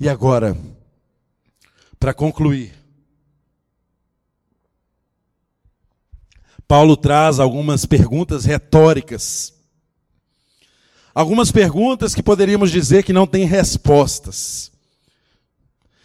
E 0.00 0.08
agora, 0.08 0.58
para 1.96 2.12
concluir, 2.12 2.74
Paulo 6.66 6.96
traz 6.96 7.38
algumas 7.38 7.86
perguntas 7.86 8.44
retóricas. 8.44 9.54
Algumas 11.16 11.50
perguntas 11.50 12.14
que 12.14 12.22
poderíamos 12.22 12.70
dizer 12.70 13.02
que 13.02 13.10
não 13.10 13.26
têm 13.26 13.46
respostas. 13.46 14.70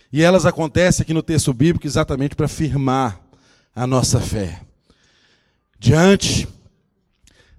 E 0.10 0.22
elas 0.22 0.46
acontecem 0.46 1.04
aqui 1.04 1.14
no 1.14 1.22
texto 1.22 1.54
bíblico 1.54 1.86
exatamente 1.86 2.34
para 2.34 2.48
firmar 2.48 3.20
a 3.76 3.86
nossa 3.86 4.22
fé. 4.22 4.62
Diante 5.78 6.48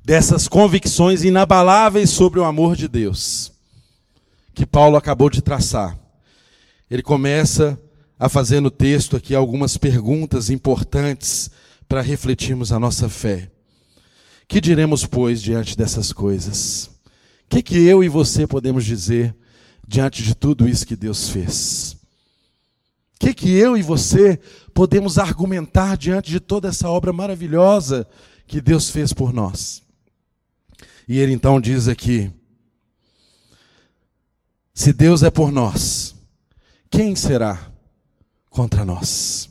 dessas 0.03 0.49
convicções 0.49 1.25
inabaláveis 1.25 2.09
sobre 2.09 2.41
o 2.41 2.45
amor 2.45 2.75
de 2.75 2.89
Deus, 2.89 3.53
que 4.55 4.65
Paulo 4.65 4.97
acabou 4.97 5.29
de 5.29 5.43
traçar, 5.43 5.99
ele 6.91 7.03
começa 7.03 7.79
a 8.19 8.31
fazer 8.31 8.61
no 8.61 8.71
texto 8.71 9.15
aqui 9.15 9.35
algumas 9.35 9.77
perguntas 9.77 10.49
importantes 10.49 11.51
para 11.87 12.01
refletirmos 12.01 12.73
a 12.73 12.79
nossa 12.79 13.11
fé. 13.11 13.51
Que 14.49 14.59
diremos, 14.59 15.05
pois, 15.05 15.43
diante 15.43 15.77
dessas 15.77 16.15
coisas? 16.15 16.91
O 17.53 17.55
que, 17.55 17.63
que 17.63 17.87
eu 17.87 18.03
e 18.03 18.09
você 18.09 18.47
podemos 18.47 18.85
dizer 18.85 19.37
diante 19.87 20.23
de 20.23 20.35
tudo 20.35 20.67
isso 20.67 20.87
que 20.87 20.97
Deus 20.97 21.29
fez? 21.29 21.97
que, 23.23 23.33
que 23.33 23.51
eu 23.51 23.77
e 23.77 23.83
você 23.83 24.37
podemos 24.75 25.17
argumentar 25.17 25.97
diante 25.97 26.29
de 26.29 26.41
toda 26.41 26.69
essa 26.69 26.89
obra 26.89 27.13
maravilhosa 27.13 28.05
que 28.49 28.61
Deus 28.61 28.91
fez 28.91 29.13
por 29.13 29.33
nós? 29.33 29.81
E 31.07 31.21
ele 31.21 31.33
então 31.33 31.61
diz 31.61 31.87
aqui: 31.87 32.33
se 34.75 34.93
Deus 34.93 35.23
é 35.23 35.31
por 35.31 35.53
nós, 35.53 36.17
quem 36.91 37.15
será 37.15 37.71
contra 38.51 38.85
nós? 38.85 39.49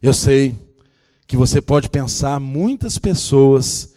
Eu 0.00 0.14
sei 0.14 0.56
que 1.26 1.36
você 1.36 1.60
pode 1.60 1.90
pensar 1.90 2.40
muitas 2.40 2.96
pessoas 2.96 3.92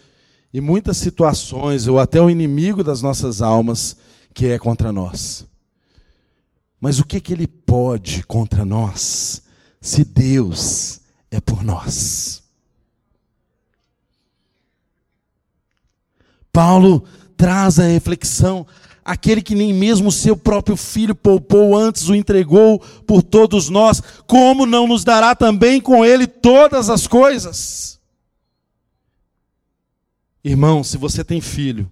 e 0.53 0.59
muitas 0.59 0.97
situações, 0.97 1.87
ou 1.87 1.99
até 1.99 2.21
o 2.21 2.29
inimigo 2.29 2.83
das 2.83 3.01
nossas 3.01 3.41
almas, 3.41 3.95
que 4.33 4.47
é 4.47 4.57
contra 4.57 4.91
nós. 4.91 5.45
Mas 6.81 6.99
o 6.99 7.05
que, 7.05 7.19
que 7.19 7.33
ele 7.33 7.47
pode 7.47 8.23
contra 8.23 8.65
nós, 8.65 9.43
se 9.81 10.03
Deus 10.03 11.01
é 11.29 11.39
por 11.39 11.63
nós? 11.63 12.41
Paulo 16.51 17.03
traz 17.37 17.79
a 17.79 17.83
reflexão, 17.83 18.65
aquele 19.05 19.41
que 19.41 19.55
nem 19.55 19.73
mesmo 19.73 20.11
seu 20.11 20.35
próprio 20.35 20.75
filho 20.75 21.13
poupou, 21.13 21.77
antes 21.77 22.09
o 22.09 22.15
entregou 22.15 22.79
por 23.05 23.21
todos 23.21 23.69
nós, 23.69 24.01
como 24.25 24.65
não 24.65 24.87
nos 24.87 25.03
dará 25.03 25.35
também 25.35 25.79
com 25.79 26.03
ele 26.03 26.25
todas 26.25 26.89
as 26.89 27.05
coisas? 27.05 27.98
Irmão, 30.43 30.83
se 30.83 30.97
você 30.97 31.23
tem 31.23 31.41
filho, 31.41 31.91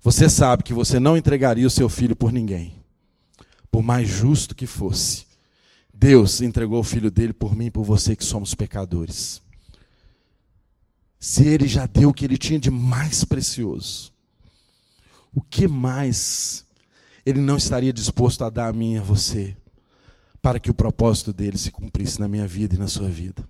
você 0.00 0.28
sabe 0.28 0.62
que 0.62 0.72
você 0.72 1.00
não 1.00 1.16
entregaria 1.16 1.66
o 1.66 1.70
seu 1.70 1.88
filho 1.88 2.14
por 2.14 2.32
ninguém, 2.32 2.74
por 3.70 3.82
mais 3.82 4.08
justo 4.08 4.54
que 4.54 4.66
fosse. 4.66 5.26
Deus 5.92 6.40
entregou 6.40 6.80
o 6.80 6.84
filho 6.84 7.10
dele 7.10 7.32
por 7.32 7.54
mim 7.54 7.66
e 7.66 7.70
por 7.70 7.84
você 7.84 8.16
que 8.16 8.24
somos 8.24 8.54
pecadores. 8.54 9.40
Se 11.20 11.46
ele 11.46 11.68
já 11.68 11.86
deu 11.86 12.08
o 12.08 12.14
que 12.14 12.24
ele 12.24 12.36
tinha 12.36 12.58
de 12.58 12.70
mais 12.70 13.24
precioso, 13.24 14.12
o 15.32 15.40
que 15.40 15.68
mais 15.68 16.64
ele 17.24 17.40
não 17.40 17.56
estaria 17.56 17.92
disposto 17.92 18.44
a 18.44 18.50
dar 18.50 18.68
a 18.68 18.72
mim 18.72 18.94
e 18.94 18.98
a 18.98 19.02
você, 19.02 19.56
para 20.40 20.58
que 20.58 20.70
o 20.70 20.74
propósito 20.74 21.32
dele 21.32 21.56
se 21.56 21.70
cumprisse 21.70 22.18
na 22.18 22.26
minha 22.26 22.46
vida 22.46 22.74
e 22.74 22.78
na 22.78 22.88
sua 22.88 23.08
vida? 23.08 23.48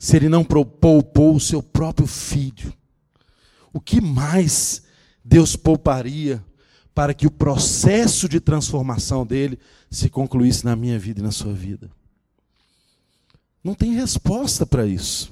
Se 0.00 0.16
ele 0.16 0.30
não 0.30 0.42
poupou 0.42 1.36
o 1.36 1.38
seu 1.38 1.62
próprio 1.62 2.06
filho, 2.06 2.72
o 3.70 3.78
que 3.78 4.00
mais 4.00 4.82
Deus 5.22 5.56
pouparia 5.56 6.42
para 6.94 7.12
que 7.12 7.26
o 7.26 7.30
processo 7.30 8.26
de 8.26 8.40
transformação 8.40 9.26
dele 9.26 9.58
se 9.90 10.08
concluísse 10.08 10.64
na 10.64 10.74
minha 10.74 10.98
vida 10.98 11.20
e 11.20 11.22
na 11.22 11.30
sua 11.30 11.52
vida? 11.52 11.90
Não 13.62 13.74
tem 13.74 13.92
resposta 13.92 14.64
para 14.64 14.86
isso. 14.86 15.30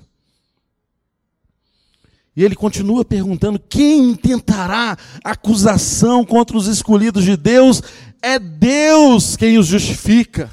E 2.36 2.44
ele 2.44 2.54
continua 2.54 3.06
perguntando: 3.06 3.58
quem 3.58 4.10
intentará 4.10 4.98
acusação 5.24 6.26
contra 6.26 6.58
os 6.58 6.66
escolhidos 6.66 7.24
de 7.24 7.38
Deus? 7.38 7.82
É 8.20 8.38
Deus 8.38 9.34
quem 9.34 9.56
os 9.56 9.66
justifica. 9.66 10.50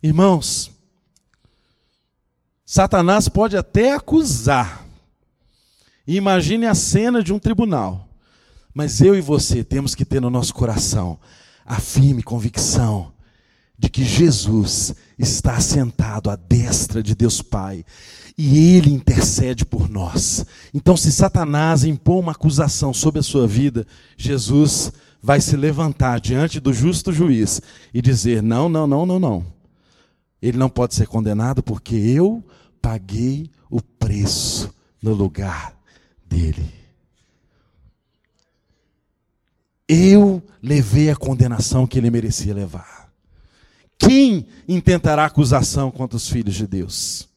Irmãos, 0.00 0.70
Satanás 2.70 3.30
pode 3.30 3.56
até 3.56 3.94
acusar, 3.94 4.84
imagine 6.06 6.66
a 6.66 6.74
cena 6.74 7.22
de 7.22 7.32
um 7.32 7.38
tribunal. 7.38 8.06
Mas 8.74 9.00
eu 9.00 9.16
e 9.16 9.22
você 9.22 9.64
temos 9.64 9.94
que 9.94 10.04
ter 10.04 10.20
no 10.20 10.28
nosso 10.28 10.52
coração 10.52 11.18
a 11.64 11.80
firme 11.80 12.22
convicção 12.22 13.10
de 13.78 13.88
que 13.88 14.04
Jesus 14.04 14.94
está 15.18 15.58
sentado 15.60 16.28
à 16.28 16.36
destra 16.36 17.02
de 17.02 17.14
Deus 17.14 17.40
Pai 17.40 17.86
e 18.36 18.76
ele 18.76 18.92
intercede 18.92 19.64
por 19.64 19.88
nós. 19.88 20.44
Então, 20.74 20.94
se 20.94 21.10
Satanás 21.10 21.84
impor 21.84 22.20
uma 22.20 22.32
acusação 22.32 22.92
sobre 22.92 23.20
a 23.20 23.24
sua 23.24 23.46
vida, 23.48 23.86
Jesus 24.14 24.92
vai 25.22 25.40
se 25.40 25.56
levantar 25.56 26.20
diante 26.20 26.60
do 26.60 26.74
justo 26.74 27.14
juiz 27.14 27.62
e 27.94 28.02
dizer: 28.02 28.42
Não, 28.42 28.68
não, 28.68 28.86
não, 28.86 29.06
não, 29.06 29.18
não. 29.18 29.46
Ele 30.42 30.58
não 30.58 30.68
pode 30.68 30.94
ser 30.94 31.06
condenado 31.06 31.62
porque 31.62 31.96
eu 31.96 32.44
paguei 32.88 33.50
o 33.68 33.82
preço 33.82 34.74
no 35.02 35.12
lugar 35.12 35.76
dele. 36.24 36.72
Eu 39.86 40.42
levei 40.62 41.10
a 41.10 41.16
condenação 41.16 41.86
que 41.86 41.98
ele 41.98 42.10
merecia 42.10 42.54
levar. 42.54 43.12
Quem 43.98 44.46
intentará 44.66 45.26
acusação 45.26 45.90
contra 45.90 46.16
os 46.16 46.30
filhos 46.30 46.54
de 46.54 46.66
Deus? 46.66 47.28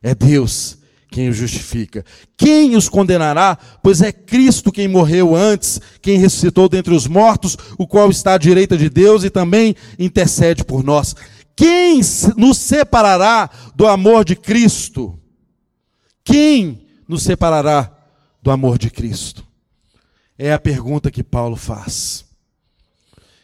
É 0.00 0.14
Deus 0.14 0.78
quem 1.10 1.28
os 1.28 1.36
justifica. 1.36 2.04
Quem 2.36 2.76
os 2.76 2.88
condenará? 2.88 3.58
Pois 3.82 4.00
é 4.00 4.12
Cristo 4.12 4.70
quem 4.70 4.86
morreu 4.86 5.34
antes, 5.34 5.80
quem 6.00 6.16
ressuscitou 6.16 6.68
dentre 6.68 6.94
os 6.94 7.08
mortos, 7.08 7.56
o 7.76 7.88
qual 7.88 8.08
está 8.08 8.34
à 8.34 8.38
direita 8.38 8.78
de 8.78 8.88
Deus 8.88 9.24
e 9.24 9.30
também 9.30 9.74
intercede 9.98 10.64
por 10.64 10.84
nós. 10.84 11.16
Quem 11.60 12.00
nos 12.38 12.56
separará 12.56 13.50
do 13.76 13.86
amor 13.86 14.24
de 14.24 14.34
Cristo? 14.34 15.20
Quem 16.24 16.86
nos 17.06 17.22
separará 17.22 17.94
do 18.42 18.50
amor 18.50 18.78
de 18.78 18.88
Cristo? 18.88 19.46
É 20.38 20.54
a 20.54 20.58
pergunta 20.58 21.10
que 21.10 21.22
Paulo 21.22 21.56
faz. 21.56 22.24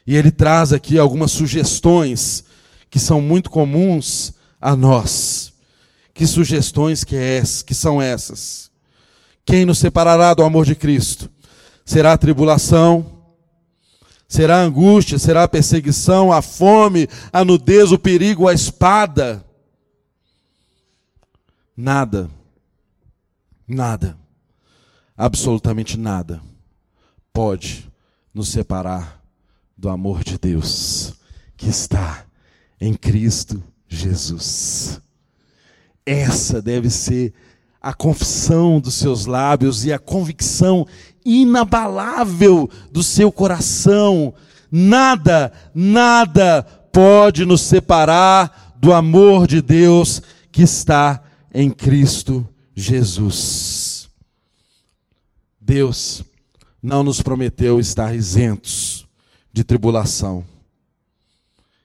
E 0.06 0.16
ele 0.16 0.30
traz 0.30 0.72
aqui 0.72 0.98
algumas 0.98 1.30
sugestões 1.30 2.42
que 2.88 2.98
são 2.98 3.20
muito 3.20 3.50
comuns 3.50 4.32
a 4.58 4.74
nós. 4.74 5.52
Que 6.14 6.26
sugestões 6.26 7.04
que, 7.04 7.16
é, 7.16 7.42
que 7.66 7.74
são 7.74 8.00
essas? 8.00 8.70
Quem 9.44 9.66
nos 9.66 9.76
separará 9.76 10.32
do 10.32 10.42
amor 10.42 10.64
de 10.64 10.74
Cristo? 10.74 11.30
Será 11.84 12.14
a 12.14 12.18
tribulação? 12.18 13.15
Será 14.28 14.58
a 14.58 14.62
angústia? 14.62 15.18
Será 15.18 15.44
a 15.44 15.48
perseguição? 15.48 16.32
A 16.32 16.42
fome? 16.42 17.08
A 17.32 17.44
nudez? 17.44 17.92
O 17.92 17.98
perigo? 17.98 18.48
A 18.48 18.52
espada? 18.52 19.44
Nada. 21.76 22.30
Nada 23.66 24.16
absolutamente 25.16 25.96
nada 25.96 26.42
pode 27.32 27.90
nos 28.34 28.48
separar 28.48 29.22
do 29.76 29.88
amor 29.88 30.22
de 30.22 30.38
Deus 30.38 31.14
que 31.56 31.68
está 31.68 32.26
em 32.78 32.92
Cristo 32.92 33.62
Jesus. 33.88 35.00
Essa 36.04 36.60
deve 36.60 36.90
ser 36.90 37.32
a 37.80 37.94
confissão 37.94 38.78
dos 38.78 38.94
seus 38.94 39.26
lábios 39.26 39.84
e 39.84 39.92
a 39.92 39.98
convicção 39.98 40.86
inabalável 41.26 42.70
do 42.92 43.02
seu 43.02 43.32
coração. 43.32 44.32
Nada, 44.70 45.52
nada 45.74 46.62
pode 46.92 47.44
nos 47.44 47.62
separar 47.62 48.74
do 48.78 48.92
amor 48.92 49.46
de 49.46 49.60
Deus 49.60 50.22
que 50.52 50.62
está 50.62 51.22
em 51.52 51.68
Cristo 51.68 52.48
Jesus. 52.74 54.08
Deus 55.60 56.22
não 56.80 57.02
nos 57.02 57.20
prometeu 57.20 57.80
estar 57.80 58.14
isentos 58.14 59.06
de 59.52 59.64
tribulação. 59.64 60.44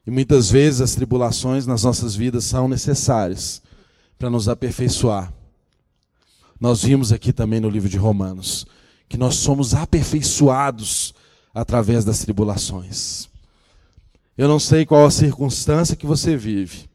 E 0.06 0.12
muitas 0.12 0.52
vezes 0.52 0.82
as 0.82 0.94
tribulações 0.94 1.66
nas 1.66 1.84
nossas 1.84 2.16
vidas 2.16 2.44
são 2.44 2.68
necessárias 2.68 3.62
para 4.20 4.30
nos 4.30 4.48
aperfeiçoar. 4.48 5.34
Nós 6.60 6.84
vimos 6.84 7.12
aqui 7.12 7.34
também 7.34 7.60
no 7.60 7.70
livro 7.70 7.90
de 7.90 7.98
Romanos 7.98 8.68
que 9.12 9.18
nós 9.18 9.36
somos 9.36 9.74
aperfeiçoados 9.74 11.14
através 11.54 12.06
das 12.06 12.20
tribulações. 12.20 13.28
Eu 14.38 14.48
não 14.48 14.58
sei 14.58 14.86
qual 14.86 15.06
a 15.06 15.12
circunstância 15.12 15.98
que 15.98 16.06
você 16.06 16.38
vive. 16.38 16.90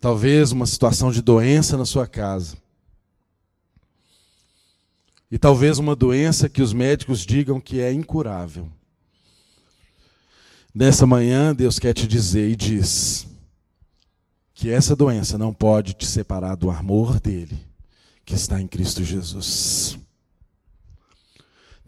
Talvez 0.00 0.50
uma 0.50 0.66
situação 0.66 1.12
de 1.12 1.22
doença 1.22 1.76
na 1.76 1.84
sua 1.84 2.04
casa. 2.04 2.56
E 5.30 5.38
talvez 5.38 5.78
uma 5.78 5.94
doença 5.94 6.48
que 6.48 6.62
os 6.62 6.72
médicos 6.72 7.20
digam 7.20 7.60
que 7.60 7.80
é 7.80 7.92
incurável. 7.92 8.68
Nessa 10.74 11.06
manhã, 11.06 11.54
Deus 11.54 11.78
quer 11.78 11.94
te 11.94 12.08
dizer 12.08 12.50
e 12.50 12.56
diz 12.56 13.24
que 14.52 14.68
essa 14.68 14.96
doença 14.96 15.38
não 15.38 15.54
pode 15.54 15.92
te 15.92 16.06
separar 16.06 16.56
do 16.56 16.72
amor 16.72 17.20
dele, 17.20 17.56
que 18.24 18.34
está 18.34 18.60
em 18.60 18.66
Cristo 18.66 19.04
Jesus. 19.04 19.99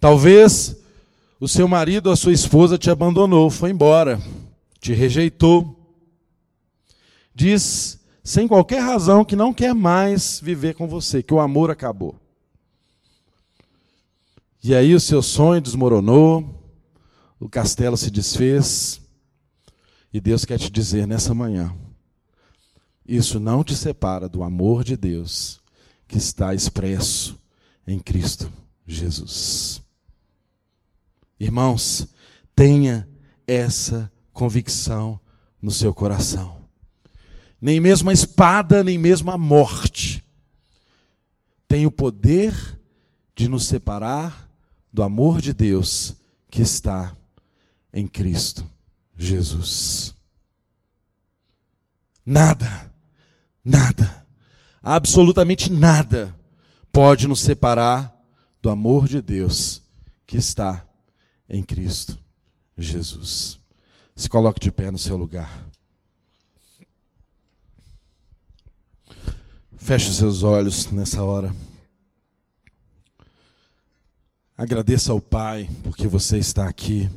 Talvez 0.02 0.76
o 1.38 1.46
seu 1.46 1.68
marido 1.68 2.08
ou 2.08 2.12
a 2.12 2.16
sua 2.16 2.32
esposa 2.32 2.76
te 2.76 2.90
abandonou, 2.90 3.48
foi 3.48 3.70
embora, 3.70 4.20
te 4.80 4.92
rejeitou. 4.92 5.78
Diz 7.32 8.00
sem 8.24 8.48
qualquer 8.48 8.80
razão 8.80 9.24
que 9.24 9.36
não 9.36 9.54
quer 9.54 9.72
mais 9.72 10.40
viver 10.40 10.74
com 10.74 10.88
você, 10.88 11.22
que 11.22 11.32
o 11.32 11.38
amor 11.38 11.70
acabou. 11.70 12.16
E 14.60 14.74
aí 14.74 14.92
o 14.92 14.98
seu 14.98 15.22
sonho 15.22 15.60
desmoronou, 15.60 16.52
o 17.38 17.48
castelo 17.48 17.96
se 17.96 18.10
desfez, 18.10 19.00
e 20.12 20.20
Deus 20.20 20.44
quer 20.44 20.58
te 20.58 20.68
dizer 20.68 21.06
nessa 21.06 21.32
manhã: 21.32 21.72
isso 23.06 23.38
não 23.38 23.62
te 23.62 23.76
separa 23.76 24.28
do 24.28 24.42
amor 24.42 24.82
de 24.82 24.96
Deus 24.96 25.60
que 26.08 26.18
está 26.18 26.52
expresso 26.52 27.38
em 27.86 28.00
Cristo 28.00 28.52
Jesus. 28.84 29.80
Irmãos, 31.42 32.06
tenha 32.54 33.08
essa 33.46 34.10
convicção 34.32 35.18
no 35.60 35.72
seu 35.72 35.92
coração. 35.92 36.62
Nem 37.60 37.80
mesmo 37.80 38.10
a 38.10 38.12
espada, 38.12 38.84
nem 38.84 38.96
mesmo 38.96 39.30
a 39.30 39.36
morte 39.36 40.22
tem 41.66 41.86
o 41.86 41.90
poder 41.90 42.54
de 43.34 43.48
nos 43.48 43.64
separar 43.64 44.48
do 44.92 45.02
amor 45.02 45.40
de 45.40 45.52
Deus 45.52 46.14
que 46.50 46.60
está 46.60 47.16
em 47.92 48.06
Cristo 48.06 48.64
Jesus. 49.16 50.14
Nada, 52.26 52.94
nada, 53.64 54.26
absolutamente 54.80 55.72
nada 55.72 56.38
pode 56.92 57.26
nos 57.26 57.40
separar 57.40 58.14
do 58.60 58.68
amor 58.70 59.08
de 59.08 59.22
Deus 59.22 59.82
que 60.24 60.36
está 60.36 60.86
em 61.48 61.62
Cristo 61.62 62.18
Jesus. 62.76 63.58
Se 64.14 64.28
coloque 64.28 64.60
de 64.60 64.70
pé 64.70 64.90
no 64.90 64.98
seu 64.98 65.16
lugar. 65.16 65.66
Feche 69.76 70.10
os 70.10 70.16
seus 70.16 70.42
olhos 70.42 70.90
nessa 70.92 71.22
hora. 71.24 71.54
Agradeça 74.56 75.10
ao 75.10 75.20
Pai 75.20 75.68
porque 75.82 76.06
você 76.06 76.38
está 76.38 76.68
aqui. 76.68 77.10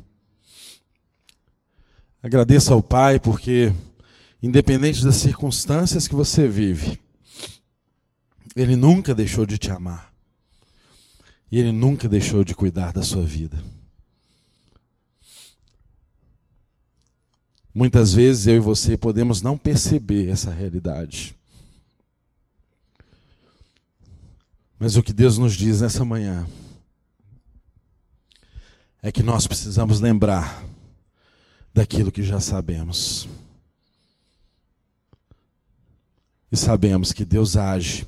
Agradeça 2.24 2.74
ao 2.74 2.82
Pai 2.82 3.20
porque, 3.20 3.72
independente 4.42 5.04
das 5.04 5.18
circunstâncias 5.18 6.08
que 6.08 6.16
você 6.16 6.48
vive, 6.48 7.00
Ele 8.56 8.76
nunca 8.76 9.14
deixou 9.14 9.46
de 9.46 9.60
te 9.60 9.70
amar. 9.70 10.12
E 11.52 11.60
Ele 11.60 11.72
nunca 11.72 12.10
deixou 12.10 12.44
de 12.44 12.56
cuidar 12.56 12.92
da 12.92 13.04
sua 13.04 13.24
vida. 13.24 13.64
Muitas 17.78 18.14
vezes 18.14 18.48
eu 18.48 18.56
e 18.56 18.60
você 18.62 18.96
podemos 18.96 19.42
não 19.42 19.58
perceber 19.58 20.30
essa 20.30 20.50
realidade. 20.50 21.36
Mas 24.80 24.96
o 24.96 25.04
que 25.04 25.12
Deus 25.12 25.38
nos 25.38 25.54
diz 25.56 25.82
nessa 25.82 26.06
manhã 26.06 26.48
é 29.02 29.12
que 29.12 29.22
nós 29.22 29.46
precisamos 29.46 30.00
lembrar 30.00 30.64
daquilo 31.74 32.14
que 32.14 32.24
já 32.24 32.40
sabemos. 32.40 33.28
E 36.50 36.56
sabemos 36.56 37.12
que 37.12 37.26
Deus 37.26 37.58
age 37.58 38.08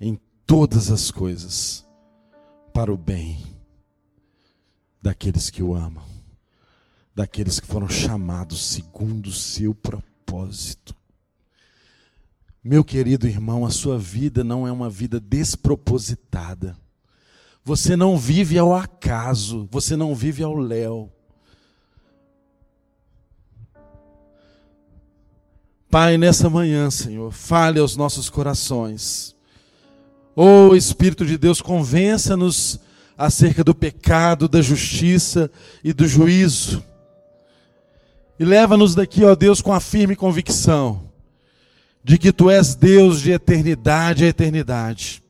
em 0.00 0.18
todas 0.44 0.90
as 0.90 1.12
coisas 1.12 1.86
para 2.74 2.92
o 2.92 2.96
bem 2.96 3.40
daqueles 5.00 5.48
que 5.48 5.62
o 5.62 5.76
amam 5.76 6.09
daqueles 7.14 7.60
que 7.60 7.66
foram 7.66 7.88
chamados 7.88 8.64
segundo 8.64 9.26
o 9.26 9.32
seu 9.32 9.74
propósito. 9.74 10.94
Meu 12.62 12.84
querido 12.84 13.26
irmão, 13.26 13.64
a 13.64 13.70
sua 13.70 13.98
vida 13.98 14.44
não 14.44 14.66
é 14.66 14.72
uma 14.72 14.90
vida 14.90 15.18
despropositada. 15.18 16.76
Você 17.64 17.96
não 17.96 18.18
vive 18.18 18.58
ao 18.58 18.74
acaso, 18.74 19.68
você 19.70 19.96
não 19.96 20.14
vive 20.14 20.42
ao 20.42 20.56
léu. 20.56 21.10
Pai, 25.90 26.16
nessa 26.16 26.48
manhã, 26.48 26.90
Senhor, 26.90 27.32
fale 27.32 27.80
aos 27.80 27.96
nossos 27.96 28.30
corações. 28.30 29.34
Oh 30.36 30.74
Espírito 30.76 31.26
de 31.26 31.36
Deus, 31.36 31.60
convença-nos 31.60 32.78
acerca 33.18 33.64
do 33.64 33.74
pecado, 33.74 34.48
da 34.48 34.62
justiça 34.62 35.50
e 35.82 35.92
do 35.92 36.06
juízo. 36.06 36.84
E 38.40 38.44
leva-nos 38.44 38.94
daqui, 38.94 39.22
ó 39.22 39.34
Deus, 39.34 39.60
com 39.60 39.70
a 39.70 39.80
firme 39.80 40.16
convicção 40.16 41.02
de 42.02 42.16
que 42.16 42.32
Tu 42.32 42.48
és 42.48 42.74
Deus 42.74 43.20
de 43.20 43.32
eternidade 43.32 44.24
a 44.24 44.28
eternidade. 44.28 45.22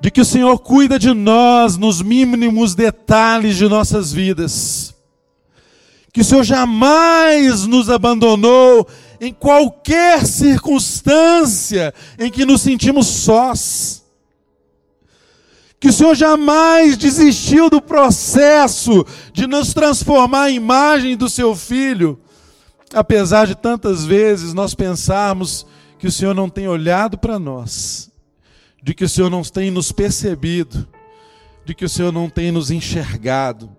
De 0.00 0.08
que 0.08 0.20
o 0.20 0.24
Senhor 0.24 0.56
cuida 0.60 0.96
de 0.96 1.12
nós 1.12 1.76
nos 1.76 2.00
mínimos 2.00 2.76
detalhes 2.76 3.56
de 3.56 3.68
nossas 3.68 4.12
vidas. 4.12 4.94
Que 6.12 6.20
o 6.20 6.24
Senhor 6.24 6.44
jamais 6.44 7.66
nos 7.66 7.90
abandonou 7.90 8.86
em 9.20 9.32
qualquer 9.32 10.24
circunstância 10.24 11.92
em 12.16 12.30
que 12.30 12.44
nos 12.44 12.60
sentimos 12.60 13.08
sós 13.08 14.05
que 15.78 15.88
o 15.88 15.92
Senhor 15.92 16.14
jamais 16.14 16.96
desistiu 16.96 17.68
do 17.68 17.80
processo 17.80 19.04
de 19.32 19.46
nos 19.46 19.74
transformar 19.74 20.44
à 20.44 20.50
imagem 20.50 21.16
do 21.16 21.28
seu 21.28 21.54
filho, 21.54 22.18
apesar 22.94 23.46
de 23.46 23.54
tantas 23.54 24.04
vezes 24.04 24.54
nós 24.54 24.74
pensarmos 24.74 25.66
que 25.98 26.06
o 26.06 26.12
Senhor 26.12 26.34
não 26.34 26.48
tem 26.48 26.66
olhado 26.66 27.18
para 27.18 27.38
nós, 27.38 28.10
de 28.82 28.94
que 28.94 29.04
o 29.04 29.08
Senhor 29.08 29.30
não 29.30 29.42
tem 29.42 29.70
nos 29.70 29.92
percebido, 29.92 30.86
de 31.64 31.74
que 31.74 31.84
o 31.84 31.88
Senhor 31.88 32.12
não 32.12 32.30
tem 32.30 32.50
nos 32.50 32.70
enxergado, 32.70 33.70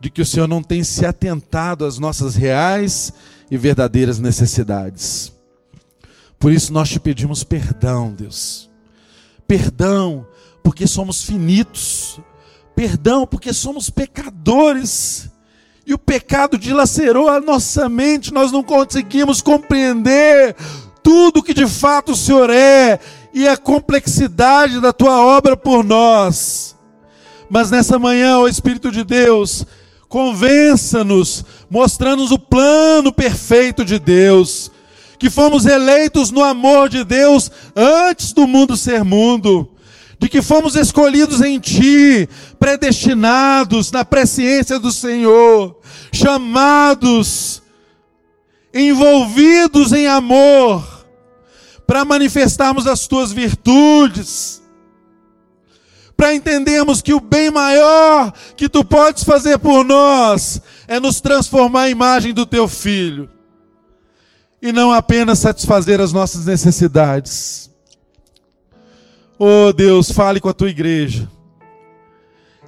de 0.00 0.10
que 0.10 0.20
o 0.20 0.26
Senhor 0.26 0.48
não 0.48 0.62
tem 0.62 0.82
se 0.82 1.06
atentado 1.06 1.84
às 1.84 1.98
nossas 1.98 2.34
reais 2.34 3.12
e 3.50 3.56
verdadeiras 3.56 4.18
necessidades. 4.18 5.32
Por 6.38 6.52
isso 6.52 6.72
nós 6.72 6.88
te 6.88 6.98
pedimos 6.98 7.44
perdão, 7.44 8.12
Deus. 8.12 8.68
Perdão 9.46 10.26
porque 10.62 10.86
somos 10.86 11.22
finitos. 11.22 12.20
Perdão, 12.74 13.26
porque 13.26 13.52
somos 13.52 13.90
pecadores. 13.90 15.30
E 15.86 15.92
o 15.92 15.98
pecado 15.98 16.56
dilacerou 16.56 17.28
a 17.28 17.40
nossa 17.40 17.88
mente, 17.88 18.32
nós 18.32 18.52
não 18.52 18.62
conseguimos 18.62 19.42
compreender 19.42 20.54
tudo 21.02 21.42
que 21.42 21.52
de 21.52 21.66
fato 21.66 22.12
o 22.12 22.16
Senhor 22.16 22.48
é 22.50 23.00
e 23.34 23.48
a 23.48 23.56
complexidade 23.56 24.80
da 24.80 24.92
tua 24.92 25.20
obra 25.20 25.56
por 25.56 25.82
nós. 25.82 26.76
Mas 27.50 27.70
nessa 27.70 27.98
manhã, 27.98 28.38
o 28.38 28.48
Espírito 28.48 28.92
de 28.92 29.02
Deus, 29.02 29.66
Convença-nos, 30.12 31.42
mostrando-nos 31.70 32.32
o 32.32 32.38
plano 32.38 33.10
perfeito 33.10 33.82
de 33.82 33.98
Deus, 33.98 34.70
que 35.18 35.30
fomos 35.30 35.64
eleitos 35.64 36.30
no 36.30 36.44
amor 36.44 36.90
de 36.90 37.02
Deus 37.02 37.50
antes 37.74 38.34
do 38.34 38.46
mundo 38.46 38.76
ser 38.76 39.04
mundo, 39.04 39.71
de 40.22 40.28
que 40.28 40.40
fomos 40.40 40.76
escolhidos 40.76 41.40
em 41.40 41.58
Ti, 41.58 42.28
predestinados 42.56 43.90
na 43.90 44.04
presciência 44.04 44.78
do 44.78 44.92
Senhor, 44.92 45.80
chamados, 46.12 47.60
envolvidos 48.72 49.92
em 49.92 50.06
amor, 50.06 51.04
para 51.88 52.04
manifestarmos 52.04 52.86
as 52.86 53.08
Tuas 53.08 53.32
virtudes 53.32 54.62
para 56.16 56.34
entendermos 56.36 57.02
que 57.02 57.12
o 57.12 57.18
bem 57.18 57.50
maior 57.50 58.32
que 58.56 58.68
tu 58.68 58.84
podes 58.84 59.24
fazer 59.24 59.58
por 59.58 59.84
nós 59.84 60.62
é 60.86 61.00
nos 61.00 61.20
transformar 61.20 61.82
à 61.82 61.90
imagem 61.90 62.32
do 62.32 62.46
teu 62.46 62.68
filho 62.68 63.28
e 64.60 64.70
não 64.70 64.92
apenas 64.92 65.40
satisfazer 65.40 66.00
as 66.00 66.12
nossas 66.12 66.46
necessidades. 66.46 67.71
Oh 69.44 69.72
Deus, 69.72 70.08
fale 70.12 70.38
com 70.38 70.48
a 70.48 70.52
tua 70.52 70.70
igreja. 70.70 71.28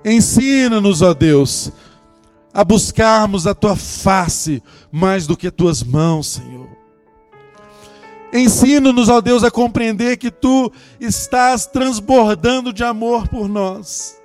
Ensina-nos, 0.05 1.03
ó 1.03 1.15
Deus, 1.15 1.71
a 2.53 2.65
buscarmos 2.65 3.47
a 3.47 3.55
tua 3.55 3.77
face 3.77 4.61
mais 4.91 5.25
do 5.25 5.37
que 5.37 5.53
tuas 5.53 5.85
mãos, 5.85 6.27
Senhor. 6.33 6.67
Ensina-nos, 8.33 9.09
ó 9.09 9.21
Deus, 9.21 9.45
a 9.45 9.53
compreender 9.53 10.17
que 10.17 10.33
tu 10.33 10.73
estás 10.99 11.65
transbordando 11.65 12.73
de 12.73 12.83
amor 12.83 13.29
por 13.29 13.49
nós. 13.49 14.21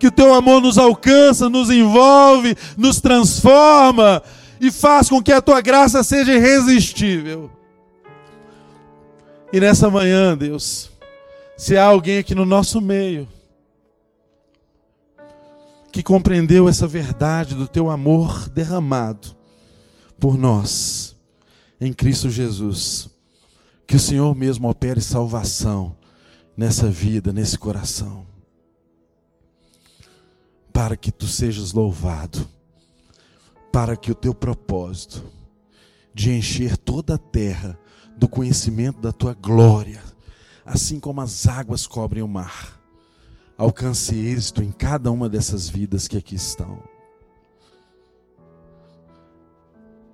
Que 0.00 0.08
o 0.08 0.12
teu 0.12 0.34
amor 0.34 0.60
nos 0.60 0.76
alcança, 0.76 1.48
nos 1.48 1.70
envolve, 1.70 2.56
nos 2.76 3.00
transforma 3.00 4.20
e 4.60 4.72
faz 4.72 5.08
com 5.08 5.22
que 5.22 5.30
a 5.30 5.40
tua 5.40 5.60
graça 5.60 6.02
seja 6.02 6.32
irresistível. 6.34 7.48
E 9.52 9.60
nessa 9.60 9.88
manhã, 9.88 10.36
Deus, 10.36 10.91
se 11.62 11.76
há 11.76 11.84
alguém 11.84 12.18
aqui 12.18 12.34
no 12.34 12.44
nosso 12.44 12.80
meio 12.80 13.28
que 15.92 16.02
compreendeu 16.02 16.68
essa 16.68 16.88
verdade 16.88 17.54
do 17.54 17.68
teu 17.68 17.88
amor 17.88 18.48
derramado 18.48 19.28
por 20.18 20.36
nós, 20.36 21.14
em 21.80 21.92
Cristo 21.92 22.28
Jesus. 22.28 23.08
Que 23.86 23.94
o 23.94 24.00
Senhor 24.00 24.34
mesmo 24.34 24.68
opere 24.68 25.00
salvação 25.00 25.96
nessa 26.56 26.88
vida, 26.88 27.32
nesse 27.32 27.56
coração. 27.56 28.26
Para 30.72 30.96
que 30.96 31.12
tu 31.12 31.28
sejas 31.28 31.72
louvado. 31.72 32.44
Para 33.70 33.96
que 33.96 34.10
o 34.10 34.16
teu 34.16 34.34
propósito 34.34 35.22
de 36.12 36.32
encher 36.32 36.76
toda 36.76 37.14
a 37.14 37.18
terra 37.18 37.78
do 38.16 38.28
conhecimento 38.28 39.00
da 39.00 39.12
tua 39.12 39.32
glória, 39.32 40.11
assim 40.64 41.00
como 41.00 41.20
as 41.20 41.46
águas 41.46 41.86
cobrem 41.86 42.22
o 42.22 42.28
mar, 42.28 42.80
alcance 43.56 44.14
êxito 44.14 44.62
em 44.62 44.70
cada 44.70 45.10
uma 45.10 45.28
dessas 45.28 45.68
vidas 45.68 46.08
que 46.08 46.16
aqui 46.16 46.34
estão. 46.34 46.82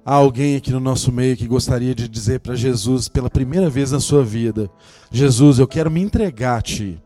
Há 0.05 0.15
alguém 0.15 0.57
aqui 0.57 0.71
no 0.71 0.81
nosso 0.81 1.13
meio 1.13 1.37
que 1.37 1.47
gostaria 1.47 1.95
de 1.95 2.09
dizer 2.09 2.41
para 2.41 2.55
Jesus 2.55 3.09
pela 3.09 3.29
primeira 3.29 3.69
vez 3.69 3.93
na 3.93 4.01
sua 4.01 4.25
vida: 4.25 4.71
Jesus, 5.11 5.59
eu 5.59 5.69
quero 5.69 5.91
me 5.91 6.01
entregar 6.01 6.59
a 6.59 6.63
Ti. 6.63 6.99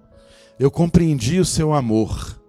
Eu 0.56 0.70
compreendi 0.70 1.40
o 1.40 1.44
Seu 1.44 1.72
amor. 1.72 2.40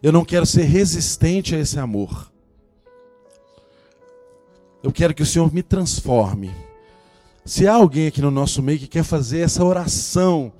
Eu 0.00 0.12
não 0.12 0.24
quero 0.24 0.46
ser 0.46 0.62
resistente 0.62 1.56
a 1.56 1.58
esse 1.58 1.80
amor. 1.80 2.30
Eu 4.84 4.92
quero 4.92 5.14
que 5.14 5.22
o 5.22 5.26
Senhor 5.26 5.52
me 5.52 5.64
transforme. 5.64 6.52
Se 7.44 7.66
há 7.66 7.74
alguém 7.74 8.06
aqui 8.06 8.22
no 8.22 8.30
nosso 8.30 8.62
meio 8.62 8.78
que 8.78 8.86
quer 8.86 9.02
fazer 9.02 9.40
essa 9.40 9.64
oração, 9.64 10.52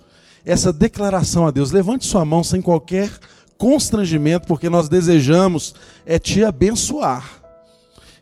essa 0.44 0.72
declaração 0.72 1.46
a 1.46 1.50
Deus, 1.50 1.70
levante 1.70 2.06
sua 2.06 2.24
mão 2.24 2.42
sem 2.42 2.60
qualquer 2.60 3.10
constrangimento, 3.56 4.48
porque 4.48 4.68
nós 4.68 4.88
desejamos 4.88 5.74
é 6.04 6.18
te 6.18 6.42
abençoar. 6.42 7.40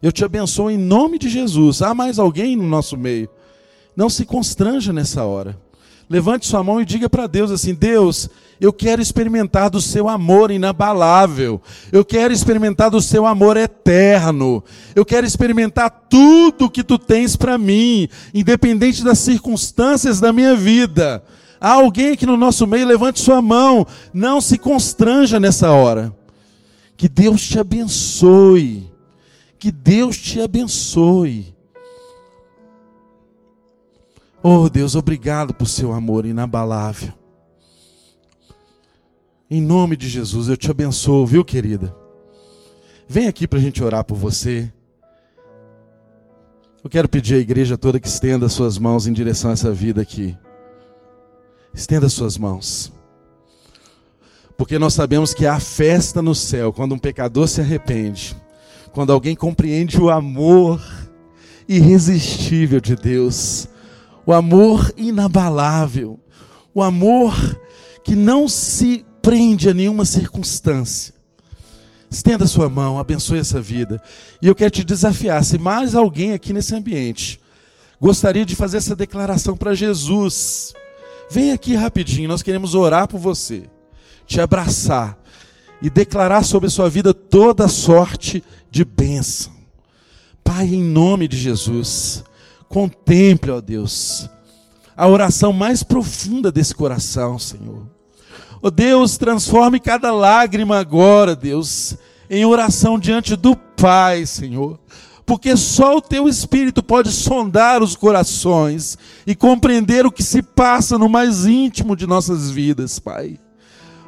Eu 0.03 0.13
te 0.13 0.25
abençoo 0.25 0.71
em 0.71 0.77
nome 0.77 1.19
de 1.19 1.29
Jesus. 1.29 1.81
Há 1.81 1.95
mais 1.95 2.19
alguém 2.19 2.57
no 2.57 2.67
nosso 2.67 2.97
meio? 2.97 3.29
Não 3.97 4.11
se 4.11 4.27
constranja 4.27 4.93
nessa 4.93 5.25
hora. 5.25 5.59
Levante 6.11 6.45
sua 6.45 6.65
mão 6.65 6.81
e 6.81 6.85
diga 6.85 7.09
para 7.09 7.29
Deus 7.29 7.53
assim: 7.53 7.73
Deus, 7.73 8.29
eu 8.61 8.73
quero 8.73 9.01
experimentar 9.01 9.71
do 9.71 9.81
seu 9.81 10.09
amor 10.09 10.51
inabalável. 10.51 11.63
Eu 11.93 12.05
quero 12.05 12.35
experimentar 12.35 12.91
do 12.91 13.01
seu 13.01 13.25
amor 13.25 13.57
eterno. 13.57 14.65
Eu 14.93 15.05
quero 15.05 15.25
experimentar 15.25 16.09
tudo 16.11 16.69
que 16.69 16.83
tu 16.83 16.99
tens 16.99 17.37
para 17.37 17.57
mim, 17.57 18.09
independente 18.35 19.05
das 19.05 19.21
circunstâncias 19.21 20.19
da 20.19 20.33
minha 20.33 20.57
vida. 20.57 21.23
Há 21.61 21.75
alguém 21.75 22.11
aqui 22.11 22.27
no 22.27 22.37
nosso 22.37 22.67
meio, 22.67 22.89
levante 22.89 23.21
sua 23.21 23.41
mão. 23.41 23.87
Não 24.13 24.41
se 24.41 24.59
constranja 24.59 25.39
nessa 25.39 25.71
hora. 25.71 26.13
Que 26.97 27.09
Deus 27.09 27.41
te 27.47 27.57
abençoe. 27.57 28.91
Que 29.61 29.71
Deus 29.71 30.17
te 30.17 30.41
abençoe. 30.41 31.55
Oh 34.43 34.69
Deus, 34.69 34.95
obrigado 34.95 35.53
por 35.53 35.67
seu 35.67 35.93
amor 35.93 36.25
inabalável. 36.25 37.13
Em 39.51 39.61
nome 39.61 39.97
de 39.97 40.09
Jesus, 40.09 40.49
eu 40.49 40.57
te 40.57 40.71
abençoo, 40.71 41.27
viu, 41.27 41.45
querida? 41.45 41.95
Vem 43.09 43.27
aqui 43.27 43.47
para 43.47 43.59
a 43.59 43.63
gente 43.63 43.83
orar 43.83 44.05
por 44.05 44.17
você. 44.17 44.73
Eu 46.83 46.89
quero 46.89 47.09
pedir 47.09 47.35
à 47.35 47.39
igreja 47.39 47.77
toda 47.77 48.01
que 48.01 48.09
estenda 48.09 48.49
suas 48.49 48.79
mãos 48.79 49.07
em 49.07 49.13
direção 49.13 49.51
a 49.51 49.55
essa 49.55 49.73
vida 49.73 50.01
aqui. 50.01 50.37
Estenda 51.75 52.09
suas 52.09 52.39
mãos. 52.39 52.93
Porque 54.57 54.79
nós 54.79 54.95
sabemos 54.95 55.35
que 55.35 55.47
há 55.47 55.59
festa 55.59 56.23
no 56.23 56.35
céu 56.35 56.73
quando 56.73 56.95
um 56.95 56.99
pecador 56.99 57.49
se 57.49 57.61
arrepende 57.61 58.37
quando 58.93 59.13
alguém 59.13 59.35
compreende 59.35 60.01
o 60.01 60.11
amor 60.11 60.83
irresistível 61.69 62.81
de 62.81 62.97
Deus, 62.97 63.69
o 64.27 64.33
amor 64.33 64.93
inabalável, 64.97 66.19
o 66.75 66.83
amor 66.83 67.35
que 68.05 68.15
não 68.15 68.49
se 68.49 69.05
prende 69.23 69.69
a 69.69 69.75
nenhuma 69.75 70.05
circunstância. 70.05 71.15
Estenda 72.11 72.47
sua 72.47 72.69
mão, 72.69 72.99
abençoe 72.99 73.39
essa 73.39 73.61
vida. 73.61 74.03
E 74.43 74.47
eu 74.49 74.55
quero 74.55 74.71
te 74.71 74.85
desafiar: 74.85 75.45
se 75.45 75.59
mais 75.59 75.95
alguém 75.95 76.33
aqui 76.33 76.53
nesse 76.53 76.75
ambiente 76.75 77.41
gostaria 78.01 78.45
de 78.45 78.57
fazer 78.57 78.79
essa 78.79 78.97
declaração 78.97 79.57
para 79.57 79.75
Jesus, 79.75 80.73
vem 81.31 81.53
aqui 81.53 81.75
rapidinho, 81.75 82.29
nós 82.29 82.43
queremos 82.43 82.75
orar 82.75 83.07
por 83.07 83.19
você, 83.19 83.65
te 84.27 84.41
abraçar 84.41 85.19
e 85.83 85.89
declarar 85.91 86.43
sobre 86.43 86.67
a 86.67 86.71
sua 86.71 86.89
vida 86.89 87.13
toda 87.13 87.69
sorte 87.69 88.43
de 88.71 88.85
bênção. 88.85 89.53
Pai, 90.43 90.67
em 90.67 90.83
nome 90.83 91.29
de 91.29 91.37
Jesus, 91.37 92.25
contemple, 92.71 93.51
ó 93.51 93.61
Deus, 93.61 94.31
a 94.97 95.09
oração 95.09 95.53
mais 95.53 95.83
profunda 95.83 96.53
desse 96.53 96.73
coração, 96.73 97.37
Senhor. 97.37 97.83
Ó 98.63 98.71
Deus, 98.71 99.19
transforme 99.19 99.81
cada 99.81 100.13
lágrima 100.13 100.79
agora, 100.79 101.35
Deus, 101.35 101.97
em 102.31 102.45
oração 102.45 102.99
diante 102.99 103.35
do 103.35 103.57
Pai, 103.57 104.25
Senhor. 104.25 104.79
Porque 105.27 105.57
só 105.57 105.97
o 105.97 106.03
teu 106.03 106.29
Espírito 106.29 106.83
pode 106.83 107.11
sondar 107.11 107.83
os 107.83 107.97
corações 107.97 108.97
e 109.27 109.35
compreender 109.35 110.07
o 110.07 110.13
que 110.13 110.23
se 110.23 110.41
passa 110.41 110.97
no 110.97 111.09
mais 111.09 111.47
íntimo 111.47 111.97
de 111.97 112.07
nossas 112.07 112.51
vidas, 112.51 112.99
Pai. 113.01 113.39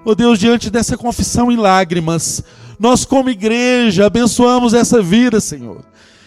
Ó 0.05 0.15
Deus, 0.15 0.39
diante 0.39 0.71
dessa 0.71 0.97
confissão 0.97 1.51
em 1.51 1.57
lágrimas, 1.57 2.45
nós, 2.79 3.05
como 3.05 3.31
igreja, 3.31 4.07
abençoamos 4.07 4.75
essa 4.75 5.03
vida, 5.03 5.41
Senhor. 5.41 5.85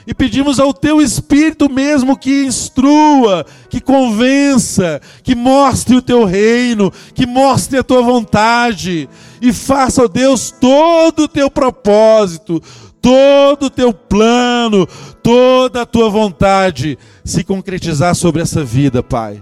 E 0.08 0.14
pedimos 0.14 0.60
ao 0.60 0.72
Teu 0.72 1.02
Espírito 1.02 1.68
mesmo 1.68 2.16
que 2.16 2.46
instrua, 2.46 3.46
que 3.70 3.82
convença, 3.82 5.02
que 5.24 5.34
mostre 5.34 5.96
o 5.96 6.02
Teu 6.02 6.26
reino, 6.26 6.92
que 7.14 7.26
mostre 7.26 7.80
a 7.80 7.84
Tua 7.84 8.04
vontade. 8.04 9.10
E 9.42 9.52
faça, 9.52 10.04
ó 10.04 10.08
Deus, 10.08 10.52
todo 10.52 11.24
o 11.24 11.28
Teu 11.28 11.50
propósito, 11.50 12.62
todo 13.02 13.64
o 13.64 13.70
Teu 13.70 13.92
plano, 13.92 14.88
toda 15.24 15.82
a 15.82 15.86
Tua 15.86 16.08
vontade 16.08 17.00
se 17.24 17.44
concretizar 17.44 18.14
sobre 18.14 18.44
essa 18.44 18.64
vida, 18.64 19.02
Pai. 19.02 19.42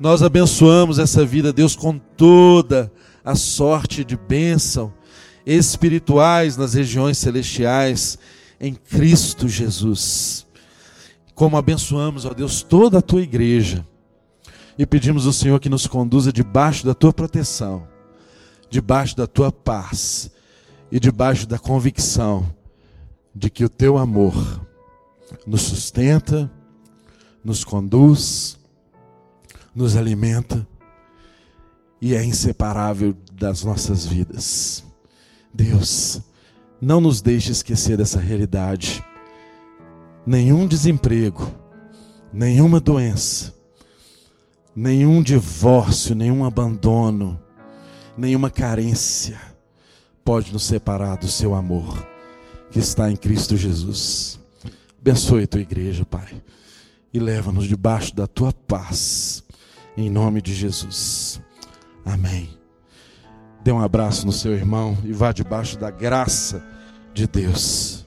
Nós 0.00 0.22
abençoamos 0.22 0.98
essa 0.98 1.26
vida, 1.26 1.52
Deus, 1.52 1.76
com 1.76 1.98
toda 1.98 2.90
a 3.22 3.34
sorte 3.34 4.02
de 4.02 4.16
bênção 4.16 4.94
espirituais 5.44 6.56
nas 6.56 6.72
regiões 6.72 7.18
celestiais 7.18 8.18
em 8.60 8.74
Cristo 8.74 9.48
Jesus. 9.48 10.46
Como 11.34 11.56
abençoamos, 11.56 12.24
ó 12.24 12.34
Deus, 12.34 12.62
toda 12.62 12.98
a 12.98 13.02
tua 13.02 13.22
igreja 13.22 13.86
e 14.78 14.86
pedimos 14.86 15.26
ao 15.26 15.32
Senhor 15.32 15.58
que 15.58 15.68
nos 15.68 15.86
conduza 15.86 16.32
debaixo 16.32 16.86
da 16.86 16.94
tua 16.94 17.12
proteção, 17.12 17.86
debaixo 18.70 19.16
da 19.16 19.26
tua 19.26 19.50
paz 19.50 20.30
e 20.90 21.00
debaixo 21.00 21.46
da 21.46 21.58
convicção 21.58 22.48
de 23.34 23.50
que 23.50 23.64
o 23.64 23.68
teu 23.68 23.98
amor 23.98 24.34
nos 25.46 25.62
sustenta, 25.62 26.50
nos 27.44 27.64
conduz, 27.64 28.58
nos 29.74 29.96
alimenta 29.96 30.66
e 32.00 32.14
é 32.14 32.24
inseparável 32.24 33.16
das 33.32 33.64
nossas 33.64 34.06
vidas. 34.06 34.84
Deus, 35.52 36.20
não 36.80 37.00
nos 37.00 37.20
deixe 37.20 37.52
esquecer 37.52 37.96
dessa 37.96 38.20
realidade. 38.20 39.04
Nenhum 40.26 40.66
desemprego, 40.66 41.50
nenhuma 42.32 42.80
doença, 42.80 43.54
nenhum 44.74 45.22
divórcio, 45.22 46.14
nenhum 46.14 46.44
abandono, 46.44 47.40
nenhuma 48.16 48.50
carência 48.50 49.40
pode 50.24 50.52
nos 50.52 50.64
separar 50.64 51.16
do 51.16 51.28
seu 51.28 51.54
amor 51.54 52.06
que 52.70 52.78
está 52.78 53.10
em 53.10 53.16
Cristo 53.16 53.56
Jesus. 53.56 54.38
Abençoe 55.00 55.44
a 55.44 55.46
tua 55.46 55.60
igreja, 55.60 56.04
Pai, 56.04 56.42
e 57.12 57.18
leva-nos 57.18 57.66
debaixo 57.66 58.14
da 58.14 58.26
tua 58.26 58.52
paz, 58.52 59.42
em 59.96 60.10
nome 60.10 60.42
de 60.42 60.54
Jesus. 60.54 61.40
Amém. 62.04 62.57
Dê 63.62 63.72
um 63.72 63.80
abraço 63.80 64.24
no 64.24 64.32
seu 64.32 64.52
irmão 64.52 64.96
e 65.04 65.12
vá 65.12 65.32
debaixo 65.32 65.78
da 65.78 65.90
graça 65.90 66.64
de 67.12 67.26
Deus. 67.26 67.97